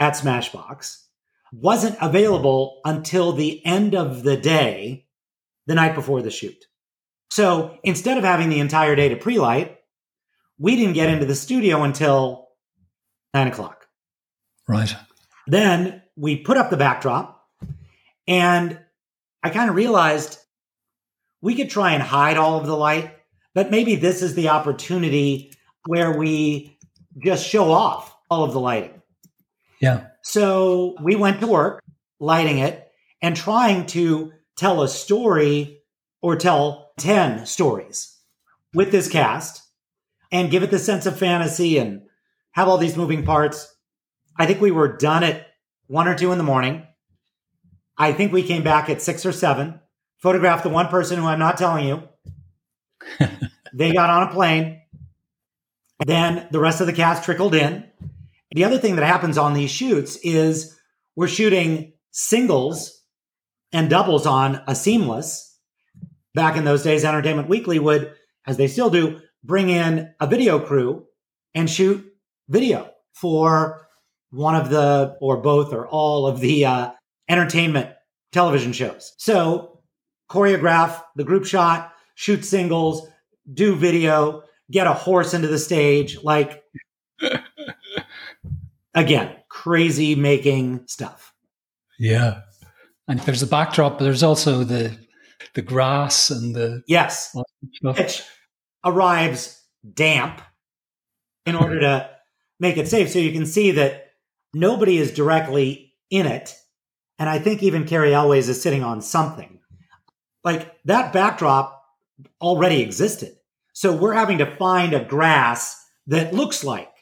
at 0.00 0.14
Smashbox 0.14 0.98
wasn't 1.52 1.96
available 2.02 2.80
until 2.84 3.32
the 3.32 3.64
end 3.64 3.94
of 3.94 4.24
the 4.24 4.36
day, 4.36 5.06
the 5.66 5.76
night 5.76 5.94
before 5.94 6.22
the 6.22 6.30
shoot. 6.32 6.66
So 7.30 7.78
instead 7.84 8.18
of 8.18 8.24
having 8.24 8.48
the 8.48 8.58
entire 8.58 8.96
day 8.96 9.10
to 9.10 9.16
pre 9.16 9.38
light, 9.38 9.78
we 10.58 10.74
didn't 10.74 10.94
get 10.94 11.08
into 11.08 11.24
the 11.24 11.36
studio 11.36 11.84
until 11.84 12.48
nine 13.32 13.46
o'clock. 13.46 13.86
Right. 14.66 14.92
Then 15.46 16.02
we 16.16 16.38
put 16.38 16.56
up 16.56 16.70
the 16.70 16.76
backdrop, 16.76 17.46
and 18.26 18.76
I 19.40 19.50
kind 19.50 19.70
of 19.70 19.76
realized 19.76 20.38
we 21.40 21.54
could 21.54 21.70
try 21.70 21.92
and 21.92 22.02
hide 22.02 22.38
all 22.38 22.58
of 22.58 22.66
the 22.66 22.76
light, 22.76 23.14
but 23.54 23.70
maybe 23.70 23.94
this 23.94 24.20
is 24.20 24.34
the 24.34 24.48
opportunity 24.48 25.52
where 25.86 26.16
we 26.16 26.73
just 27.22 27.46
show 27.46 27.70
off 27.70 28.16
all 28.30 28.44
of 28.44 28.52
the 28.52 28.60
lighting. 28.60 29.02
Yeah. 29.80 30.06
So 30.22 30.96
we 31.02 31.16
went 31.16 31.40
to 31.40 31.46
work 31.46 31.82
lighting 32.18 32.58
it 32.58 32.88
and 33.20 33.36
trying 33.36 33.86
to 33.86 34.32
tell 34.56 34.82
a 34.82 34.88
story 34.88 35.82
or 36.22 36.36
tell 36.36 36.92
10 36.98 37.46
stories 37.46 38.18
with 38.72 38.90
this 38.90 39.08
cast 39.08 39.62
and 40.32 40.50
give 40.50 40.62
it 40.62 40.70
the 40.70 40.78
sense 40.78 41.06
of 41.06 41.18
fantasy 41.18 41.78
and 41.78 42.02
have 42.52 42.68
all 42.68 42.78
these 42.78 42.96
moving 42.96 43.24
parts. 43.24 43.72
I 44.38 44.46
think 44.46 44.60
we 44.60 44.70
were 44.70 44.96
done 44.96 45.22
at 45.22 45.46
one 45.86 46.08
or 46.08 46.16
two 46.16 46.32
in 46.32 46.38
the 46.38 46.44
morning. 46.44 46.86
I 47.96 48.12
think 48.12 48.32
we 48.32 48.42
came 48.42 48.64
back 48.64 48.88
at 48.88 49.02
six 49.02 49.24
or 49.24 49.32
seven, 49.32 49.80
photographed 50.18 50.64
the 50.64 50.70
one 50.70 50.88
person 50.88 51.18
who 51.18 51.26
I'm 51.26 51.38
not 51.38 51.58
telling 51.58 51.86
you. 51.86 52.02
they 53.74 53.92
got 53.92 54.10
on 54.10 54.28
a 54.28 54.32
plane. 54.32 54.80
Then 56.00 56.48
the 56.50 56.60
rest 56.60 56.80
of 56.80 56.86
the 56.86 56.92
cast 56.92 57.24
trickled 57.24 57.54
in. 57.54 57.84
The 58.50 58.64
other 58.64 58.78
thing 58.78 58.96
that 58.96 59.06
happens 59.06 59.38
on 59.38 59.54
these 59.54 59.70
shoots 59.70 60.16
is 60.16 60.78
we're 61.16 61.28
shooting 61.28 61.92
singles 62.10 63.02
and 63.72 63.90
doubles 63.90 64.26
on 64.26 64.62
a 64.66 64.74
seamless. 64.74 65.58
Back 66.34 66.56
in 66.56 66.64
those 66.64 66.82
days, 66.82 67.04
Entertainment 67.04 67.48
Weekly 67.48 67.78
would, 67.78 68.12
as 68.46 68.56
they 68.56 68.66
still 68.66 68.90
do, 68.90 69.20
bring 69.42 69.68
in 69.68 70.12
a 70.20 70.26
video 70.26 70.58
crew 70.58 71.06
and 71.54 71.70
shoot 71.70 72.04
video 72.48 72.90
for 73.12 73.86
one 74.30 74.56
of 74.56 74.70
the, 74.70 75.16
or 75.20 75.36
both, 75.36 75.72
or 75.72 75.86
all 75.86 76.26
of 76.26 76.40
the 76.40 76.66
uh, 76.66 76.90
entertainment 77.28 77.90
television 78.32 78.72
shows. 78.72 79.14
So 79.18 79.80
choreograph 80.30 81.00
the 81.14 81.24
group 81.24 81.44
shot, 81.44 81.92
shoot 82.14 82.44
singles, 82.44 83.06
do 83.52 83.76
video, 83.76 84.42
get 84.74 84.88
a 84.88 84.92
horse 84.92 85.32
into 85.32 85.48
the 85.48 85.58
stage. 85.58 86.22
Like, 86.22 86.62
again, 88.94 89.36
crazy 89.48 90.16
making 90.16 90.86
stuff. 90.88 91.32
Yeah. 91.98 92.40
And 93.06 93.20
there's 93.20 93.42
a 93.42 93.46
backdrop, 93.46 93.98
but 93.98 94.04
there's 94.04 94.22
also 94.22 94.64
the 94.64 94.98
the 95.54 95.62
grass 95.62 96.30
and 96.30 96.54
the 96.54 96.82
yes, 96.88 97.36
which 97.82 98.22
arrives 98.84 99.62
damp 99.92 100.40
in 101.46 101.54
order 101.54 101.78
to 101.80 102.10
make 102.58 102.76
it 102.76 102.88
safe. 102.88 103.10
So 103.10 103.20
you 103.20 103.30
can 103.30 103.46
see 103.46 103.70
that 103.72 104.12
nobody 104.54 104.98
is 104.98 105.12
directly 105.12 105.94
in 106.10 106.26
it, 106.26 106.56
and 107.18 107.28
I 107.28 107.38
think 107.38 107.62
even 107.62 107.86
Cary 107.86 108.14
Elwes 108.14 108.48
is 108.48 108.60
sitting 108.60 108.82
on 108.82 109.02
something. 109.02 109.60
Like 110.42 110.74
that 110.86 111.12
backdrop 111.12 111.84
already 112.40 112.80
existed. 112.80 113.36
So 113.74 113.94
we're 113.94 114.14
having 114.14 114.38
to 114.38 114.56
find 114.56 114.94
a 114.94 115.04
grass 115.04 115.84
that 116.06 116.32
looks 116.32 116.64
like 116.64 116.92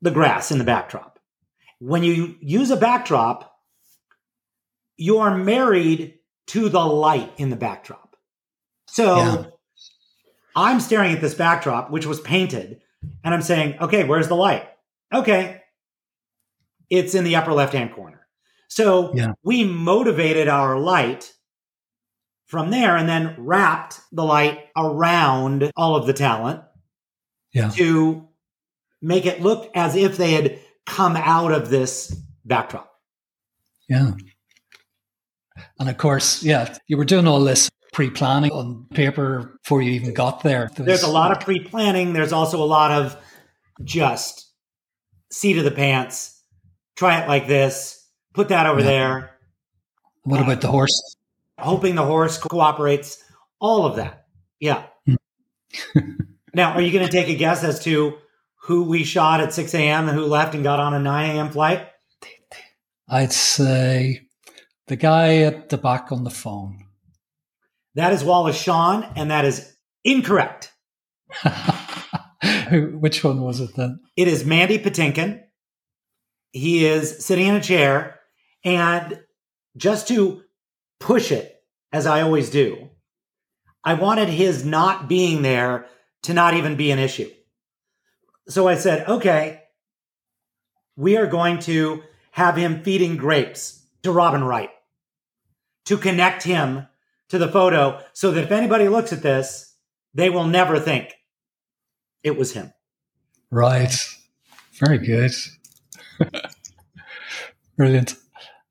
the 0.00 0.12
grass 0.12 0.50
in 0.50 0.58
the 0.58 0.64
backdrop. 0.64 1.18
When 1.80 2.02
you 2.04 2.36
use 2.40 2.70
a 2.70 2.76
backdrop, 2.76 3.52
you 4.96 5.18
are 5.18 5.36
married 5.36 6.14
to 6.48 6.68
the 6.68 6.84
light 6.84 7.32
in 7.36 7.50
the 7.50 7.56
backdrop. 7.56 8.16
So 8.86 9.16
yeah. 9.16 9.44
I'm 10.54 10.80
staring 10.80 11.14
at 11.14 11.20
this 11.20 11.34
backdrop, 11.34 11.90
which 11.90 12.06
was 12.06 12.20
painted, 12.20 12.80
and 13.24 13.34
I'm 13.34 13.42
saying, 13.42 13.76
okay, 13.80 14.04
where's 14.04 14.28
the 14.28 14.36
light? 14.36 14.68
Okay. 15.12 15.62
It's 16.90 17.14
in 17.14 17.24
the 17.24 17.36
upper 17.36 17.52
left 17.52 17.74
hand 17.74 17.92
corner. 17.92 18.26
So 18.68 19.14
yeah. 19.14 19.32
we 19.42 19.64
motivated 19.64 20.46
our 20.46 20.78
light 20.78 21.32
from 22.48 22.70
there 22.70 22.96
and 22.96 23.08
then 23.08 23.34
wrapped 23.38 24.00
the 24.10 24.24
light 24.24 24.66
around 24.76 25.70
all 25.76 25.94
of 25.96 26.06
the 26.06 26.12
talent 26.12 26.62
yeah. 27.52 27.68
to 27.70 28.26
make 29.00 29.26
it 29.26 29.40
look 29.40 29.70
as 29.74 29.94
if 29.94 30.16
they 30.16 30.32
had 30.32 30.58
come 30.86 31.14
out 31.14 31.52
of 31.52 31.68
this 31.68 32.10
backdrop. 32.44 32.90
Yeah. 33.88 34.12
And 35.78 35.88
of 35.88 35.98
course, 35.98 36.42
yeah, 36.42 36.74
you 36.86 36.96
were 36.96 37.04
doing 37.04 37.26
all 37.26 37.40
this 37.40 37.70
pre 37.92 38.10
planning 38.10 38.50
on 38.50 38.86
paper 38.92 39.58
before 39.62 39.82
you 39.82 39.92
even 39.92 40.14
got 40.14 40.42
there. 40.42 40.70
there 40.76 40.86
There's 40.86 41.02
a 41.02 41.10
lot 41.10 41.32
of 41.32 41.40
pre 41.40 41.60
planning. 41.60 42.12
There's 42.12 42.32
also 42.32 42.62
a 42.62 42.66
lot 42.66 42.90
of 42.90 43.16
just 43.84 44.50
seat 45.30 45.58
of 45.58 45.64
the 45.64 45.70
pants, 45.70 46.42
try 46.96 47.20
it 47.20 47.28
like 47.28 47.46
this, 47.46 48.06
put 48.34 48.48
that 48.48 48.66
over 48.66 48.80
yeah. 48.80 48.86
there. 48.86 49.30
What 50.22 50.40
uh, 50.40 50.44
about 50.44 50.60
the 50.60 50.68
horse? 50.68 51.16
Hoping 51.58 51.94
the 51.94 52.04
horse 52.04 52.38
cooperates, 52.38 53.22
all 53.60 53.84
of 53.84 53.96
that. 53.96 54.26
Yeah. 54.60 54.86
Hmm. 55.06 55.14
now, 56.54 56.72
are 56.72 56.80
you 56.80 56.92
going 56.92 57.06
to 57.06 57.12
take 57.12 57.28
a 57.28 57.34
guess 57.34 57.64
as 57.64 57.82
to 57.84 58.18
who 58.62 58.84
we 58.84 59.04
shot 59.04 59.40
at 59.40 59.52
6 59.52 59.74
a.m. 59.74 60.08
and 60.08 60.16
who 60.16 60.26
left 60.26 60.54
and 60.54 60.62
got 60.62 60.80
on 60.80 60.94
a 60.94 61.00
9 61.00 61.36
a.m. 61.36 61.50
flight? 61.50 61.88
I'd 63.08 63.32
say 63.32 64.28
the 64.86 64.96
guy 64.96 65.38
at 65.38 65.70
the 65.70 65.78
back 65.78 66.12
on 66.12 66.24
the 66.24 66.30
phone. 66.30 66.84
That 67.94 68.12
is 68.12 68.22
Wallace 68.22 68.60
Shawn, 68.60 69.10
and 69.16 69.30
that 69.30 69.44
is 69.44 69.74
incorrect. 70.04 70.72
Which 72.70 73.24
one 73.24 73.40
was 73.40 73.60
it 73.60 73.74
then? 73.74 74.00
It 74.16 74.28
is 74.28 74.44
Mandy 74.44 74.78
Patinkin. 74.78 75.40
He 76.52 76.86
is 76.86 77.24
sitting 77.24 77.46
in 77.46 77.56
a 77.56 77.62
chair, 77.62 78.20
and 78.64 79.20
just 79.76 80.08
to 80.08 80.42
push 81.00 81.32
it, 81.32 81.62
as 81.92 82.06
I 82.06 82.20
always 82.20 82.50
do, 82.50 82.90
I 83.84 83.94
wanted 83.94 84.28
his 84.28 84.64
not 84.64 85.08
being 85.08 85.42
there 85.42 85.86
to 86.22 86.34
not 86.34 86.54
even 86.54 86.76
be 86.76 86.90
an 86.90 86.98
issue. 86.98 87.30
So 88.48 88.68
I 88.68 88.74
said, 88.74 89.08
okay, 89.08 89.62
we 90.96 91.16
are 91.16 91.26
going 91.26 91.60
to 91.60 92.02
have 92.32 92.56
him 92.56 92.82
feeding 92.82 93.16
grapes 93.16 93.86
to 94.02 94.12
Robin 94.12 94.44
Wright 94.44 94.70
to 95.86 95.96
connect 95.96 96.42
him 96.42 96.86
to 97.28 97.38
the 97.38 97.48
photo 97.48 98.02
so 98.12 98.30
that 98.30 98.44
if 98.44 98.50
anybody 98.50 98.88
looks 98.88 99.12
at 99.12 99.22
this, 99.22 99.74
they 100.14 100.30
will 100.30 100.46
never 100.46 100.78
think 100.78 101.14
it 102.22 102.36
was 102.36 102.52
him. 102.52 102.72
Right. 103.50 103.94
Very 104.72 104.98
good. 104.98 105.32
Brilliant. 107.76 108.16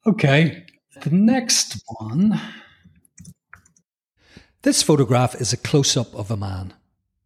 Okay. 0.05 0.66
The 1.02 1.12
next 1.12 1.84
one. 2.00 2.39
This 4.64 4.82
photograph 4.82 5.36
is 5.39 5.54
a 5.54 5.58
close 5.58 5.95
up 5.95 6.14
of 6.16 6.32
a 6.32 6.38
man, 6.38 6.74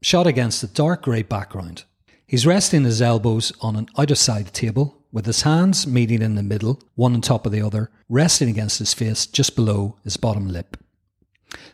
shot 0.01 0.27
against 0.27 0.61
a 0.61 0.67
dark 0.67 1.03
grey 1.03 1.23
background. 1.23 1.85
He's 2.27 2.45
resting 2.45 2.83
his 2.83 3.01
elbows 3.01 3.53
on 3.61 3.75
an 3.75 3.87
out 3.97 4.11
of 4.11 4.17
sight 4.17 4.53
table 4.53 5.03
with 5.11 5.25
his 5.25 5.43
hands 5.43 5.87
meeting 5.87 6.21
in 6.21 6.35
the 6.35 6.43
middle, 6.43 6.81
one 6.95 7.13
on 7.13 7.21
top 7.21 7.45
of 7.45 7.51
the 7.51 7.61
other, 7.61 7.89
resting 8.09 8.49
against 8.49 8.79
his 8.79 8.93
face 8.93 9.25
just 9.25 9.55
below 9.55 9.97
his 10.03 10.17
bottom 10.17 10.47
lip. 10.47 10.77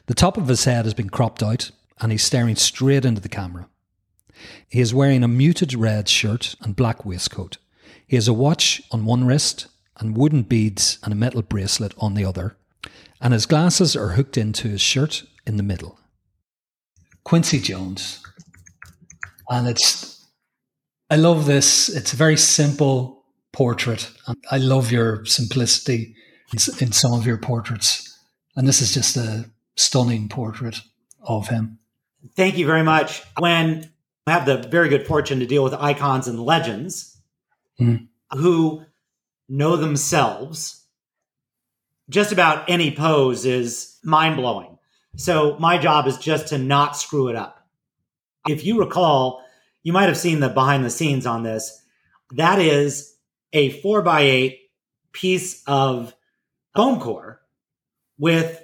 The 0.06 0.14
top 0.14 0.38
of 0.38 0.48
his 0.48 0.66
head 0.66 0.86
has 0.86 0.93
been 0.93 1.10
cropped 1.10 1.41
out, 1.43 1.72
and 2.00 2.12
he's 2.12 2.24
staring 2.24 2.56
straight 2.56 3.06
into 3.06 3.22
the 3.22 3.30
camera. 3.30 3.68
He 4.70 4.82
is 4.82 4.93
wearing 4.93 5.24
a 5.24 5.28
muted 5.28 5.74
red 5.74 6.08
shirt 6.08 6.56
and 6.62 6.76
black 6.76 7.06
waistcoat. 7.06 7.58
He 8.08 8.16
has 8.16 8.28
a 8.28 8.34
watch 8.34 8.82
on 8.91 9.06
one 9.06 9.26
wrist 9.26 9.68
and 10.00 10.18
wooden 10.18 10.43
beads 10.43 11.00
and 11.04 11.12
a 11.12 11.16
metal 11.16 11.41
bracelet 11.41 11.93
on 11.98 12.14
the 12.14 12.26
other, 12.26 12.58
and 13.22 13.34
his 13.34 13.45
glasses 13.45 13.95
are 13.95 14.10
hooked 14.10 14.38
into 14.38 14.68
his 14.68 14.82
shirt 14.82 15.24
in 15.45 15.58
the 15.58 15.64
middle. 15.64 16.00
Quincy 17.24 17.60
Jones. 17.60 18.24
And 19.50 19.68
it's, 19.68 20.26
I 21.10 21.16
love 21.16 21.45
this. 21.45 21.89
It's 21.89 22.14
a 22.14 22.18
very 22.18 22.38
simple 22.38 23.26
portrait. 23.52 24.12
And 24.28 24.38
I 24.52 24.58
love 24.58 24.91
your 24.91 25.26
simplicity 25.26 26.16
in, 26.54 26.60
some 26.91 27.14
of 27.14 27.26
your 27.26 27.38
portraits. 27.38 28.18
And 28.56 28.68
this 28.68 28.82
is 28.82 28.93
just 28.93 29.18
a 29.18 29.50
stunning 29.76 30.30
portrait 30.30 30.82
of 31.22 31.48
him. 31.50 31.80
Thank 32.36 32.58
you 32.58 32.66
very 32.66 32.84
much. 32.84 33.24
When 33.38 33.89
I 34.26 34.32
have 34.32 34.45
the 34.45 34.58
very 34.58 34.89
good 34.89 35.08
fortune 35.08 35.39
to 35.39 35.45
deal 35.45 35.64
with 35.64 35.74
icons 35.74 36.28
and 36.28 36.39
legends 36.39 37.18
mm. 37.80 38.08
who 38.34 38.84
know 39.50 39.78
themselves, 39.78 40.84
just 42.10 42.32
about 42.32 42.70
any 42.70 42.91
pose 42.91 43.45
is 43.45 43.98
mind 44.04 44.36
blowing. 44.36 44.78
So 45.16 45.58
my 45.60 45.78
job 45.78 46.08
is 46.08 46.18
just 46.18 46.50
to 46.50 46.58
not 46.58 46.95
screw 46.95 47.30
it 47.30 47.36
up. 47.36 47.68
If 48.48 48.66
you 48.66 48.80
recall, 48.80 49.43
you 49.84 49.93
might 49.93 50.08
have 50.08 50.18
seen 50.18 50.39
the 50.39 50.50
behind 50.50 50.86
the 50.86 50.89
scenes 50.89 51.26
on 51.26 51.43
this. 51.43 51.82
That 52.36 52.60
is 52.60 53.16
a 53.54 53.70
four 53.82 54.02
by 54.02 54.22
eight 54.22 54.60
piece 55.12 55.64
of 55.66 56.14
foam 56.76 57.00
core 57.00 57.41
with 58.18 58.64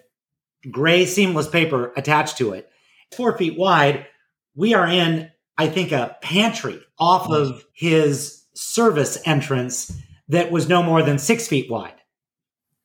gray 0.70 1.06
seamless 1.06 1.48
paper 1.48 1.92
attached 1.96 2.38
to 2.38 2.54
it. 2.54 2.70
Four 3.16 3.38
feet 3.38 3.58
wide. 3.58 4.08
We 4.56 4.74
are 4.74 4.88
in, 4.88 5.32
I 5.58 5.68
think, 5.68 5.92
a 5.92 6.18
pantry 6.22 6.80
off 7.00 7.30
of 7.30 7.66
his 7.74 8.44
service 8.54 9.18
entrance 9.26 9.92
that 10.28 10.52
was 10.52 10.70
no 10.70 10.82
more 10.82 11.02
than 11.02 11.18
six 11.18 11.48
feet 11.48 11.70
wide. 11.70 11.96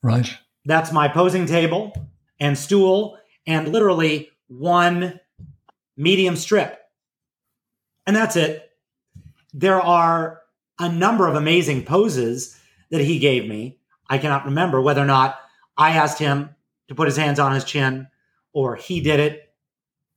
Right. 0.02 0.36
That's 0.64 0.92
my 0.92 1.08
posing 1.08 1.46
table 1.46 1.92
and 2.38 2.56
stool 2.56 3.18
and 3.46 3.68
literally 3.68 4.30
one 4.48 5.20
medium 5.96 6.36
strip. 6.36 6.78
And 8.06 8.14
that's 8.14 8.36
it. 8.36 8.70
There 9.52 9.80
are 9.80 10.40
a 10.78 10.88
number 10.88 11.26
of 11.26 11.34
amazing 11.34 11.84
poses 11.84 12.58
that 12.90 13.00
he 13.00 13.18
gave 13.18 13.48
me. 13.48 13.78
I 14.08 14.18
cannot 14.18 14.44
remember 14.44 14.80
whether 14.80 15.02
or 15.02 15.06
not 15.06 15.38
I 15.76 15.90
asked 15.90 16.18
him 16.18 16.54
to 16.88 16.94
put 16.94 17.08
his 17.08 17.16
hands 17.16 17.38
on 17.38 17.52
his 17.52 17.64
chin 17.64 18.08
or 18.52 18.76
he 18.76 19.00
did 19.00 19.20
it. 19.20 19.52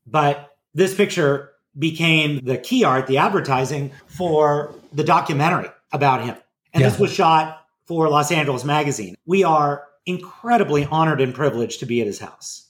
But 0.06 0.56
this 0.74 0.96
picture 0.96 1.52
became 1.78 2.44
the 2.44 2.58
key 2.58 2.84
art, 2.84 3.08
the 3.08 3.18
advertising 3.18 3.92
for 4.08 4.74
the 4.94 5.04
documentary 5.04 5.70
about 5.92 6.24
him. 6.24 6.36
And 6.74 6.82
yeah. 6.82 6.90
this 6.90 7.00
was 7.00 7.14
shot 7.14 7.66
for 7.86 8.10
Los 8.10 8.32
Angeles 8.32 8.64
Magazine. 8.64 9.16
We 9.26 9.44
are 9.44 9.88
incredibly 10.06 10.86
honored 10.86 11.22
and 11.22 11.34
privileged 11.34 11.80
to 11.82 11.86
be 11.86 12.02
at 12.02 12.08
his 12.08 12.20
house. 12.20 12.68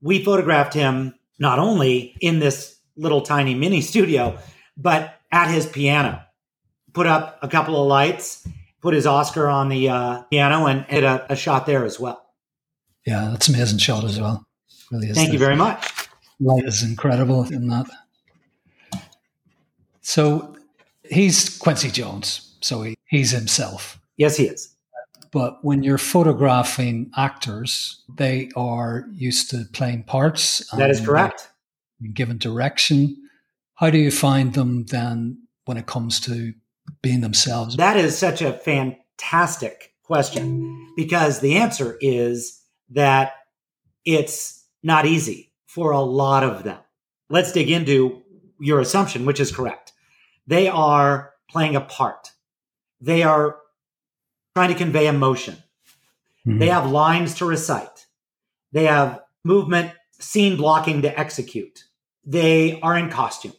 We 0.00 0.24
photographed 0.24 0.74
him 0.74 1.14
not 1.38 1.58
only 1.58 2.16
in 2.20 2.38
this 2.38 2.78
little 2.96 3.22
tiny 3.22 3.54
mini 3.54 3.80
studio, 3.80 4.38
but 4.76 5.18
at 5.30 5.50
his 5.50 5.66
piano. 5.66 6.22
Put 6.92 7.06
up 7.06 7.38
a 7.42 7.48
couple 7.48 7.80
of 7.80 7.86
lights, 7.86 8.46
put 8.80 8.94
his 8.94 9.06
Oscar 9.06 9.48
on 9.48 9.68
the 9.68 9.88
uh, 9.88 10.22
piano, 10.22 10.66
and 10.66 10.86
did 10.88 11.04
a, 11.04 11.32
a, 11.32 11.36
shot 11.36 11.64
there 11.66 11.84
as 11.84 11.98
well. 11.98 12.22
Yeah, 13.06 13.28
that's 13.30 13.48
an 13.48 13.54
amazing 13.54 13.78
shot 13.78 14.04
as 14.04 14.20
well. 14.20 14.44
Really 14.90 15.08
is. 15.08 15.16
Thank 15.16 15.32
you 15.32 15.38
very 15.38 15.56
much. 15.56 15.90
Light 16.38 16.64
is 16.64 16.82
incredible 16.82 17.44
in 17.44 17.68
that. 17.68 17.86
So 20.02 20.56
he's 21.08 21.56
Quincy 21.58 21.90
Jones. 21.90 22.56
So 22.60 22.82
he, 22.82 22.96
he's 23.12 23.30
himself. 23.30 24.00
Yes, 24.16 24.38
he 24.38 24.46
is. 24.46 24.74
But 25.32 25.58
when 25.62 25.82
you're 25.82 25.98
photographing 25.98 27.10
actors, 27.16 28.02
they 28.16 28.50
are 28.56 29.04
used 29.12 29.50
to 29.50 29.66
playing 29.72 30.04
parts. 30.04 30.66
That 30.74 30.90
is 30.90 31.00
correct. 31.00 31.50
Given 32.14 32.38
direction. 32.38 33.16
How 33.74 33.90
do 33.90 33.98
you 33.98 34.10
find 34.10 34.54
them 34.54 34.86
then 34.86 35.42
when 35.66 35.76
it 35.76 35.86
comes 35.86 36.20
to 36.20 36.54
being 37.02 37.20
themselves? 37.20 37.76
That 37.76 37.98
is 37.98 38.16
such 38.16 38.40
a 38.40 38.52
fantastic 38.52 39.92
question 40.04 40.92
because 40.96 41.40
the 41.40 41.56
answer 41.56 41.98
is 42.00 42.60
that 42.90 43.34
it's 44.04 44.64
not 44.82 45.06
easy 45.06 45.52
for 45.66 45.92
a 45.92 46.00
lot 46.00 46.44
of 46.44 46.64
them. 46.64 46.78
Let's 47.28 47.52
dig 47.52 47.70
into 47.70 48.22
your 48.58 48.80
assumption, 48.80 49.26
which 49.26 49.40
is 49.40 49.52
correct. 49.52 49.92
They 50.46 50.68
are 50.68 51.32
playing 51.48 51.76
a 51.76 51.80
part. 51.80 52.31
They 53.02 53.24
are 53.24 53.56
trying 54.54 54.68
to 54.68 54.76
convey 54.76 55.08
emotion. 55.08 55.56
Mm-hmm. 56.46 56.60
They 56.60 56.68
have 56.68 56.90
lines 56.90 57.34
to 57.34 57.44
recite. 57.44 58.06
They 58.70 58.84
have 58.84 59.20
movement, 59.44 59.92
scene 60.18 60.56
blocking 60.56 61.02
to 61.02 61.18
execute. 61.18 61.84
They 62.24 62.80
are 62.80 62.96
in 62.96 63.10
costume. 63.10 63.54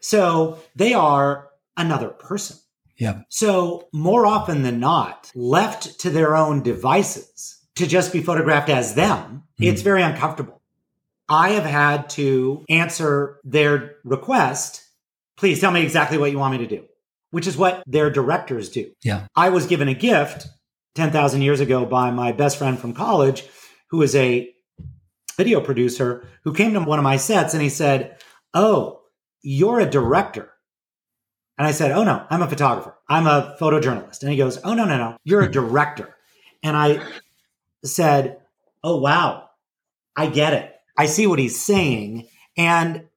So 0.00 0.58
they 0.76 0.92
are 0.92 1.48
another 1.76 2.10
person. 2.10 2.58
Yeah. 2.98 3.22
So 3.30 3.88
more 3.92 4.26
often 4.26 4.62
than 4.62 4.80
not, 4.80 5.32
left 5.34 5.98
to 6.00 6.10
their 6.10 6.36
own 6.36 6.62
devices 6.62 7.58
to 7.76 7.86
just 7.86 8.12
be 8.12 8.22
photographed 8.22 8.68
as 8.68 8.94
them, 8.94 9.18
mm-hmm. 9.18 9.64
it's 9.64 9.82
very 9.82 10.02
uncomfortable. 10.02 10.60
I 11.28 11.50
have 11.50 11.64
had 11.64 12.10
to 12.10 12.64
answer 12.68 13.40
their 13.44 13.96
request. 14.04 14.82
Please 15.36 15.60
tell 15.60 15.72
me 15.72 15.82
exactly 15.82 16.18
what 16.18 16.30
you 16.30 16.38
want 16.38 16.52
me 16.52 16.66
to 16.66 16.76
do 16.76 16.86
which 17.30 17.46
is 17.46 17.56
what 17.56 17.82
their 17.86 18.10
directors 18.10 18.68
do. 18.68 18.90
Yeah. 19.02 19.26
I 19.34 19.50
was 19.50 19.66
given 19.66 19.88
a 19.88 19.94
gift 19.94 20.46
10,000 20.94 21.42
years 21.42 21.60
ago 21.60 21.84
by 21.84 22.10
my 22.10 22.32
best 22.32 22.56
friend 22.56 22.78
from 22.78 22.94
college, 22.94 23.44
who 23.90 24.02
is 24.02 24.14
a 24.16 24.50
video 25.36 25.60
producer, 25.60 26.26
who 26.44 26.52
came 26.52 26.72
to 26.72 26.80
one 26.80 26.98
of 26.98 27.04
my 27.04 27.16
sets 27.16 27.54
and 27.54 27.62
he 27.62 27.68
said, 27.68 28.16
Oh, 28.54 29.02
you're 29.42 29.80
a 29.80 29.90
director. 29.90 30.50
And 31.58 31.66
I 31.66 31.72
said, 31.72 31.92
Oh, 31.92 32.04
no, 32.04 32.26
I'm 32.30 32.42
a 32.42 32.48
photographer. 32.48 32.96
I'm 33.08 33.26
a 33.26 33.56
photojournalist. 33.60 34.22
And 34.22 34.30
he 34.30 34.36
goes, 34.36 34.58
Oh, 34.64 34.74
no, 34.74 34.84
no, 34.84 34.96
no, 34.96 35.16
you're 35.24 35.42
a 35.42 35.50
director. 35.60 36.14
And 36.62 36.76
I 36.76 37.00
said, 37.84 38.38
Oh, 38.82 38.96
wow, 38.96 39.50
I 40.16 40.28
get 40.28 40.54
it. 40.54 40.72
I 40.96 41.06
see 41.06 41.26
what 41.26 41.38
he's 41.38 41.60
saying. 41.64 42.28
And 42.56 43.08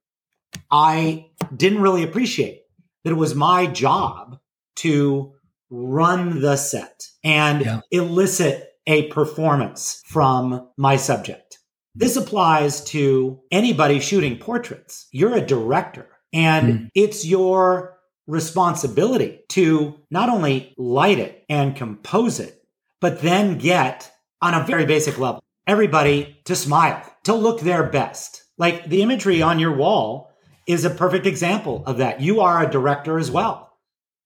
I 0.70 1.28
didn't 1.56 1.82
really 1.82 2.04
appreciate 2.04 2.59
that 3.04 3.12
it 3.12 3.18
was 3.18 3.36
my 3.36 3.66
job 3.66 4.40
to 4.78 5.34
run 5.70 6.42
the 6.42 6.56
set 6.56 7.06
and 7.24 7.62
yeah. 7.64 7.82
elicit 7.92 8.70
a 8.88 9.08
performance 9.08 10.02
from 10.06 10.68
my 10.78 10.96
subject. 10.96 11.60
This 11.96 12.16
applies 12.16 12.84
to 12.86 13.40
anybody 13.52 14.00
shooting 14.00 14.38
portraits. 14.38 15.08
You're 15.12 15.36
a 15.36 15.46
director 15.46 16.08
and 16.34 16.68
mm. 16.68 16.90
it's 16.96 17.26
your 17.26 17.98
responsibility 18.28 19.40
to 19.50 20.00
not 20.10 20.30
only 20.30 20.74
light 20.78 21.20
it 21.20 21.44
and 21.50 21.76
compose 21.76 22.40
it, 22.40 22.64
but 23.02 23.22
then 23.22 23.58
get 23.58 24.12
on 24.42 24.54
a 24.54 24.66
very 24.66 24.86
basic 24.86 25.18
level 25.18 25.42
everybody 25.70 26.42
to 26.46 26.56
smile, 26.56 27.00
to 27.24 27.36
look 27.36 27.62
their 27.62 27.84
best. 27.84 28.44
Like 28.58 28.90
the 28.90 29.04
imagery 29.04 29.44
on 29.44 29.60
your 29.60 29.76
wall 29.76 30.29
is 30.70 30.86
a 30.86 30.90
perfect 30.92 31.26
example 31.26 31.82
of 31.88 31.98
that. 31.98 32.22
You 32.22 32.42
are 32.42 32.64
a 32.64 32.70
director 32.70 33.18
as 33.18 33.32
well. 33.32 33.74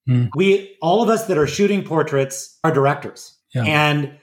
Mm. 0.09 0.29
We, 0.35 0.75
all 0.81 1.01
of 1.01 1.07
us 1.07 1.27
that 1.27 1.37
are 1.37 1.47
shooting 1.47 1.85
portraits 1.85 2.59
are 2.65 2.71
directors. 2.73 3.37
Yeah. 3.55 3.63
And 3.63 4.17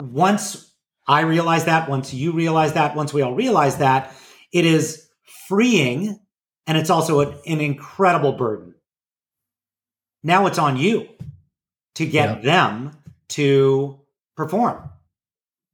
once 0.00 0.72
I 1.06 1.20
realize 1.20 1.66
that, 1.66 1.86
once 1.86 2.14
you 2.14 2.32
realize 2.32 2.72
that, 2.72 2.96
once 2.96 3.12
we 3.12 3.20
all 3.20 3.34
realize 3.34 3.76
that, 3.76 4.10
it 4.54 4.64
is 4.64 5.06
freeing 5.46 6.18
and 6.66 6.78
it's 6.78 6.88
also 6.88 7.20
an, 7.20 7.34
an 7.46 7.60
incredible 7.60 8.32
burden. 8.32 8.74
Now 10.22 10.46
it's 10.46 10.58
on 10.58 10.78
you 10.78 11.08
to 11.96 12.06
get 12.06 12.42
yeah. 12.42 12.50
them 12.50 12.92
to 13.30 14.00
perform. 14.34 14.88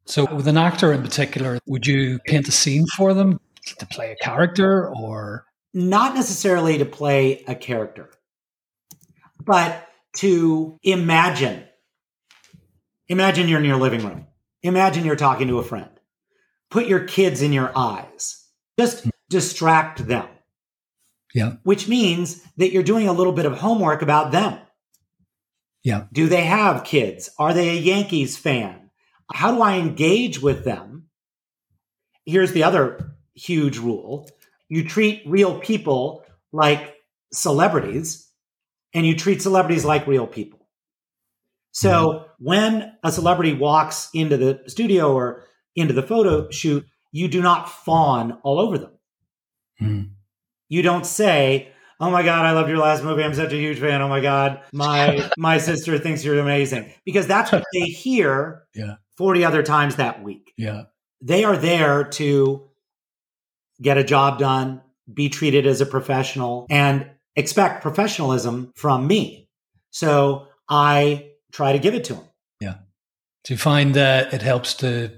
So, 0.06 0.26
with 0.34 0.48
an 0.48 0.58
actor 0.58 0.92
in 0.92 1.02
particular, 1.02 1.60
would 1.66 1.86
you 1.86 2.18
paint 2.26 2.48
a 2.48 2.52
scene 2.52 2.86
for 2.96 3.14
them? 3.14 3.40
To 3.78 3.86
play 3.86 4.12
a 4.12 4.24
character 4.24 4.88
or? 4.88 5.46
Not 5.72 6.14
necessarily 6.14 6.78
to 6.78 6.84
play 6.84 7.42
a 7.48 7.54
character 7.54 8.10
but 9.44 9.86
to 10.16 10.78
imagine. 10.82 11.64
Imagine 13.08 13.48
you're 13.48 13.60
in 13.60 13.66
your 13.66 13.76
living 13.76 14.04
room. 14.04 14.26
Imagine 14.62 15.04
you're 15.04 15.16
talking 15.16 15.48
to 15.48 15.58
a 15.58 15.64
friend. 15.64 15.90
Put 16.70 16.86
your 16.86 17.04
kids 17.04 17.42
in 17.42 17.52
your 17.52 17.76
eyes. 17.76 18.46
Just 18.78 19.04
hmm. 19.04 19.10
distract 19.28 20.06
them. 20.06 20.28
Yeah. 21.34 21.54
Which 21.64 21.88
means 21.88 22.42
that 22.56 22.72
you're 22.72 22.82
doing 22.82 23.08
a 23.08 23.12
little 23.12 23.32
bit 23.32 23.46
of 23.46 23.58
homework 23.58 24.02
about 24.02 24.32
them. 24.32 24.58
Yeah. 25.82 26.04
Do 26.12 26.28
they 26.28 26.44
have 26.44 26.84
kids? 26.84 27.28
Are 27.38 27.52
they 27.52 27.70
a 27.70 27.80
yankees 27.80 28.36
fan? 28.36 28.90
How 29.32 29.54
do 29.54 29.62
i 29.62 29.76
engage 29.76 30.40
with 30.40 30.64
them? 30.64 31.08
Here's 32.24 32.52
the 32.52 32.62
other 32.62 33.13
huge 33.34 33.78
rule. 33.78 34.28
You 34.68 34.84
treat 34.84 35.22
real 35.26 35.58
people 35.58 36.24
like 36.52 36.94
celebrities 37.32 38.30
and 38.92 39.04
you 39.06 39.16
treat 39.16 39.42
celebrities 39.42 39.84
like 39.84 40.06
real 40.06 40.26
people. 40.26 40.68
So 41.72 41.90
mm-hmm. 41.90 42.44
when 42.44 42.96
a 43.02 43.10
celebrity 43.10 43.52
walks 43.52 44.08
into 44.14 44.36
the 44.36 44.62
studio 44.68 45.12
or 45.12 45.44
into 45.74 45.92
the 45.92 46.02
photo 46.02 46.48
shoot, 46.50 46.86
you 47.10 47.28
do 47.28 47.42
not 47.42 47.68
fawn 47.68 48.38
all 48.44 48.60
over 48.60 48.78
them. 48.78 48.92
Mm-hmm. 49.82 50.08
You 50.68 50.82
don't 50.82 51.04
say, 51.04 51.72
"Oh 52.00 52.10
my 52.10 52.22
god, 52.22 52.46
I 52.46 52.52
loved 52.52 52.68
your 52.68 52.78
last 52.78 53.02
movie. 53.02 53.24
I'm 53.24 53.34
such 53.34 53.52
a 53.52 53.56
huge 53.56 53.80
fan. 53.80 54.00
Oh 54.02 54.08
my 54.08 54.20
god, 54.20 54.62
my 54.72 55.30
my 55.38 55.58
sister 55.58 55.98
thinks 55.98 56.24
you're 56.24 56.38
amazing." 56.38 56.92
Because 57.04 57.26
that's 57.26 57.50
what 57.50 57.64
they 57.72 57.86
hear 57.86 58.62
yeah. 58.74 58.94
40 59.16 59.44
other 59.44 59.62
times 59.62 59.96
that 59.96 60.22
week. 60.22 60.52
Yeah. 60.56 60.84
They 61.20 61.44
are 61.44 61.56
there 61.56 62.04
to 62.04 62.68
get 63.80 63.98
a 63.98 64.04
job 64.04 64.38
done, 64.38 64.82
be 65.12 65.28
treated 65.28 65.66
as 65.66 65.80
a 65.80 65.86
professional, 65.86 66.66
and 66.70 67.10
expect 67.36 67.82
professionalism 67.82 68.72
from 68.76 69.06
me. 69.06 69.48
So 69.90 70.48
I 70.68 71.32
try 71.52 71.72
to 71.72 71.78
give 71.78 71.94
it 71.94 72.04
to 72.04 72.14
them. 72.14 72.24
Yeah. 72.60 72.74
Do 73.44 73.54
you 73.54 73.58
find 73.58 73.94
that 73.94 74.32
it 74.32 74.42
helps 74.42 74.74
to, 74.74 75.12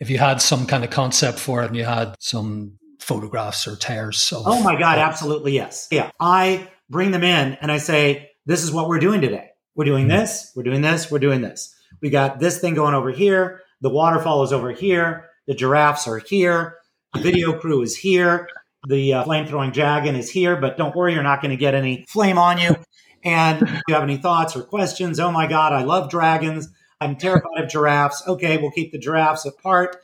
if 0.00 0.10
you 0.10 0.18
had 0.18 0.40
some 0.40 0.66
kind 0.66 0.84
of 0.84 0.90
concept 0.90 1.38
for 1.38 1.62
it 1.62 1.66
and 1.66 1.76
you 1.76 1.84
had 1.84 2.14
some 2.18 2.78
photographs 3.00 3.66
or 3.66 3.76
tears? 3.76 4.32
Of, 4.32 4.42
oh 4.46 4.62
my 4.62 4.78
God, 4.78 4.98
absolutely 4.98 5.52
yes. 5.52 5.88
Yeah. 5.90 6.10
I 6.18 6.68
bring 6.90 7.10
them 7.10 7.22
in 7.22 7.54
and 7.60 7.70
I 7.70 7.78
say, 7.78 8.30
this 8.44 8.64
is 8.64 8.72
what 8.72 8.88
we're 8.88 8.98
doing 8.98 9.20
today. 9.20 9.50
We're 9.74 9.84
doing 9.84 10.08
mm-hmm. 10.08 10.18
this, 10.18 10.52
we're 10.56 10.64
doing 10.64 10.82
this, 10.82 11.10
we're 11.10 11.18
doing 11.18 11.40
this. 11.40 11.74
We 12.00 12.10
got 12.10 12.40
this 12.40 12.58
thing 12.58 12.74
going 12.74 12.94
over 12.94 13.10
here. 13.10 13.60
The 13.80 13.90
waterfall 13.90 14.42
is 14.42 14.52
over 14.52 14.72
here. 14.72 15.28
The 15.46 15.54
giraffes 15.54 16.06
are 16.06 16.18
here. 16.18 16.76
The 17.14 17.20
video 17.20 17.58
crew 17.58 17.82
is 17.82 17.96
here. 17.96 18.48
The 18.88 19.14
uh, 19.14 19.24
flame 19.24 19.46
throwing 19.46 19.70
dragon 19.70 20.16
is 20.16 20.30
here, 20.30 20.56
but 20.56 20.76
don't 20.76 20.96
worry, 20.96 21.14
you're 21.14 21.22
not 21.22 21.40
going 21.40 21.50
to 21.50 21.56
get 21.56 21.74
any 21.74 22.04
flame 22.08 22.38
on 22.38 22.58
you. 22.58 22.74
And 23.22 23.62
if 23.62 23.82
you 23.86 23.94
have 23.94 24.02
any 24.02 24.16
thoughts 24.16 24.56
or 24.56 24.62
questions, 24.62 25.20
oh 25.20 25.30
my 25.30 25.46
God, 25.46 25.72
I 25.72 25.84
love 25.84 26.10
dragons. 26.10 26.68
I'm 27.00 27.16
terrified 27.16 27.62
of 27.62 27.70
giraffes. 27.70 28.22
Okay, 28.26 28.58
we'll 28.58 28.70
keep 28.70 28.92
the 28.92 28.98
giraffes 28.98 29.44
apart. 29.44 29.96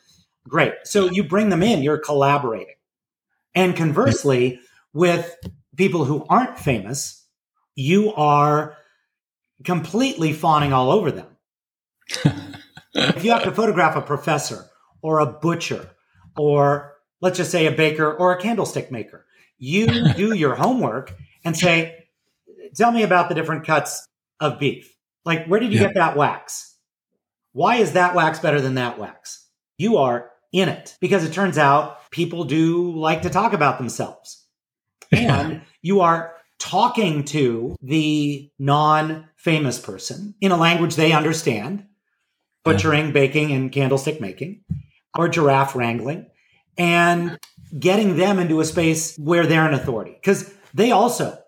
Great. 0.46 0.74
So 0.84 1.11
you 1.11 1.24
bring 1.24 1.48
them 1.48 1.62
in, 1.62 1.82
you're 1.82 1.98
collaborating. 1.98 2.74
And 3.54 3.76
conversely, 3.76 4.61
with 4.92 5.36
people 5.76 6.04
who 6.04 6.24
aren't 6.28 6.59
famous, 6.59 7.24
you 7.74 8.12
are 8.14 8.76
completely 9.64 10.32
fawning 10.32 10.72
all 10.72 10.90
over 10.90 11.11
them. 11.11 11.26
if 12.94 13.24
you 13.24 13.32
have 13.32 13.42
to 13.44 13.52
photograph 13.52 13.96
a 13.96 14.00
professor 14.00 14.66
or 15.02 15.20
a 15.20 15.26
butcher 15.26 15.90
or 16.36 16.97
let's 17.20 17.36
just 17.36 17.50
say 17.50 17.66
a 17.66 17.72
baker 17.72 18.12
or 18.12 18.32
a 18.32 18.40
candlestick 18.40 18.90
maker, 18.90 19.26
you 19.58 20.12
do 20.16 20.34
your 20.34 20.54
homework 20.54 21.14
and 21.44 21.56
say, 21.56 22.06
tell 22.74 22.92
me 22.92 23.02
about 23.02 23.28
the 23.28 23.34
different 23.34 23.66
cuts 23.66 24.06
of 24.40 24.58
beef. 24.58 24.96
Like, 25.24 25.46
where 25.46 25.60
did 25.60 25.72
you 25.72 25.80
yeah. 25.80 25.86
get 25.86 25.94
that 25.94 26.16
wax? 26.16 26.76
Why 27.52 27.76
is 27.76 27.92
that 27.92 28.14
wax 28.14 28.38
better 28.38 28.60
than 28.60 28.74
that 28.74 28.98
wax? 28.98 29.46
You 29.76 29.96
are 29.98 30.30
in 30.52 30.68
it 30.68 30.96
because 31.00 31.24
it 31.24 31.32
turns 31.32 31.58
out 31.58 32.10
people 32.10 32.44
do 32.44 32.92
like 32.96 33.22
to 33.22 33.30
talk 33.30 33.52
about 33.52 33.78
themselves. 33.78 34.44
And 35.10 35.62
you 35.80 36.02
are 36.02 36.34
talking 36.58 37.24
to 37.24 37.76
the 37.80 38.50
non 38.58 39.26
famous 39.36 39.78
person 39.78 40.34
in 40.40 40.52
a 40.52 40.56
language 40.56 40.96
they 40.96 41.12
understand, 41.12 41.86
butchering, 42.62 43.06
yeah. 43.06 43.12
baking, 43.12 43.52
and 43.52 43.72
candlestick 43.72 44.20
making, 44.20 44.64
or 45.16 45.28
giraffe 45.28 45.74
wrangling, 45.74 46.26
and 46.79 47.39
getting 47.79 48.16
them 48.16 48.39
into 48.39 48.61
a 48.61 48.64
space 48.64 49.16
where 49.18 49.47
they're 49.47 49.66
an 49.66 49.74
authority 49.74 50.12
because 50.12 50.53
they 50.72 50.91
also 50.93 51.39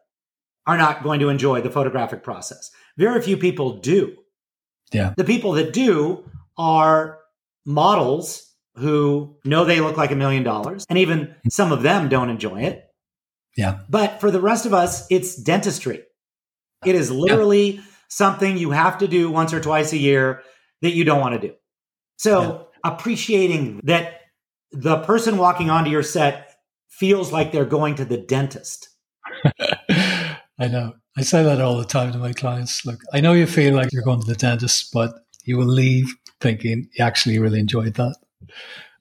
are 0.66 0.76
not 0.76 1.02
going 1.02 1.20
to 1.20 1.28
enjoy 1.28 1.60
the 1.60 1.70
photographic 1.70 2.22
process. 2.22 2.70
Very 2.98 3.22
few 3.22 3.36
people 3.36 3.78
do. 3.78 4.16
Yeah. 4.92 5.14
The 5.16 5.24
people 5.24 5.52
that 5.52 5.72
do 5.72 6.28
are 6.58 7.18
models 7.64 8.52
who 8.74 9.36
know 9.44 9.64
they 9.64 9.80
look 9.80 9.96
like 9.96 10.10
a 10.10 10.16
million 10.16 10.42
dollars, 10.42 10.84
and 10.88 10.98
even 10.98 11.34
some 11.48 11.72
of 11.72 11.82
them 11.82 12.08
don't 12.08 12.30
enjoy 12.30 12.62
it. 12.62 12.84
Yeah. 13.56 13.80
But 13.88 14.20
for 14.20 14.30
the 14.30 14.40
rest 14.40 14.66
of 14.66 14.74
us, 14.74 15.06
it's 15.10 15.34
dentistry. 15.34 16.02
It 16.84 16.94
is 16.94 17.10
literally 17.10 17.72
yeah. 17.72 17.82
something 18.08 18.56
you 18.56 18.70
have 18.70 18.98
to 18.98 19.08
do 19.08 19.30
once 19.30 19.52
or 19.52 19.60
twice 19.60 19.92
a 19.92 19.98
year 19.98 20.42
that 20.82 20.92
you 20.92 21.04
don't 21.04 21.20
want 21.20 21.40
to 21.40 21.48
do. 21.48 21.54
So 22.16 22.68
yeah. 22.84 22.92
appreciating 22.92 23.80
that 23.84 24.19
the 24.72 24.98
person 24.98 25.36
walking 25.36 25.70
onto 25.70 25.90
your 25.90 26.02
set 26.02 26.56
feels 26.88 27.32
like 27.32 27.52
they're 27.52 27.64
going 27.64 27.94
to 27.96 28.04
the 28.04 28.18
dentist. 28.18 28.88
I 29.90 30.68
know. 30.68 30.94
I 31.16 31.22
say 31.22 31.42
that 31.42 31.60
all 31.60 31.76
the 31.76 31.84
time 31.84 32.12
to 32.12 32.18
my 32.18 32.32
clients. 32.32 32.84
Look, 32.86 33.00
I 33.12 33.20
know 33.20 33.32
you 33.32 33.46
feel 33.46 33.74
like 33.74 33.92
you're 33.92 34.02
going 34.02 34.20
to 34.20 34.26
the 34.26 34.34
dentist, 34.34 34.90
but 34.92 35.12
you 35.44 35.56
will 35.56 35.66
leave 35.66 36.14
thinking 36.40 36.88
you 36.96 37.04
actually 37.04 37.38
really 37.38 37.58
enjoyed 37.58 37.94
that. 37.94 38.16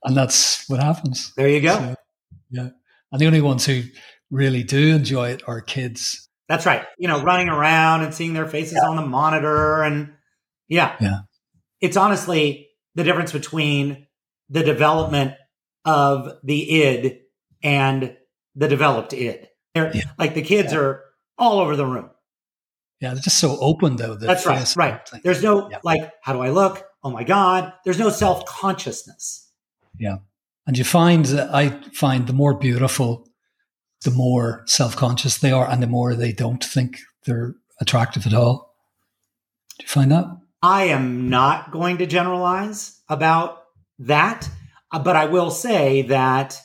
And 0.03 0.15
that's 0.15 0.67
what 0.69 0.81
happens. 0.81 1.33
There 1.35 1.49
you 1.49 1.61
go. 1.61 1.75
So, 1.75 1.95
yeah. 2.49 2.69
And 3.11 3.21
the 3.21 3.27
only 3.27 3.41
ones 3.41 3.65
who 3.65 3.83
really 4.31 4.63
do 4.63 4.95
enjoy 4.95 5.29
it 5.29 5.43
are 5.47 5.61
kids. 5.61 6.27
That's 6.47 6.65
right. 6.65 6.83
You 6.97 7.07
know, 7.07 7.21
running 7.21 7.49
around 7.49 8.03
and 8.03 8.13
seeing 8.13 8.33
their 8.33 8.47
faces 8.47 8.79
yeah. 8.81 8.89
on 8.89 8.95
the 8.95 9.05
monitor. 9.05 9.83
And 9.83 10.13
yeah. 10.67 10.95
Yeah. 10.99 11.19
It's 11.81 11.97
honestly 11.97 12.69
the 12.95 13.03
difference 13.03 13.31
between 13.31 14.07
the 14.49 14.63
development 14.63 15.35
of 15.89 16.37
the 16.43 16.81
id 16.83 17.21
and 17.63 18.15
the 18.55 18.67
developed 18.67 19.13
id. 19.13 19.49
They're, 19.73 19.95
yeah. 19.95 20.03
Like 20.17 20.35
the 20.35 20.41
kids 20.41 20.71
yeah. 20.71 20.79
are 20.79 21.03
all 21.37 21.59
over 21.59 21.75
the 21.75 21.85
room. 21.85 22.09
Yeah, 23.01 23.13
they're 23.13 23.23
just 23.23 23.39
so 23.39 23.57
open 23.59 23.95
though. 23.95 24.15
That's 24.15 24.45
right. 24.45 24.75
Right. 24.75 25.01
There's 25.23 25.41
no 25.41 25.69
yeah. 25.69 25.79
like, 25.83 26.11
how 26.21 26.33
do 26.33 26.41
I 26.41 26.49
look? 26.49 26.85
Oh 27.03 27.09
my 27.09 27.23
God. 27.23 27.73
There's 27.85 27.99
no 27.99 28.09
self 28.09 28.45
consciousness. 28.45 29.49
Yeah. 29.97 30.17
And 30.67 30.77
you 30.77 30.83
find 30.83 31.25
that 31.25 31.53
I 31.53 31.69
find 31.93 32.27
the 32.27 32.33
more 32.33 32.53
beautiful, 32.53 33.27
the 34.03 34.11
more 34.11 34.63
self 34.67 34.95
conscious 34.95 35.37
they 35.37 35.51
are, 35.51 35.67
and 35.67 35.81
the 35.81 35.87
more 35.87 36.13
they 36.13 36.33
don't 36.33 36.63
think 36.63 36.99
they're 37.25 37.55
attractive 37.81 38.27
at 38.27 38.33
all. 38.33 38.75
Do 39.79 39.83
you 39.83 39.89
find 39.89 40.11
that? 40.11 40.25
I 40.61 40.85
am 40.85 41.29
not 41.29 41.71
going 41.71 41.99
to 41.99 42.05
generalize 42.05 42.99
about 43.07 43.63
that, 43.99 44.49
Uh, 44.91 44.99
but 44.99 45.15
I 45.15 45.25
will 45.25 45.51
say 45.51 46.03
that 46.03 46.59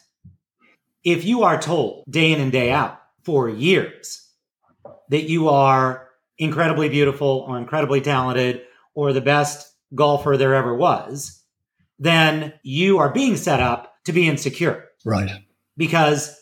if 1.03 1.25
you 1.25 1.43
are 1.43 1.61
told 1.61 2.05
day 2.09 2.33
in 2.33 2.41
and 2.41 2.53
day 2.53 2.71
out 2.71 2.99
for 3.25 3.49
years 3.49 4.29
that 5.11 5.29
you 5.29 5.49
are 5.49 6.09
incredibly 6.39 6.89
beautiful 6.89 7.45
or 7.47 7.59
incredibly 7.59 8.01
talented 8.01 8.63
or 8.95 9.13
the 9.13 9.21
best 9.21 9.73
golfer 9.95 10.37
there 10.37 10.55
ever 10.55 10.75
was, 10.75 11.43
then 11.99 12.55
you 12.63 12.99
are 12.99 13.13
being 13.13 13.37
set 13.37 13.61
up 13.61 13.95
to 14.05 14.13
be 14.13 14.29
insecure. 14.29 14.87
Right. 15.05 15.31
Because 15.77 16.39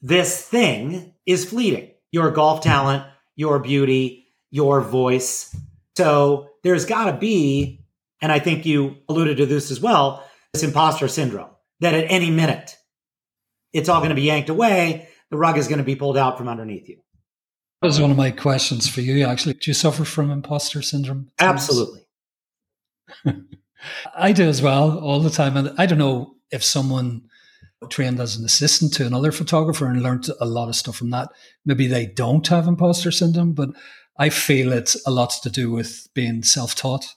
this 0.00 0.46
thing 0.46 1.14
is 1.26 1.44
fleeting 1.44 1.90
your 2.10 2.30
golf 2.30 2.62
talent, 2.62 3.04
your 3.36 3.58
beauty, 3.58 4.26
your 4.50 4.80
voice. 4.80 5.54
So 5.96 6.48
there's 6.62 6.84
got 6.84 7.10
to 7.10 7.16
be, 7.16 7.84
and 8.20 8.32
I 8.32 8.38
think 8.38 8.66
you 8.66 8.96
alluded 9.08 9.38
to 9.38 9.46
this 9.46 9.70
as 9.70 9.80
well, 9.80 10.24
this 10.52 10.62
imposter 10.62 11.08
syndrome 11.08 11.50
that 11.80 11.94
at 11.94 12.10
any 12.10 12.30
minute 12.30 12.76
it's 13.72 13.88
all 13.88 14.00
going 14.00 14.10
to 14.10 14.14
be 14.14 14.22
yanked 14.22 14.50
away. 14.50 15.08
The 15.30 15.38
rug 15.38 15.56
is 15.56 15.66
going 15.66 15.78
to 15.78 15.84
be 15.84 15.96
pulled 15.96 16.18
out 16.18 16.36
from 16.36 16.48
underneath 16.48 16.88
you. 16.88 16.98
That 17.80 17.88
was 17.88 18.00
one 18.00 18.10
of 18.10 18.16
my 18.16 18.30
questions 18.30 18.86
for 18.86 19.00
you, 19.00 19.24
actually. 19.24 19.54
Do 19.54 19.70
you 19.70 19.74
suffer 19.74 20.04
from 20.04 20.30
imposter 20.30 20.82
syndrome? 20.82 21.30
Absolutely. 21.40 22.02
I 24.14 24.32
do 24.32 24.44
as 24.44 24.62
well 24.62 24.98
all 24.98 25.20
the 25.20 25.30
time. 25.30 25.56
And 25.56 25.74
I 25.78 25.86
don't 25.86 25.98
know 25.98 26.36
if 26.52 26.62
someone 26.62 27.22
trained 27.88 28.20
as 28.20 28.36
an 28.36 28.44
assistant 28.44 28.92
to 28.94 29.06
another 29.06 29.32
photographer 29.32 29.86
and 29.86 30.02
learned 30.02 30.28
a 30.40 30.44
lot 30.44 30.68
of 30.68 30.76
stuff 30.76 30.96
from 30.96 31.10
that, 31.10 31.30
maybe 31.64 31.88
they 31.88 32.06
don't 32.06 32.46
have 32.46 32.68
imposter 32.68 33.10
syndrome, 33.10 33.54
but 33.54 33.70
I 34.18 34.28
feel 34.28 34.72
it's 34.72 35.00
a 35.06 35.10
lot 35.10 35.32
to 35.42 35.50
do 35.50 35.70
with 35.70 36.06
being 36.14 36.44
self 36.44 36.74
taught. 36.76 37.16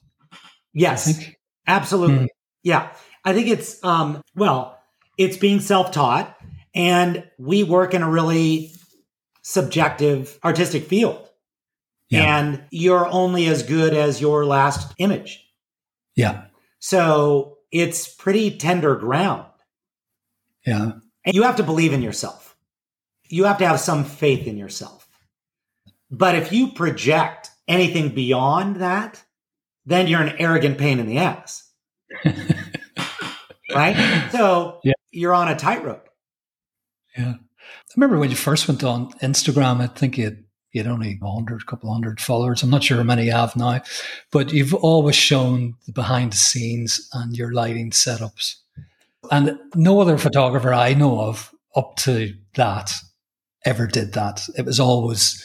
Yes, 0.74 1.30
absolutely. 1.68 2.26
Mm. 2.26 2.28
Yeah. 2.64 2.92
I 3.26 3.34
think 3.34 3.48
it's, 3.48 3.84
um, 3.84 4.22
well, 4.36 4.80
it's 5.18 5.38
being 5.38 5.60
self 5.60 5.92
taught, 5.92 6.38
and 6.74 7.24
we 7.38 7.64
work 7.64 7.94
in 7.94 8.04
a 8.04 8.10
really 8.10 8.72
subjective 9.42 10.40
artistic 10.44 10.86
field. 10.86 11.28
Yeah. 12.10 12.38
And 12.38 12.64
you're 12.70 13.08
only 13.08 13.48
as 13.48 13.64
good 13.64 13.94
as 13.94 14.22
your 14.22 14.46
last 14.46 14.94
image. 15.00 15.44
Yeah. 16.16 16.46
So 16.80 17.58
it's 17.72 18.08
pretty 18.14 18.58
tender 18.58 18.96
ground. 18.96 19.46
Yeah. 20.66 20.94
And 21.26 21.36
you 21.36 21.44
have 21.44 21.56
to 21.58 21.64
believe 21.64 21.94
in 21.94 22.02
yourself. 22.02 22.56
You 23.28 23.46
have 23.46 23.58
to 23.58 23.68
have 23.68 23.80
some 23.80 24.04
faith 24.04 24.46
in 24.46 24.58
yourself. 24.58 25.08
But 26.12 26.36
if 26.36 26.52
you 26.52 26.68
project 26.72 27.50
anything 27.68 28.10
beyond 28.10 28.78
that, 28.78 29.24
then 29.86 30.08
you're 30.08 30.22
an 30.22 30.36
arrogant 30.40 30.78
pain 30.78 31.00
in 31.00 31.08
the 31.08 31.18
ass. 31.18 31.70
right? 33.76 34.30
So 34.32 34.80
yeah. 34.84 34.94
you're 35.12 35.34
on 35.34 35.48
a 35.48 35.56
tightrope. 35.56 36.10
Yeah. 37.18 37.36
I 37.36 37.94
remember 37.96 38.20
when 38.20 38.30
you 38.30 38.36
first 38.36 38.68
went 38.68 38.84
on 38.84 39.12
Instagram, 39.20 39.82
I 39.82 39.88
think 39.88 40.18
you 40.18 40.26
had, 40.26 40.44
you 40.72 40.84
had 40.84 40.92
only 40.92 41.20
a 41.22 41.26
hundred, 41.26 41.66
couple 41.66 41.92
hundred 41.92 42.20
followers. 42.20 42.62
I'm 42.62 42.70
not 42.70 42.84
sure 42.84 42.98
how 42.98 43.04
many 43.04 43.26
you 43.26 43.32
have 43.32 43.56
now, 43.56 43.82
but 44.32 44.52
you've 44.52 44.74
always 44.74 45.16
shown 45.16 45.76
the 45.86 45.94
behind 45.94 46.34
the 46.34 46.38
scenes 46.38 47.08
and 47.14 47.36
your 47.36 47.54
lighting 47.54 47.92
setups. 47.92 48.56
And 49.32 49.58
no 49.74 50.02
other 50.02 50.18
photographer 50.18 50.74
I 50.74 50.94
know 50.94 51.22
of 51.22 51.54
up 51.76 51.96
to 51.98 52.34
that 52.56 52.94
ever 53.64 53.88
did 53.88 54.14
that. 54.14 54.48
It 54.58 54.66
was 54.66 54.80
always, 54.80 55.44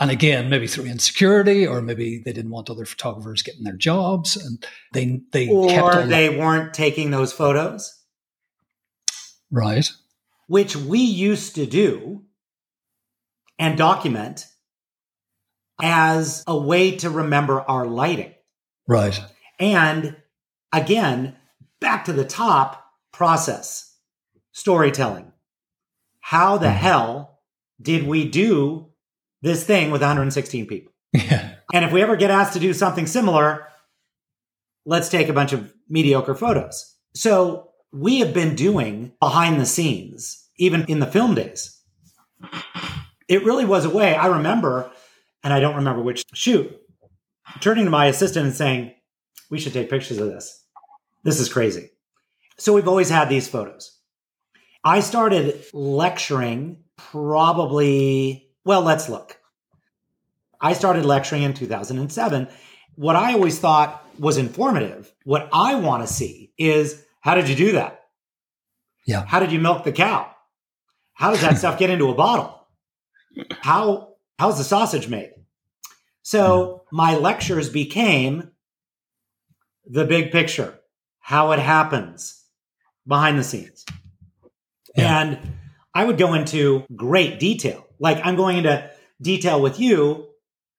and 0.00 0.10
again, 0.10 0.50
maybe 0.50 0.66
through 0.66 0.86
insecurity, 0.86 1.66
or 1.66 1.80
maybe 1.80 2.20
they 2.24 2.32
didn't 2.32 2.50
want 2.50 2.68
other 2.68 2.84
photographers 2.84 3.42
getting 3.42 3.62
their 3.62 3.76
jobs, 3.76 4.36
and 4.36 4.64
they 4.92 5.20
they 5.32 5.48
or 5.48 6.04
they 6.04 6.28
that. 6.28 6.38
weren't 6.38 6.74
taking 6.74 7.10
those 7.10 7.32
photos, 7.32 8.02
right? 9.50 9.88
Which 10.48 10.74
we 10.74 10.98
used 10.98 11.54
to 11.54 11.66
do 11.66 12.24
and 13.58 13.78
document 13.78 14.46
as 15.80 16.42
a 16.46 16.56
way 16.58 16.96
to 16.96 17.10
remember 17.10 17.60
our 17.60 17.86
lighting, 17.86 18.34
right? 18.88 19.20
And 19.60 20.16
again, 20.72 21.36
back 21.80 22.06
to 22.06 22.12
the 22.12 22.24
top 22.24 22.84
process, 23.12 23.96
storytelling. 24.50 25.30
How 26.18 26.58
the 26.58 26.66
mm-hmm. 26.66 26.76
hell 26.78 27.40
did 27.80 28.06
we 28.06 28.28
do 28.28 28.88
this 29.44 29.64
thing 29.64 29.90
with 29.90 30.00
116 30.00 30.66
people? 30.66 30.92
Yeah. 31.12 31.54
And 31.72 31.84
if 31.84 31.92
we 31.92 32.02
ever 32.02 32.16
get 32.16 32.30
asked 32.30 32.54
to 32.54 32.60
do 32.60 32.72
something 32.72 33.06
similar, 33.06 33.68
let's 34.84 35.08
take 35.08 35.28
a 35.28 35.32
bunch 35.32 35.52
of 35.52 35.72
mediocre 35.88 36.34
photos. 36.34 36.96
So 37.14 37.70
we 37.92 38.18
have 38.18 38.34
been 38.34 38.56
doing 38.56 39.12
behind 39.20 39.60
the 39.60 39.66
scenes, 39.66 40.48
even 40.56 40.84
in 40.86 40.98
the 40.98 41.06
film 41.06 41.34
days. 41.34 41.80
It 43.28 43.44
really 43.44 43.64
was 43.64 43.84
a 43.84 43.90
way. 43.90 44.14
I 44.16 44.26
remember, 44.26 44.90
and 45.42 45.52
I 45.52 45.60
don't 45.60 45.76
remember 45.76 46.02
which 46.02 46.24
shoot, 46.34 46.76
turning 47.60 47.84
to 47.84 47.90
my 47.90 48.06
assistant 48.06 48.46
and 48.46 48.54
saying, 48.54 48.94
We 49.50 49.58
should 49.58 49.72
take 49.72 49.90
pictures 49.90 50.18
of 50.18 50.26
this. 50.26 50.64
This 51.22 51.38
is 51.38 51.52
crazy. 51.52 51.90
So 52.58 52.72
we've 52.72 52.88
always 52.88 53.10
had 53.10 53.28
these 53.28 53.48
photos. 53.48 53.98
I 54.84 55.00
started 55.00 55.64
lecturing 55.72 56.84
probably, 56.96 58.43
well, 58.64 58.82
let's 58.82 59.08
look. 59.08 59.38
I 60.60 60.72
started 60.72 61.04
lecturing 61.04 61.42
in 61.42 61.54
2007. 61.54 62.48
What 62.96 63.16
I 63.16 63.34
always 63.34 63.58
thought 63.58 64.04
was 64.18 64.38
informative. 64.38 65.12
What 65.24 65.48
I 65.52 65.74
want 65.74 66.06
to 66.06 66.12
see 66.12 66.52
is 66.56 67.04
how 67.20 67.34
did 67.34 67.48
you 67.48 67.56
do 67.56 67.72
that? 67.72 68.04
Yeah. 69.06 69.24
How 69.26 69.40
did 69.40 69.52
you 69.52 69.58
milk 69.58 69.84
the 69.84 69.92
cow? 69.92 70.30
How 71.12 71.30
does 71.30 71.42
that 71.42 71.58
stuff 71.58 71.78
get 71.78 71.90
into 71.90 72.10
a 72.10 72.14
bottle? 72.14 72.66
How 73.60 74.14
how's 74.38 74.58
the 74.58 74.64
sausage 74.64 75.08
made? 75.08 75.32
So 76.22 76.84
my 76.90 77.16
lectures 77.16 77.68
became 77.68 78.50
the 79.86 80.06
big 80.06 80.32
picture, 80.32 80.80
how 81.20 81.52
it 81.52 81.58
happens 81.58 82.42
behind 83.06 83.38
the 83.38 83.44
scenes. 83.44 83.84
Yeah. 84.96 85.20
And 85.20 85.38
I 85.94 86.04
would 86.04 86.18
go 86.18 86.34
into 86.34 86.84
great 86.94 87.38
detail. 87.38 87.86
Like 87.98 88.20
I'm 88.24 88.36
going 88.36 88.58
into 88.58 88.90
detail 89.22 89.60
with 89.60 89.78
you 89.78 90.26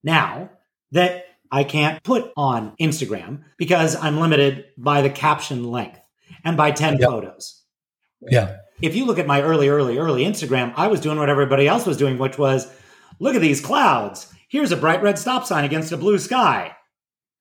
now 0.03 0.49
that 0.91 1.25
I 1.51 1.63
can't 1.63 2.03
put 2.03 2.31
on 2.35 2.75
Instagram 2.79 3.43
because 3.57 3.95
I'm 3.95 4.19
limited 4.19 4.65
by 4.77 5.01
the 5.01 5.09
caption 5.09 5.63
length 5.71 5.99
and 6.43 6.57
by 6.57 6.71
10 6.71 6.97
Yep. 6.99 7.09
photos. 7.09 7.63
Yeah. 8.21 8.57
If 8.81 8.95
you 8.95 9.05
look 9.05 9.19
at 9.19 9.27
my 9.27 9.41
early, 9.41 9.69
early, 9.69 9.97
early 9.97 10.25
Instagram, 10.25 10.73
I 10.75 10.87
was 10.87 10.99
doing 10.99 11.17
what 11.17 11.29
everybody 11.29 11.67
else 11.67 11.85
was 11.85 11.97
doing, 11.97 12.17
which 12.17 12.37
was 12.37 12.67
look 13.19 13.35
at 13.35 13.41
these 13.41 13.61
clouds. 13.61 14.33
Here's 14.49 14.71
a 14.71 14.77
bright 14.77 15.01
red 15.01 15.17
stop 15.17 15.45
sign 15.45 15.63
against 15.63 15.91
a 15.91 15.97
blue 15.97 16.19
sky. 16.19 16.75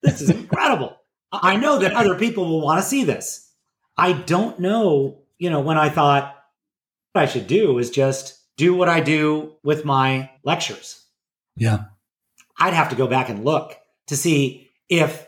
This 0.02 0.20
is 0.20 0.30
incredible. 0.30 0.96
I 1.32 1.56
know 1.56 1.78
that 1.80 1.92
other 1.92 2.14
people 2.16 2.44
will 2.48 2.60
want 2.60 2.80
to 2.82 2.88
see 2.88 3.04
this. 3.04 3.50
I 3.96 4.12
don't 4.12 4.60
know, 4.60 5.22
you 5.38 5.50
know, 5.50 5.60
when 5.60 5.78
I 5.78 5.88
thought 5.88 6.36
what 7.14 7.22
I 7.22 7.26
should 7.26 7.46
do 7.46 7.78
is 7.78 7.90
just 7.90 8.38
do 8.56 8.74
what 8.74 8.88
I 8.88 9.00
do 9.00 9.52
with 9.62 9.84
my 9.84 10.30
lectures. 10.42 11.00
Yeah. 11.56 11.84
I'd 12.58 12.74
have 12.74 12.88
to 12.90 12.96
go 12.96 13.06
back 13.06 13.28
and 13.28 13.44
look 13.44 13.76
to 14.08 14.16
see 14.16 14.68
if 14.88 15.26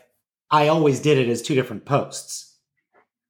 I 0.51 0.67
always 0.67 0.99
did 0.99 1.17
it 1.17 1.29
as 1.29 1.41
two 1.41 1.55
different 1.55 1.85
posts. 1.85 2.55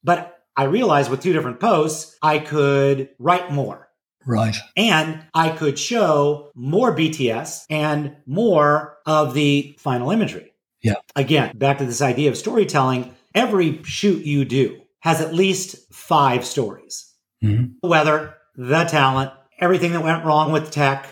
But 0.04 0.40
I 0.56 0.64
realized 0.64 1.12
with 1.12 1.22
two 1.22 1.34
different 1.34 1.60
posts, 1.60 2.16
I 2.22 2.40
could 2.40 3.10
write 3.20 3.52
more 3.52 3.90
Right. 4.26 4.56
and 4.76 5.24
I 5.36 5.50
could 5.50 5.78
show 5.78 6.52
more 6.56 6.96
BTS 6.96 7.66
and 7.70 8.16
more 8.26 8.98
of 9.06 9.36
the 9.36 9.76
final 9.80 10.10
imagery. 10.10 10.52
Yeah. 10.82 10.96
Again, 11.16 11.56
back 11.58 11.78
to 11.78 11.86
this 11.86 12.02
idea 12.02 12.30
of 12.32 12.38
storytelling, 12.38 13.14
every 13.36 13.84
shoot 13.84 14.26
you 14.26 14.46
do 14.46 14.82
has 15.02 15.22
at 15.22 15.34
least 15.34 15.94
five 15.94 16.44
stories. 16.46 17.14
Mhm. 17.44 17.74
Weather, 17.84 18.34
the 18.58 18.84
talent, 18.86 19.32
everything 19.60 19.94
that 19.94 20.04
went 20.04 20.26
wrong 20.26 20.52
with 20.52 20.72
tech, 20.72 21.08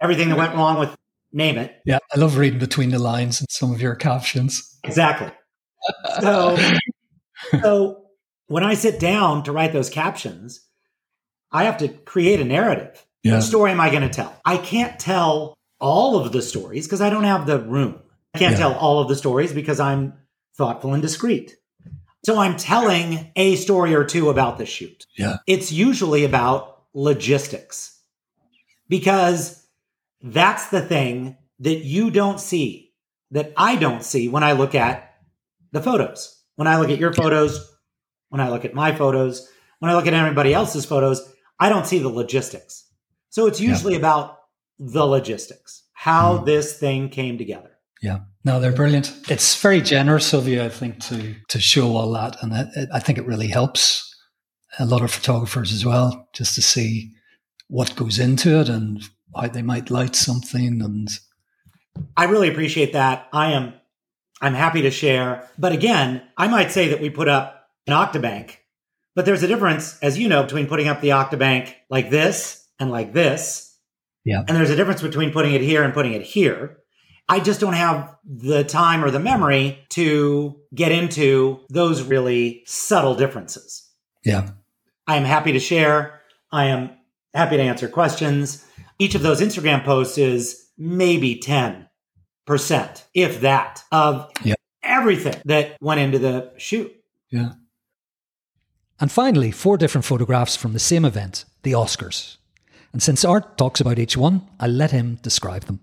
everything 0.00 0.28
that 0.28 0.36
went 0.36 0.54
wrong 0.54 0.78
with 0.78 0.94
name 1.32 1.56
it. 1.56 1.74
Yeah. 1.86 1.98
I 2.14 2.18
love 2.18 2.36
reading 2.36 2.58
between 2.58 2.90
the 2.90 2.98
lines 2.98 3.40
in 3.40 3.46
some 3.48 3.72
of 3.72 3.80
your 3.80 3.94
captions. 3.94 4.78
Exactly. 4.84 5.30
So, 6.20 6.56
so 7.62 8.04
when 8.46 8.64
I 8.64 8.74
sit 8.74 9.00
down 9.00 9.44
to 9.44 9.52
write 9.52 9.72
those 9.72 9.90
captions, 9.90 10.60
I 11.50 11.64
have 11.64 11.78
to 11.78 11.88
create 11.88 12.40
a 12.40 12.44
narrative. 12.44 13.04
Yeah. 13.22 13.34
What 13.34 13.42
story 13.42 13.70
am 13.70 13.80
I 13.80 13.90
going 13.90 14.02
to 14.02 14.08
tell? 14.08 14.36
I 14.44 14.58
can't 14.58 14.98
tell 14.98 15.54
all 15.80 16.18
of 16.18 16.32
the 16.32 16.42
stories 16.42 16.86
because 16.86 17.00
I 17.00 17.10
don't 17.10 17.24
have 17.24 17.46
the 17.46 17.58
room. 17.58 18.00
I 18.34 18.38
can't 18.38 18.52
Yeah. 18.52 18.58
tell 18.58 18.74
all 18.74 19.00
of 19.00 19.08
the 19.08 19.16
stories 19.16 19.52
because 19.52 19.80
I'm 19.80 20.14
thoughtful 20.56 20.92
and 20.92 21.02
discreet. 21.02 21.56
So 22.24 22.38
I'm 22.38 22.56
telling 22.56 23.30
a 23.36 23.56
story 23.56 23.94
or 23.94 24.04
two 24.04 24.30
about 24.30 24.58
the 24.58 24.66
shoot. 24.66 25.06
Yeah. 25.16 25.36
It's 25.46 25.70
usually 25.70 26.24
about 26.24 26.82
logistics 26.94 28.00
because 28.88 29.66
that's 30.22 30.68
the 30.68 30.80
thing 30.80 31.36
that 31.60 31.84
you 31.84 32.10
don't 32.10 32.40
see, 32.40 32.92
that 33.30 33.52
I 33.56 33.76
don't 33.76 34.02
see 34.02 34.28
when 34.28 34.42
I 34.42 34.52
look 34.52 34.74
at 34.74 35.14
the 35.72 35.82
photos. 35.82 36.42
When 36.56 36.68
I 36.68 36.78
look 36.78 36.90
at 36.90 36.98
your 36.98 37.12
photos, 37.12 37.70
when 38.28 38.40
I 38.40 38.48
look 38.48 38.64
at 38.64 38.74
my 38.74 38.94
photos, 38.94 39.48
when 39.80 39.90
I 39.90 39.94
look 39.94 40.06
at 40.06 40.14
everybody 40.14 40.54
else's 40.54 40.84
photos, 40.84 41.20
I 41.58 41.68
don't 41.68 41.86
see 41.86 41.98
the 41.98 42.08
logistics. 42.08 42.84
So 43.30 43.46
it's 43.46 43.60
Yeah. 43.60 43.70
usually 43.70 43.96
about 43.96 44.38
the 44.78 45.04
logistics, 45.04 45.82
how 45.92 46.38
Mhm. 46.38 46.46
this 46.46 46.78
thing 46.78 47.08
came 47.10 47.38
together. 47.38 47.72
Yeah, 48.00 48.20
no, 48.44 48.60
they're 48.60 48.72
brilliant. 48.72 49.12
It's 49.30 49.60
very 49.60 49.80
generous 49.80 50.32
of 50.32 50.46
you, 50.48 50.62
I 50.62 50.68
think, 50.68 51.00
to 51.04 51.34
to 51.48 51.60
show 51.60 51.96
all 51.96 52.12
that, 52.12 52.42
and 52.42 52.52
it, 52.52 52.68
it- 52.76 52.88
I 52.92 53.00
think 53.00 53.18
it 53.18 53.26
really 53.26 53.48
helps 53.48 54.10
a 54.78 54.84
lot 54.86 55.02
of 55.02 55.10
photographers 55.12 55.72
as 55.72 55.84
well, 55.84 56.28
just 56.34 56.54
to 56.56 56.62
see 56.62 57.12
what 57.68 57.96
goes 57.96 58.18
into 58.18 58.60
it 58.60 58.68
and 58.68 59.02
how 59.34 59.46
they 59.48 59.62
might 59.62 59.90
light 59.90 60.14
something. 60.16 60.82
And 60.82 61.08
I 62.16 62.24
really 62.24 62.48
appreciate 62.48 62.92
that. 62.92 63.28
I 63.32 63.52
am 63.52 63.74
I'm 64.42 64.54
happy 64.54 64.82
to 64.82 64.90
share. 64.90 65.48
But 65.58 65.72
again, 65.72 66.22
I 66.36 66.48
might 66.48 66.70
say 66.72 66.88
that 66.88 67.00
we 67.00 67.08
put 67.08 67.28
up 67.28 67.66
an 67.86 67.94
Octabank, 67.94 68.56
but 69.14 69.24
there's 69.24 69.42
a 69.42 69.48
difference, 69.48 69.98
as 70.00 70.18
you 70.18 70.28
know, 70.28 70.42
between 70.42 70.66
putting 70.66 70.88
up 70.88 71.00
the 71.00 71.10
Octabank 71.10 71.72
like 71.88 72.10
this 72.10 72.66
and 72.78 72.90
like 72.90 73.12
this. 73.12 73.70
Yeah. 74.24 74.40
And 74.46 74.56
there's 74.56 74.70
a 74.70 74.76
difference 74.76 75.02
between 75.02 75.30
putting 75.32 75.54
it 75.54 75.60
here 75.60 75.82
and 75.84 75.94
putting 75.94 76.12
it 76.12 76.22
here. 76.22 76.78
I 77.28 77.40
just 77.40 77.60
don't 77.60 77.72
have 77.74 78.14
the 78.24 78.64
time 78.64 79.02
or 79.04 79.10
the 79.10 79.18
memory 79.18 79.78
to 79.90 80.60
get 80.74 80.92
into 80.92 81.60
those 81.70 82.02
really 82.02 82.62
subtle 82.66 83.14
differences. 83.14 83.82
yeah, 84.24 84.50
I 85.06 85.16
am 85.16 85.24
happy 85.24 85.52
to 85.52 85.58
share. 85.60 86.20
I 86.52 86.66
am 86.66 86.90
happy 87.34 87.56
to 87.56 87.62
answer 87.62 87.88
questions. 87.88 88.64
Each 88.98 89.14
of 89.14 89.22
those 89.22 89.40
Instagram 89.40 89.84
posts 89.84 90.18
is 90.18 90.66
maybe 90.78 91.36
10%, 91.40 91.86
if 93.14 93.40
that, 93.40 93.82
of 93.92 94.30
Yeah. 94.42 94.54
everything 94.82 95.40
that 95.46 95.76
went 95.80 96.00
into 96.00 96.18
the 96.18 96.52
shoot. 96.58 96.92
yeah. 97.30 97.52
And 99.00 99.10
finally, 99.10 99.50
four 99.50 99.76
different 99.76 100.04
photographs 100.04 100.54
from 100.56 100.72
the 100.72 100.78
same 100.78 101.04
event, 101.04 101.44
the 101.64 101.72
Oscars. 101.72 102.36
And 102.92 103.02
since 103.02 103.24
Art 103.24 103.58
talks 103.58 103.80
about 103.80 103.98
each 103.98 104.16
one, 104.16 104.48
I'll 104.60 104.70
let 104.70 104.92
him 104.92 105.16
describe 105.20 105.64
them. 105.64 105.80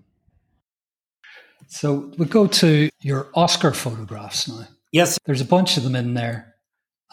So 1.72 2.12
we 2.18 2.26
go 2.26 2.46
to 2.46 2.90
your 3.00 3.28
Oscar 3.34 3.72
photographs 3.72 4.46
now. 4.46 4.66
Yes, 4.92 5.18
There's 5.24 5.40
a 5.40 5.46
bunch 5.46 5.78
of 5.78 5.84
them 5.84 5.96
in 5.96 6.12
there, 6.12 6.54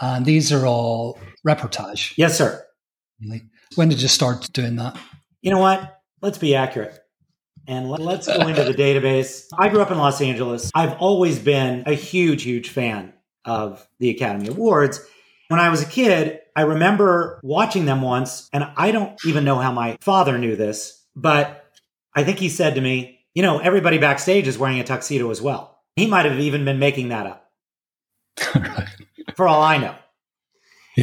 and 0.01 0.26
these 0.26 0.51
are 0.51 0.66
all 0.66 1.18
reportage. 1.47 2.14
yes, 2.18 2.38
sir. 2.38 2.62
Really. 3.22 3.43
When 3.76 3.88
did 3.88 4.01
you 4.01 4.10
start 4.10 4.51
doing 4.51 4.76
that? 4.76 4.97
You 5.41 5.51
know 5.51 5.60
what? 5.60 6.01
Let's 6.22 6.38
be 6.38 6.55
accurate. 6.55 6.99
And 7.68 7.89
let's 7.89 8.28
go 8.28 8.47
into 8.47 8.66
the 8.66 8.74
database. 8.86 9.45
I 9.57 9.70
grew 9.70 9.82
up 9.82 9.91
in 9.91 9.97
Los 9.97 10.20
Angeles. 10.20 10.72
I've 10.76 10.97
always 10.99 11.39
been 11.39 11.84
a 11.86 11.93
huge, 11.93 12.43
huge 12.43 12.70
fan 12.70 13.14
of 13.45 13.88
the 13.99 14.10
Academy 14.10 14.49
Awards. 14.49 14.99
When 15.47 15.62
I 15.62 15.70
was 15.70 15.82
a 15.82 15.86
kid, 15.86 16.41
I 16.53 16.64
remember 16.64 17.39
watching 17.43 17.86
them 17.86 18.01
once, 18.01 18.49
and 18.51 18.66
I 18.76 18.91
don't 18.91 19.18
even 19.26 19.45
know 19.45 19.57
how 19.60 19.72
my 19.72 19.97
father 20.01 20.38
knew 20.38 20.57
this, 20.57 21.01
but 21.16 21.64
I 22.14 22.26
think 22.26 22.39
he 22.39 22.49
said 22.49 22.76
to 22.76 22.82
me, 22.82 23.19
You 23.34 23.44
know, 23.44 23.60
everybody 23.60 23.98
backstage 23.98 24.48
is 24.48 24.58
wearing 24.58 24.80
a 24.80 24.84
tuxedo 24.84 25.30
as 25.30 25.42
well. 25.42 25.80
He 25.96 26.08
might 26.08 26.26
have 26.26 26.40
even 26.40 26.66
been 26.66 26.80
making 26.80 27.10
that 27.10 27.26
up 27.26 27.52
right. 28.56 28.88
for 29.36 29.48
all 29.48 29.62
I 29.62 29.78
know. 29.78 29.96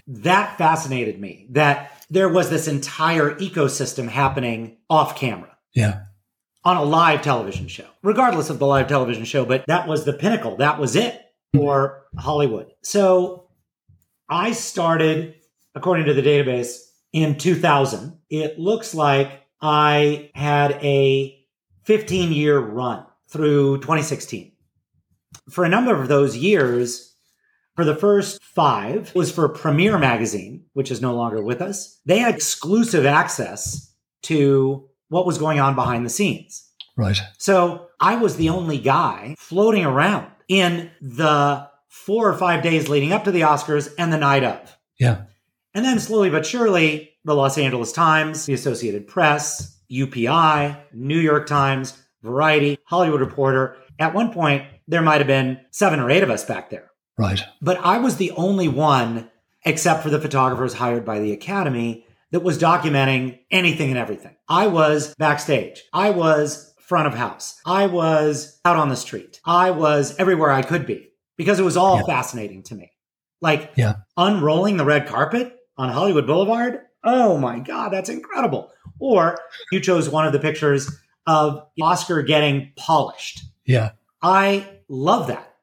That 0.06 0.58
fascinated 0.58 1.20
me 1.20 1.46
that 1.50 1.92
there 2.10 2.28
was 2.28 2.50
this 2.50 2.68
entire 2.68 3.34
ecosystem 3.36 4.08
happening 4.08 4.76
off 4.90 5.16
camera 5.16 5.56
Yeah. 5.74 6.02
on 6.64 6.76
a 6.76 6.82
live 6.82 7.22
television 7.22 7.68
show, 7.68 7.86
regardless 8.02 8.50
of 8.50 8.58
the 8.58 8.66
live 8.66 8.88
television 8.88 9.24
show, 9.24 9.44
but 9.44 9.64
that 9.66 9.88
was 9.88 10.04
the 10.04 10.12
pinnacle. 10.12 10.56
That 10.56 10.78
was 10.78 10.96
it 10.96 11.14
mm-hmm. 11.14 11.58
for 11.58 12.04
Hollywood. 12.18 12.72
So 12.82 13.48
I 14.28 14.52
started, 14.52 15.36
according 15.74 16.06
to 16.06 16.14
the 16.14 16.22
database, 16.22 16.80
in 17.16 17.38
2000. 17.38 18.18
It 18.28 18.58
looks 18.58 18.94
like 18.94 19.46
I 19.60 20.30
had 20.34 20.72
a 20.82 21.45
15 21.86 22.32
year 22.32 22.58
run 22.58 23.06
through 23.28 23.78
2016. 23.78 24.52
For 25.50 25.64
a 25.64 25.68
number 25.68 25.94
of 25.94 26.08
those 26.08 26.36
years, 26.36 27.14
for 27.76 27.84
the 27.84 27.94
first 27.94 28.42
five 28.42 29.14
was 29.14 29.30
for 29.30 29.48
Premiere 29.48 29.98
Magazine, 29.98 30.64
which 30.72 30.90
is 30.90 31.00
no 31.00 31.14
longer 31.14 31.42
with 31.42 31.62
us. 31.62 32.00
They 32.04 32.18
had 32.18 32.34
exclusive 32.34 33.06
access 33.06 33.94
to 34.22 34.88
what 35.08 35.26
was 35.26 35.38
going 35.38 35.60
on 35.60 35.74
behind 35.74 36.04
the 36.04 36.10
scenes. 36.10 36.68
Right. 36.96 37.18
So 37.38 37.88
I 38.00 38.16
was 38.16 38.36
the 38.36 38.48
only 38.48 38.78
guy 38.78 39.36
floating 39.38 39.84
around 39.84 40.26
in 40.48 40.90
the 41.00 41.68
four 41.88 42.28
or 42.28 42.36
five 42.36 42.62
days 42.62 42.88
leading 42.88 43.12
up 43.12 43.24
to 43.24 43.30
the 43.30 43.42
Oscars 43.42 43.92
and 43.98 44.12
the 44.12 44.18
night 44.18 44.42
of. 44.42 44.76
Yeah. 44.98 45.22
And 45.74 45.84
then 45.84 46.00
slowly 46.00 46.30
but 46.30 46.46
surely, 46.46 47.12
the 47.24 47.34
Los 47.34 47.58
Angeles 47.58 47.92
Times, 47.92 48.46
the 48.46 48.54
Associated 48.54 49.06
Press, 49.06 49.75
UPI, 49.90 50.76
New 50.92 51.18
York 51.18 51.46
Times, 51.46 51.96
Variety, 52.22 52.78
Hollywood 52.84 53.20
Reporter. 53.20 53.76
At 53.98 54.14
one 54.14 54.32
point, 54.32 54.64
there 54.88 55.02
might 55.02 55.18
have 55.18 55.26
been 55.26 55.60
seven 55.70 56.00
or 56.00 56.10
eight 56.10 56.22
of 56.22 56.30
us 56.30 56.44
back 56.44 56.70
there. 56.70 56.90
Right. 57.18 57.42
But 57.62 57.78
I 57.78 57.98
was 57.98 58.16
the 58.16 58.32
only 58.32 58.68
one, 58.68 59.30
except 59.64 60.02
for 60.02 60.10
the 60.10 60.20
photographers 60.20 60.74
hired 60.74 61.04
by 61.04 61.18
the 61.20 61.32
Academy, 61.32 62.04
that 62.32 62.40
was 62.42 62.58
documenting 62.58 63.38
anything 63.50 63.88
and 63.90 63.98
everything. 63.98 64.36
I 64.48 64.66
was 64.66 65.14
backstage. 65.16 65.82
I 65.92 66.10
was 66.10 66.74
front 66.80 67.06
of 67.06 67.14
house. 67.14 67.60
I 67.64 67.86
was 67.86 68.60
out 68.64 68.76
on 68.76 68.88
the 68.90 68.96
street. 68.96 69.40
I 69.44 69.70
was 69.70 70.14
everywhere 70.18 70.50
I 70.50 70.62
could 70.62 70.86
be. 70.86 71.10
because 71.38 71.58
it 71.60 71.64
was 71.64 71.76
all 71.76 71.96
Yeah. 71.98 72.04
fascinating 72.06 72.62
to 72.62 72.74
me. 72.74 72.92
Like 73.42 73.72
Yeah. 73.76 73.96
unrolling 74.16 74.78
the 74.78 74.86
red 74.86 75.06
carpet 75.06 75.54
on 75.76 75.90
Hollywood 75.90 76.26
Boulevard. 76.26 76.80
Oh 77.04 77.36
my 77.36 77.58
God, 77.58 77.92
that's 77.92 78.08
incredible. 78.08 78.70
Or 78.98 79.38
you 79.72 79.80
chose 79.80 80.08
one 80.08 80.26
of 80.26 80.32
the 80.32 80.38
pictures 80.38 80.90
of 81.26 81.66
Oscar 81.80 82.22
getting 82.22 82.72
polished. 82.76 83.42
Yeah. 83.64 83.92
I 84.22 84.68
love 84.88 85.26
that. 85.28 85.54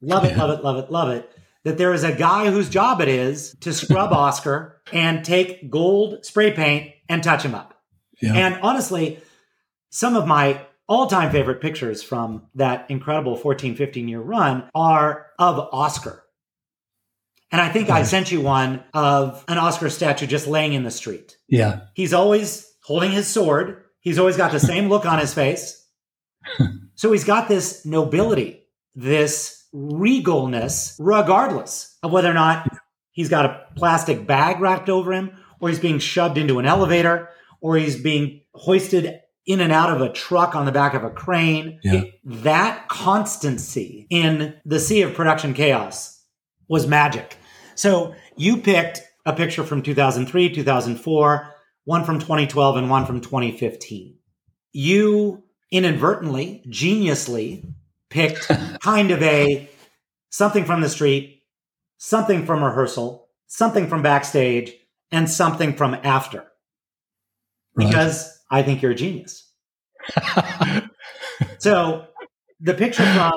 Love 0.00 0.24
it, 0.24 0.32
Yeah. 0.32 0.44
love 0.44 0.58
it, 0.58 0.64
love 0.64 0.76
it, 0.84 0.90
love 0.90 1.08
it. 1.10 1.30
That 1.64 1.78
there 1.78 1.92
is 1.92 2.02
a 2.04 2.12
guy 2.12 2.50
whose 2.50 2.68
job 2.68 3.00
it 3.00 3.08
is 3.08 3.54
to 3.60 3.72
scrub 3.72 4.12
Oscar 4.12 4.80
and 4.92 5.24
take 5.24 5.70
gold 5.70 6.24
spray 6.24 6.52
paint 6.52 6.92
and 7.08 7.22
touch 7.22 7.44
him 7.44 7.54
up. 7.54 7.80
Yeah. 8.20 8.34
And 8.34 8.58
honestly, 8.62 9.20
some 9.90 10.16
of 10.16 10.26
my 10.26 10.60
all 10.88 11.06
time 11.06 11.30
favorite 11.30 11.60
pictures 11.60 12.02
from 12.02 12.46
that 12.56 12.86
incredible 12.90 13.36
14, 13.36 13.76
15 13.76 14.08
year 14.08 14.20
run 14.20 14.68
are 14.74 15.26
of 15.38 15.68
Oscar. 15.72 16.24
And 17.52 17.60
I 17.60 17.68
think 17.68 17.90
I 17.90 18.02
sent 18.02 18.32
you 18.32 18.40
one 18.40 18.82
of 18.94 19.44
an 19.46 19.58
Oscar 19.58 19.90
statue 19.90 20.26
just 20.26 20.46
laying 20.46 20.72
in 20.72 20.82
the 20.84 20.90
street. 20.90 21.36
yeah. 21.48 21.82
He's 21.94 22.12
always 22.14 22.66
holding 22.82 23.10
his 23.12 23.28
sword. 23.28 23.84
He's 24.00 24.18
always 24.18 24.36
got 24.36 24.50
the 24.52 24.58
same 24.60 24.88
look 24.88 25.06
on 25.06 25.18
his 25.20 25.32
face. 25.34 25.86
So 26.94 27.10
he's 27.10 27.24
got 27.24 27.48
this 27.48 27.84
nobility, 27.84 28.62
this 28.94 29.66
regalness, 29.74 30.94
regardless 31.00 31.96
of 32.02 32.12
whether 32.12 32.30
or 32.30 32.34
not 32.34 32.68
he's 33.12 33.28
got 33.28 33.44
a 33.46 33.66
plastic 33.76 34.26
bag 34.26 34.60
wrapped 34.60 34.88
over 34.88 35.12
him, 35.12 35.32
or 35.60 35.68
he's 35.68 35.78
being 35.80 35.98
shoved 35.98 36.38
into 36.38 36.58
an 36.58 36.66
elevator, 36.66 37.28
or 37.60 37.76
he's 37.76 38.00
being 38.00 38.42
hoisted 38.54 39.20
in 39.46 39.60
and 39.60 39.72
out 39.72 39.90
of 39.90 40.00
a 40.00 40.12
truck 40.12 40.54
on 40.54 40.66
the 40.66 40.70
back 40.72 40.94
of 40.94 41.02
a 41.02 41.10
crane. 41.10 41.80
Yeah. 41.82 41.92
It- 42.02 42.14
that 42.24 42.88
constancy 42.88 44.06
in 44.10 44.54
the 44.64 44.78
sea 44.78 45.02
of 45.02 45.14
production 45.14 45.54
chaos 45.54 46.22
was 46.68 46.86
magic. 46.86 47.36
So 47.74 48.14
you 48.36 48.58
picked 48.58 49.02
a 49.24 49.32
picture 49.32 49.64
from 49.64 49.82
2003, 49.82 50.54
2004, 50.54 51.54
one 51.84 52.04
from 52.04 52.18
2012, 52.18 52.76
and 52.76 52.90
one 52.90 53.06
from 53.06 53.20
2015. 53.20 54.16
You 54.72 55.42
inadvertently, 55.70 56.62
geniusly 56.68 57.72
picked 58.10 58.48
kind 58.82 59.10
of 59.10 59.22
a 59.22 59.68
something 60.30 60.64
from 60.64 60.80
the 60.80 60.88
street, 60.88 61.42
something 61.98 62.46
from 62.46 62.62
rehearsal, 62.62 63.28
something 63.46 63.88
from 63.88 64.02
backstage, 64.02 64.72
and 65.10 65.28
something 65.28 65.74
from 65.74 65.94
after. 66.02 66.44
Right. 67.74 67.88
Because 67.88 68.38
I 68.50 68.62
think 68.62 68.82
you're 68.82 68.92
a 68.92 68.94
genius. 68.96 69.50
So 71.62 72.06
the 72.60 72.74
picture 72.74 73.04
from 73.04 73.32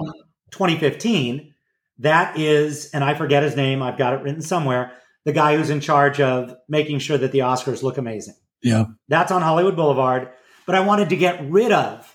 2015, 0.50 1.54
that 2.00 2.38
is, 2.38 2.90
and 2.92 3.04
I 3.04 3.14
forget 3.14 3.44
his 3.44 3.56
name, 3.56 3.82
I've 3.82 3.98
got 3.98 4.14
it 4.14 4.22
written 4.22 4.42
somewhere, 4.42 4.94
the 5.24 5.32
guy 5.34 5.56
who's 5.58 5.70
in 5.70 5.80
charge 5.80 6.20
of 6.20 6.56
making 6.68 7.00
sure 7.00 7.18
that 7.18 7.32
the 7.32 7.40
Oscars 7.40 7.84
look 7.84 7.98
amazing. 7.98 8.36
yeah. 8.62 8.86
That's 9.08 9.32
on 9.32 9.42
Hollywood 9.42 9.76
Boulevard. 9.76 10.30
But 10.66 10.76
I 10.76 10.80
wanted 10.82 11.10
to 11.10 11.16
get 11.16 11.50
rid 11.50 11.72
of 11.72 12.12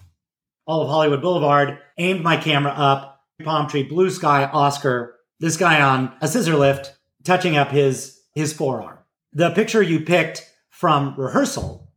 all 0.66 0.82
of 0.82 0.88
Hollywood 0.88 1.22
Boulevard, 1.22 1.78
aimed 1.98 2.22
my 2.22 2.36
camera 2.36 2.72
up, 2.72 3.20
palm 3.44 3.68
tree, 3.68 3.82
blue 3.84 4.10
sky, 4.10 4.44
Oscar, 4.44 5.16
this 5.38 5.56
guy 5.56 5.80
on 5.80 6.12
a 6.20 6.28
scissor 6.28 6.56
lift, 6.56 6.92
touching 7.24 7.56
up 7.56 7.70
his 7.70 8.20
his 8.34 8.52
forearm. 8.52 8.98
The 9.32 9.50
picture 9.50 9.82
you 9.82 10.00
picked 10.00 10.48
from 10.68 11.14
rehearsal 11.16 11.92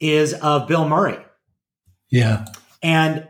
is 0.00 0.32
of 0.34 0.68
Bill 0.68 0.88
Murray. 0.88 1.18
Yeah. 2.10 2.46
And 2.82 3.26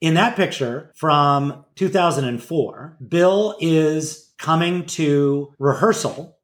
in 0.00 0.14
that 0.14 0.36
picture 0.36 0.92
from 0.94 1.64
2004, 1.76 2.98
Bill 3.08 3.56
is 3.60 4.32
coming 4.38 4.86
to 4.86 5.52
rehearsal. 5.58 6.36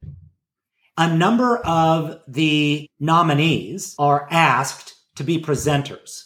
A 0.96 1.14
number 1.14 1.58
of 1.58 2.20
the 2.28 2.88
nominees 3.00 3.94
are 3.98 4.28
asked 4.30 4.94
to 5.16 5.24
be 5.24 5.40
presenters. 5.40 6.24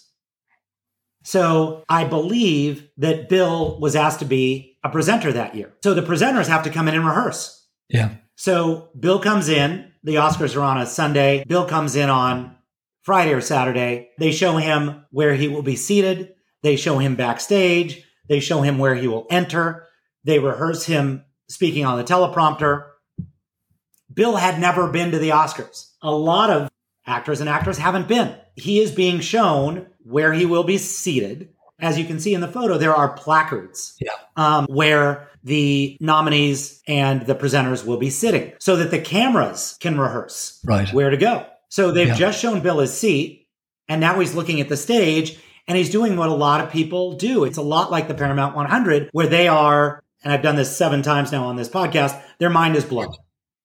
So 1.23 1.85
I 1.89 2.05
believe 2.05 2.89
that 2.99 3.29
Bill 3.29 3.81
was 3.81 3.97
asked 3.97 4.21
to 4.21 4.25
be 4.25 4.79
a 4.85 4.89
presenter 4.89 5.33
that 5.33 5.57
year. 5.57 5.75
So 5.83 5.93
the 5.93 6.03
presenters 6.03 6.47
have 6.47 6.63
to 6.65 6.71
come 6.71 6.87
in 6.87 6.95
and 6.95 7.05
rehearse. 7.05 7.67
Yeah. 7.89 8.11
So 8.37 8.91
Bill 8.99 9.19
comes 9.19 9.49
in. 9.49 9.91
The 10.05 10.17
Oscars 10.17 10.57
are 10.57 10.63
on 10.63 10.79
a 10.79 10.87
Sunday. 10.87 11.45
Bill 11.49 11.67
comes 11.67 11.97
in 11.97 12.11
on 12.11 12.55
Friday 13.03 13.33
or 13.33 13.41
Saturday. 13.41 14.11
They 14.19 14.31
show 14.31 14.57
him 14.57 15.05
where 15.11 15.35
he 15.35 15.49
will 15.49 15.63
be 15.63 15.75
seated. 15.75 16.36
They 16.63 16.77
show 16.77 16.99
him 16.99 17.17
backstage. 17.17 18.03
They 18.29 18.41
show 18.41 18.63
him 18.63 18.79
where 18.79 18.95
he 18.95 19.07
will 19.09 19.27
enter. 19.31 19.87
They 20.25 20.39
rehearse 20.39 20.85
him 20.87 21.25
speaking 21.49 21.85
on 21.85 21.99
the 21.99 22.05
teleprompter. 22.05 22.87
Bill 24.13 24.37
had 24.37 24.61
never 24.61 24.89
been 24.89 25.11
to 25.13 25.19
the 25.19 25.31
Oscars. 25.31 25.91
A 26.03 26.11
lot 26.11 26.51
of 26.51 26.69
actors 27.07 27.41
and 27.41 27.49
actors 27.49 27.79
haven't 27.79 28.09
been. 28.09 28.35
He 28.57 28.81
is 28.81 28.91
being 28.91 29.21
shown 29.21 29.87
where 30.05 30.33
he 30.33 30.47
will 30.47 30.65
be 30.65 30.79
seated. 30.79 31.51
As 31.79 31.99
you 31.99 32.05
can 32.05 32.19
see 32.19 32.33
in 32.33 32.41
the 32.41 32.49
photo, 32.49 32.79
there 32.79 32.95
are 32.95 33.11
placards 33.13 33.97
Yeah. 34.01 34.13
um, 34.37 34.67
where 34.67 35.29
the 35.45 35.99
nominees 36.01 36.81
and 36.89 37.27
the 37.27 37.35
presenters 37.35 37.85
will 37.85 37.99
be 37.99 38.11
sitting 38.11 38.53
so 38.59 38.77
that 38.77 38.91
the 38.91 38.99
cameras 38.99 39.77
can 39.81 39.99
rehearse 40.01 40.59
Right. 40.65 40.91
where 40.93 41.11
to 41.11 41.17
go. 41.17 41.45
So 41.69 41.91
they've 41.93 42.09
Yeah. 42.09 42.15
just 42.15 42.41
shown 42.41 42.61
Bill 42.61 42.79
his 42.79 42.95
seat, 42.97 43.47
and 43.89 44.01
now 44.01 44.19
he's 44.19 44.35
looking 44.35 44.61
at 44.61 44.69
the 44.71 44.77
stage 44.77 45.39
and 45.69 45.77
he's 45.77 45.91
doing 45.91 46.17
what 46.17 46.29
a 46.29 46.35
lot 46.35 46.61
of 46.61 46.71
people 46.71 47.15
do. 47.15 47.45
It's 47.45 47.59
a 47.59 47.63
lot 47.63 47.91
like 47.91 48.09
the 48.09 48.15
Paramount 48.15 48.55
100, 48.55 49.11
where 49.13 49.27
they 49.27 49.49
are, 49.49 50.03
and 50.23 50.33
I've 50.33 50.43
done 50.43 50.57
this 50.57 50.77
seven 50.77 51.03
times 51.03 51.33
now 51.33 51.45
on 51.45 51.57
this 51.57 51.69
podcast, 51.69 52.21
their 52.39 52.51
mind 52.51 52.77
is 52.77 52.85
blown. 52.85 53.15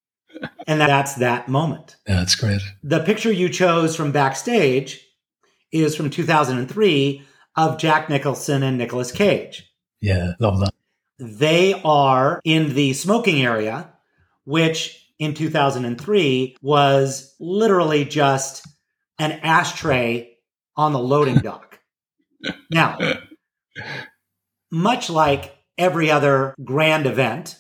and 0.67 0.79
that's 0.79 1.15
that 1.15 1.47
moment. 1.47 1.95
Yeah, 2.07 2.15
that's 2.15 2.35
great. 2.35 2.61
The 2.83 3.01
picture 3.01 3.31
you 3.31 3.49
chose 3.49 3.95
from 3.95 4.11
backstage 4.11 5.05
is 5.71 5.95
from 5.95 6.09
2003 6.09 7.23
of 7.55 7.77
Jack 7.77 8.09
Nicholson 8.09 8.63
and 8.63 8.77
Nicolas 8.77 9.11
Cage. 9.11 9.71
Yeah. 9.99 10.33
Love 10.39 10.59
that. 10.59 10.73
They 11.19 11.79
are 11.83 12.41
in 12.43 12.73
the 12.73 12.93
smoking 12.93 13.43
area, 13.43 13.93
which 14.45 14.97
in 15.19 15.33
2003 15.35 16.57
was 16.61 17.35
literally 17.39 18.05
just 18.05 18.65
an 19.19 19.33
ashtray 19.43 20.35
on 20.75 20.93
the 20.93 20.99
loading 20.99 21.37
dock. 21.37 21.70
Now, 22.69 22.97
much 24.71 25.09
like 25.09 25.55
every 25.77 26.11
other 26.11 26.55
grand 26.63 27.05
event, 27.05 27.57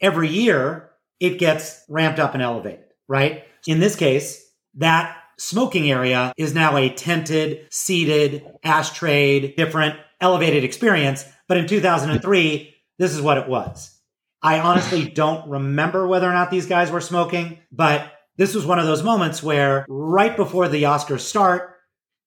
every 0.00 0.28
year 0.28 0.90
it 1.20 1.38
gets 1.38 1.84
ramped 1.88 2.18
up 2.18 2.34
and 2.34 2.42
elevated, 2.42 2.84
right? 3.08 3.44
In 3.66 3.80
this 3.80 3.94
case, 3.94 4.44
that 4.74 5.16
smoking 5.38 5.90
area 5.90 6.32
is 6.36 6.54
now 6.54 6.76
a 6.76 6.88
tented, 6.88 7.66
seated, 7.70 8.44
ashtray, 8.64 9.54
different, 9.54 9.96
elevated 10.20 10.64
experience. 10.64 11.24
But 11.48 11.58
in 11.58 11.66
2003, 11.66 12.74
this 12.98 13.14
is 13.14 13.20
what 13.20 13.38
it 13.38 13.48
was. 13.48 13.98
I 14.42 14.58
honestly 14.60 15.08
don't 15.08 15.48
remember 15.48 16.06
whether 16.06 16.28
or 16.28 16.32
not 16.32 16.50
these 16.50 16.66
guys 16.66 16.90
were 16.90 17.00
smoking, 17.00 17.58
but 17.70 18.12
this 18.36 18.54
was 18.54 18.66
one 18.66 18.78
of 18.78 18.86
those 18.86 19.02
moments 19.02 19.42
where 19.42 19.84
right 19.88 20.36
before 20.36 20.68
the 20.68 20.84
Oscars 20.84 21.20
start, 21.20 21.71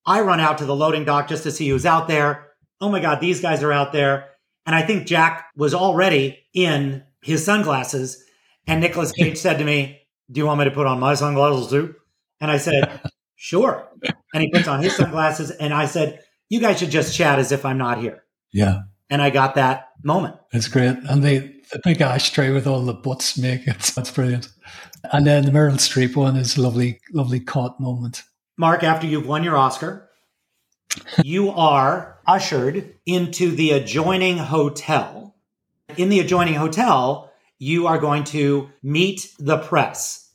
I 0.06 0.22
run 0.22 0.40
out 0.40 0.60
to 0.60 0.66
the 0.66 0.76
loading 0.76 1.06
dock 1.06 1.28
just 1.28 1.44
to 1.44 1.52
see 1.52 1.70
who's 1.70 1.86
out 1.86 2.08
there. 2.08 2.52
Oh 2.80 2.90
my 2.90 3.00
God, 3.00 3.20
these 3.20 3.42
guys 3.42 3.64
are 3.64 3.72
out 3.72 3.92
there. 3.92 4.30
And 4.66 4.76
I 4.76 4.82
think 4.82 5.08
Jack 5.08 5.48
was 5.56 5.74
already 5.74 6.40
in 6.54 7.04
his 7.22 7.44
sunglasses. 7.44 8.24
And 8.68 8.82
Nicolas 8.82 9.12
Cage 9.12 9.38
said 9.38 9.58
to 9.60 9.66
me, 9.66 10.02
Do 10.32 10.40
you 10.40 10.46
want 10.46 10.60
me 10.60 10.66
to 10.66 10.72
put 10.72 10.88
on 10.88 11.00
my 11.00 11.14
sunglasses 11.14 11.70
too? 11.70 11.96
And 12.42 12.52
I 12.52 12.58
said, 12.58 13.02
Sure. 13.36 13.88
And 14.34 14.44
he 14.44 14.50
puts 14.50 14.68
on 14.68 14.82
his 14.82 14.96
sunglasses. 14.96 15.52
And 15.52 15.74
I 15.74 15.86
said, 15.86 16.24
You 16.50 16.60
guys 16.60 16.80
should 16.80 16.90
just 16.90 17.16
chat 17.16 17.40
as 17.40 17.52
if 17.52 17.66
I'm 17.66 17.78
not 17.78 18.00
here. 18.00 18.24
Yeah. 18.52 18.82
And 19.10 19.22
I 19.22 19.30
got 19.30 19.56
that 19.56 19.90
moment. 20.04 20.36
It's 20.52 20.68
great. 20.68 20.98
And 21.08 21.24
the, 21.24 21.54
the 21.72 21.80
big 21.84 22.02
ashtray 22.02 22.52
with 22.52 22.66
all 22.66 22.82
the 22.82 22.94
butts 22.94 23.38
make 23.38 23.68
it. 23.68 23.80
That's 23.96 24.12
brilliant. 24.12 24.50
And 25.12 25.28
then 25.28 25.46
the 25.46 25.52
Meryl 25.52 25.74
Streep 25.74 26.16
one 26.16 26.36
is 26.36 26.58
a 26.58 26.62
lovely, 26.62 27.00
lovely 27.14 27.40
caught 27.40 27.80
moment. 27.80 28.24
Mark, 28.58 28.84
after 28.84 29.06
you've 29.06 29.28
won 29.28 29.44
your 29.44 29.58
Oscar, 29.58 30.10
you 31.24 31.50
are 31.50 32.20
ushered 32.26 32.96
into 33.06 33.52
the 33.52 33.72
adjoining 33.72 34.38
hotel. 34.38 35.36
In 35.98 36.10
the 36.10 36.20
adjoining 36.20 36.54
hotel, 36.54 37.32
you 37.60 37.88
are 37.88 38.00
going 38.00 38.24
to 38.26 38.70
meet 38.82 39.34
the 39.40 39.58
press. 39.58 40.32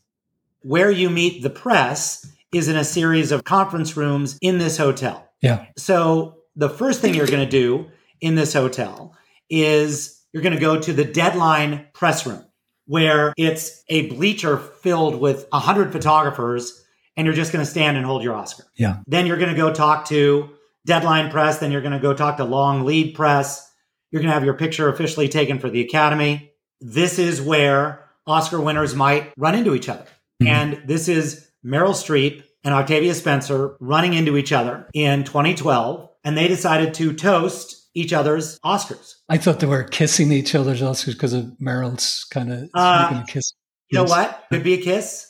Where 0.63 0.91
you 0.91 1.09
meet 1.09 1.43
the 1.43 1.51
press 1.51 2.31
is 2.53 2.69
in 2.69 2.77
a 2.77 2.85
series 2.85 3.33
of 3.33 3.45
conference 3.45 3.97
rooms 3.97 4.39
in 4.43 4.59
this 4.59 4.77
hotel. 4.77 5.27
Yeah. 5.41 5.67
So, 5.79 6.37
the 6.57 6.69
first 6.69 7.01
thing 7.01 7.15
you're 7.15 7.27
going 7.27 7.45
to 7.45 7.47
do 7.47 7.91
in 8.21 8.35
this 8.35 8.53
hotel 8.53 9.17
is 9.49 10.21
you're 10.33 10.43
going 10.43 10.55
to 10.55 10.61
go 10.61 10.79
to 10.79 10.93
the 10.93 11.05
deadline 11.05 11.87
press 11.95 12.27
room 12.27 12.45
where 12.87 13.33
it's 13.37 13.85
a 13.89 14.09
bleacher 14.09 14.59
filled 14.59 15.21
with 15.21 15.47
100 15.51 15.93
photographers 15.93 16.85
and 17.21 17.27
you're 17.27 17.37
just 17.37 17.53
going 17.53 17.63
to 17.63 17.71
stand 17.71 17.99
and 17.99 18.07
hold 18.07 18.23
your 18.23 18.35
Oscar. 18.35 18.65
Yeah. 18.77 19.01
Then 19.07 19.27
you're 19.27 19.37
going 19.37 19.51
to 19.51 19.57
go 19.57 19.75
talk 19.75 20.07
to 20.07 20.49
deadline 20.87 21.31
press. 21.31 21.59
Then 21.59 21.71
you're 21.71 21.83
going 21.83 21.93
to 21.93 21.99
go 21.99 22.15
talk 22.15 22.39
to 22.39 22.45
long 22.45 22.87
lead 22.87 23.15
press. 23.15 23.71
You're 24.11 24.23
going 24.23 24.31
to 24.31 24.33
have 24.33 24.43
your 24.43 24.55
picture 24.55 24.89
officially 24.89 25.29
taken 25.29 25.59
for 25.59 25.69
the 25.69 25.83
Academy. 25.83 26.55
This 26.81 27.19
is 27.19 27.43
where 27.43 28.09
Oscar 28.27 28.59
winners 28.59 28.95
might 28.95 29.35
run 29.37 29.55
into 29.55 29.75
each 29.75 29.91
other. 29.91 30.07
Mm-hmm. 30.43 30.47
And 30.47 30.89
this 30.89 31.09
is 31.09 31.47
Meryl 31.63 31.91
Streep 31.91 32.43
and 32.65 32.73
Octavia 32.73 33.13
Spencer 33.13 33.77
running 33.81 34.15
into 34.15 34.39
each 34.39 34.51
other 34.51 34.89
in 34.95 35.25
2012. 35.25 36.09
And 36.25 36.39
they 36.39 36.49
decided 36.49 36.95
to 36.95 37.13
toast 37.13 37.87
each 37.93 38.15
other's 38.15 38.59
Oscars. 38.61 39.17
I 39.29 39.37
thought 39.37 39.61
they 39.61 39.67
were 39.67 39.85
kissing 39.85 40.33
each 40.33 40.55
other's 40.55 40.81
Oscars 40.81 41.13
because 41.13 41.35
of 41.35 41.45
Meryl's 41.61 42.25
kind 42.31 42.51
of 42.51 42.71
uh, 42.73 43.25
kiss. 43.25 43.53
You 43.91 43.99
know 43.99 44.05
what? 44.05 44.47
Could 44.51 44.63
be 44.63 44.73
a 44.73 44.81
kiss. 44.81 45.30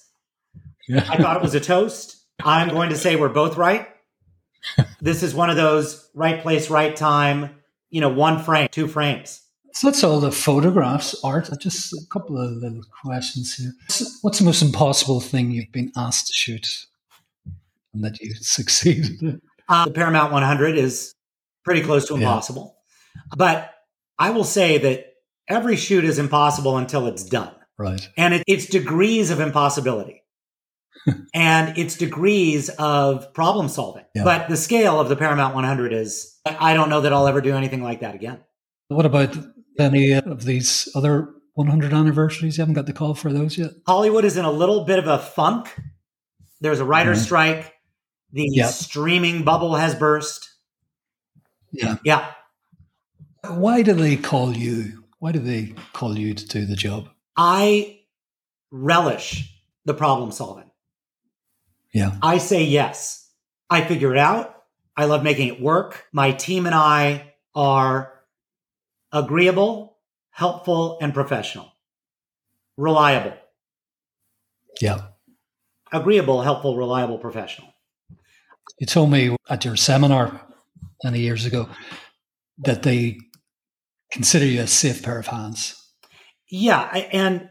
I 0.97 1.17
thought 1.17 1.37
it 1.37 1.43
was 1.43 1.55
a 1.55 1.61
toast. 1.61 2.17
I'm 2.43 2.69
going 2.69 2.91
to 2.91 2.97
say 2.97 3.17
we're 3.17 3.29
both 3.29 3.57
right. 3.57 3.89
this 5.01 5.23
is 5.23 5.35
one 5.35 5.51
of 5.51 5.57
those 5.57 6.09
right 6.15 6.43
place, 6.43 6.71
right 6.71 6.95
time, 6.95 7.51
you 7.91 8.01
know, 8.01 8.09
one 8.09 8.43
frame, 8.43 8.69
two 8.71 8.87
frames. 8.87 9.43
So 9.73 9.87
that's 9.87 10.03
all 10.03 10.21
the 10.21 10.33
photographs, 10.33 11.15
Art. 11.23 11.49
Just 11.61 11.93
a 11.93 12.01
couple 12.11 12.41
of 12.41 12.51
little 12.53 12.83
questions 13.03 13.55
here. 13.55 13.73
What's 14.23 14.39
the 14.39 14.45
most 14.45 14.63
impossible 14.63 15.21
thing 15.21 15.51
you've 15.51 15.73
been 15.73 15.93
asked 15.97 16.27
to 16.27 16.33
shoot 16.33 16.87
and 17.95 18.05
that 18.05 18.21
you 18.21 18.35
succeeded? 18.41 19.41
Uh, 19.69 19.85
the 19.85 19.93
Paramount 19.93 20.33
100 20.33 20.77
is 20.77 21.15
pretty 21.65 21.83
close 21.83 22.09
to 22.09 22.15
impossible. 22.15 22.77
Yeah. 23.15 23.23
But 23.37 23.75
I 24.19 24.31
will 24.31 24.45
say 24.45 24.79
that 24.79 25.07
every 25.49 25.77
shoot 25.77 26.05
is 26.05 26.19
impossible 26.19 26.77
until 26.77 27.07
it's 27.07 27.25
done. 27.25 27.55
Right. 27.79 28.07
And 28.17 28.35
it, 28.35 28.45
it's 28.47 28.67
degrees 28.67 29.31
of 29.31 29.41
impossibility. 29.41 30.20
And 31.35 31.79
it's 31.79 31.97
degrees 31.97 32.69
of 32.79 33.33
problem 33.33 33.69
solving. 33.69 34.05
Yeah. 34.15 34.25
But 34.25 34.49
the 34.49 34.57
scale 34.57 35.01
of 35.01 35.09
the 35.09 35.17
Paramount 35.17 35.55
100 35.55 35.93
is, 35.93 36.39
I 36.47 36.75
don't 36.75 36.91
know 36.91 37.01
that 37.01 37.13
I'll 37.13 37.27
ever 37.27 37.41
do 37.41 37.55
anything 37.55 37.83
like 37.83 38.01
that 38.01 38.15
again. 38.15 38.41
What 38.89 39.07
about 39.07 39.37
any 39.79 40.13
of 40.13 40.45
these 40.45 40.89
other 40.95 41.35
100 41.55 41.93
anniversaries? 41.93 42.59
You 42.59 42.63
haven't 42.63 42.75
got 42.75 42.87
the 42.87 42.93
call 42.93 43.15
for 43.15 43.33
those 43.33 43.57
yet? 43.57 43.71
Hollywood 43.87 44.25
is 44.25 44.37
in 44.37 44.45
a 44.45 44.51
little 44.51 44.85
bit 44.85 44.99
of 44.99 45.07
a 45.07 45.19
funk. 45.19 45.75
There's 46.61 46.81
a 46.81 46.85
writer's 46.85 47.19
mm-hmm. 47.19 47.27
strike. 47.27 47.75
The 48.33 48.49
yep. 48.51 48.71
streaming 48.71 49.43
bubble 49.45 49.75
has 49.75 49.95
burst. 49.95 50.51
Yeah. 51.73 51.97
Yeah. 52.05 52.33
Why 53.49 53.83
do 53.83 53.95
they 53.95 54.17
call 54.17 54.57
you? 54.57 55.05
Why 55.19 55.33
do 55.33 55.39
they 55.39 55.75
call 55.93 56.19
you 56.19 56.35
to 56.35 56.47
do 56.47 56.67
the 56.67 56.77
job? 56.77 57.09
I 57.37 58.01
relish 58.71 59.55
the 59.85 59.95
problem 59.95 60.31
solving. 60.31 60.70
Yeah. 61.93 62.17
I 62.23 62.39
say 62.39 62.65
yes. 62.65 63.29
I 63.69 63.83
figure 63.83 64.13
it 64.13 64.19
out. 64.19 64.55
I 64.97 65.05
love 65.05 65.23
making 65.23 65.49
it 65.49 65.61
work. 65.61 66.07
My 66.13 66.33
team 66.33 66.67
and 66.67 66.75
I 66.75 67.35
are 67.55 68.13
agreeable, 69.13 69.97
helpful, 70.31 70.99
and 71.01 71.15
professional. 71.15 71.73
Reliable. 72.77 73.35
Yeah. 74.81 75.03
Agreeable, 75.93 76.43
helpful, 76.43 76.77
reliable, 76.77 77.19
professional. 77.19 77.73
You 78.79 78.87
told 78.87 79.11
me 79.11 79.37
at 79.49 79.65
your 79.65 79.77
seminar 79.77 80.41
many 81.03 81.21
years 81.21 81.45
ago 81.45 81.69
that 82.59 82.83
they 82.83 83.19
consider 84.13 84.45
you 84.45 84.61
a 84.61 84.67
safe 84.67 85.03
pair 85.03 85.19
of 85.19 85.27
hands. 85.27 85.77
Yeah. 86.49 86.83
And 87.13 87.49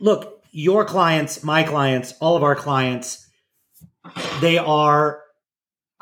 look, 0.00 0.42
your 0.52 0.84
clients, 0.84 1.42
my 1.42 1.62
clients, 1.62 2.14
all 2.20 2.36
of 2.36 2.42
our 2.42 2.54
clients, 2.54 3.23
they 4.40 4.58
are 4.58 5.22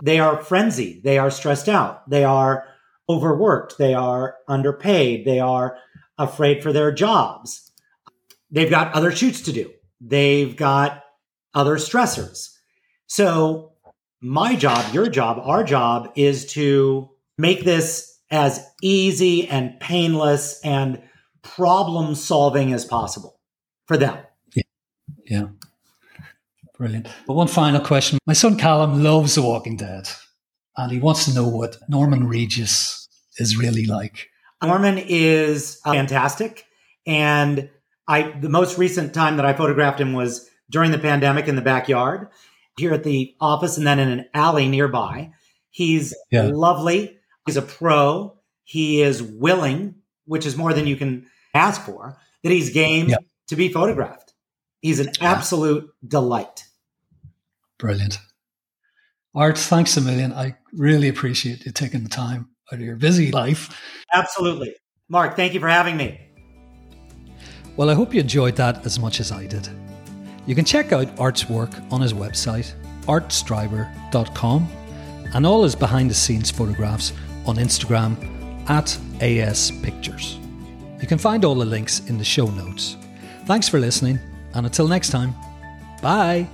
they 0.02 0.18
are 0.18 0.42
frenzied. 0.42 1.04
They 1.04 1.18
are 1.18 1.30
stressed 1.30 1.68
out. 1.68 2.08
They 2.10 2.24
are 2.24 2.66
overworked. 3.08 3.78
They 3.78 3.94
are 3.94 4.36
underpaid. 4.48 5.24
They 5.24 5.38
are 5.38 5.76
afraid 6.18 6.62
for 6.62 6.72
their 6.72 6.92
jobs. 6.92 7.70
They've 8.50 8.70
got 8.70 8.94
other 8.94 9.12
shoots 9.12 9.42
to 9.42 9.52
do. 9.52 9.72
They've 10.00 10.56
got 10.56 11.02
other 11.54 11.76
stressors. 11.76 12.48
So 13.06 13.72
my 14.20 14.56
job, 14.56 14.92
your 14.94 15.08
job, 15.08 15.40
our 15.42 15.64
job 15.64 16.12
is 16.16 16.46
to 16.52 17.10
make 17.38 17.64
this 17.64 18.18
as 18.30 18.64
easy 18.82 19.48
and 19.48 19.78
painless 19.78 20.60
and 20.64 21.02
problem 21.42 22.14
solving 22.14 22.72
as 22.72 22.84
possible 22.84 23.38
for 23.86 23.96
them. 23.96 24.18
Yeah. 24.54 24.62
Yeah. 25.26 25.46
Brilliant. 26.82 27.06
But 27.28 27.34
one 27.34 27.46
final 27.46 27.80
question. 27.80 28.18
My 28.26 28.32
son 28.32 28.56
Callum 28.56 29.04
loves 29.04 29.36
The 29.36 29.42
Walking 29.42 29.76
Dead 29.76 30.08
and 30.76 30.90
he 30.90 30.98
wants 30.98 31.26
to 31.26 31.32
know 31.32 31.46
what 31.46 31.76
Norman 31.88 32.28
Reedus 32.28 33.06
is 33.38 33.56
really 33.56 33.86
like. 33.86 34.30
Norman 34.60 34.98
is 34.98 35.78
fantastic. 35.84 36.66
And 37.06 37.70
I 38.08 38.32
the 38.32 38.48
most 38.48 38.78
recent 38.78 39.14
time 39.14 39.36
that 39.36 39.46
I 39.46 39.52
photographed 39.52 40.00
him 40.00 40.12
was 40.12 40.50
during 40.70 40.90
the 40.90 40.98
pandemic 40.98 41.46
in 41.46 41.54
the 41.54 41.62
backyard 41.62 42.26
here 42.76 42.92
at 42.92 43.04
the 43.04 43.32
office 43.40 43.76
and 43.76 43.86
then 43.86 44.00
in 44.00 44.08
an 44.08 44.26
alley 44.34 44.68
nearby. 44.68 45.30
He's 45.70 46.12
yeah. 46.32 46.50
lovely. 46.52 47.16
He's 47.46 47.56
a 47.56 47.62
pro. 47.62 48.38
He 48.64 49.02
is 49.02 49.22
willing, 49.22 49.94
which 50.24 50.46
is 50.46 50.56
more 50.56 50.74
than 50.74 50.88
you 50.88 50.96
can 50.96 51.26
ask 51.54 51.82
for, 51.82 52.18
that 52.42 52.50
he's 52.50 52.70
game 52.70 53.08
yeah. 53.08 53.18
to 53.50 53.54
be 53.54 53.68
photographed. 53.68 54.34
He's 54.80 54.98
an 54.98 55.12
absolute 55.20 55.88
delight. 56.04 56.64
Brilliant. 57.82 58.20
Art, 59.34 59.58
thanks 59.58 59.96
a 59.96 60.00
million. 60.00 60.32
I 60.32 60.56
really 60.72 61.08
appreciate 61.08 61.66
you 61.66 61.72
taking 61.72 62.04
the 62.04 62.08
time 62.08 62.50
out 62.72 62.78
of 62.78 62.84
your 62.84 62.94
busy 62.94 63.32
life. 63.32 63.76
Absolutely. 64.12 64.72
Mark, 65.08 65.34
thank 65.34 65.52
you 65.52 65.58
for 65.58 65.68
having 65.68 65.96
me. 65.96 66.20
Well, 67.76 67.90
I 67.90 67.94
hope 67.94 68.14
you 68.14 68.20
enjoyed 68.20 68.54
that 68.54 68.86
as 68.86 69.00
much 69.00 69.18
as 69.18 69.32
I 69.32 69.48
did. 69.48 69.68
You 70.46 70.54
can 70.54 70.64
check 70.64 70.92
out 70.92 71.08
Art's 71.18 71.48
work 71.48 71.70
on 71.90 72.00
his 72.00 72.12
website, 72.12 72.72
artstreiber.com, 73.06 74.68
and 75.34 75.44
all 75.44 75.64
his 75.64 75.74
behind 75.74 76.08
the 76.08 76.14
scenes 76.14 76.52
photographs 76.52 77.12
on 77.46 77.56
Instagram 77.56 78.16
at 78.70 78.96
AS 79.20 79.72
Pictures. 79.82 80.38
You 81.00 81.08
can 81.08 81.18
find 81.18 81.44
all 81.44 81.56
the 81.56 81.64
links 81.64 81.98
in 82.08 82.16
the 82.16 82.24
show 82.24 82.46
notes. 82.46 82.96
Thanks 83.46 83.68
for 83.68 83.80
listening, 83.80 84.20
and 84.54 84.66
until 84.66 84.86
next 84.86 85.10
time, 85.10 85.34
bye. 86.00 86.46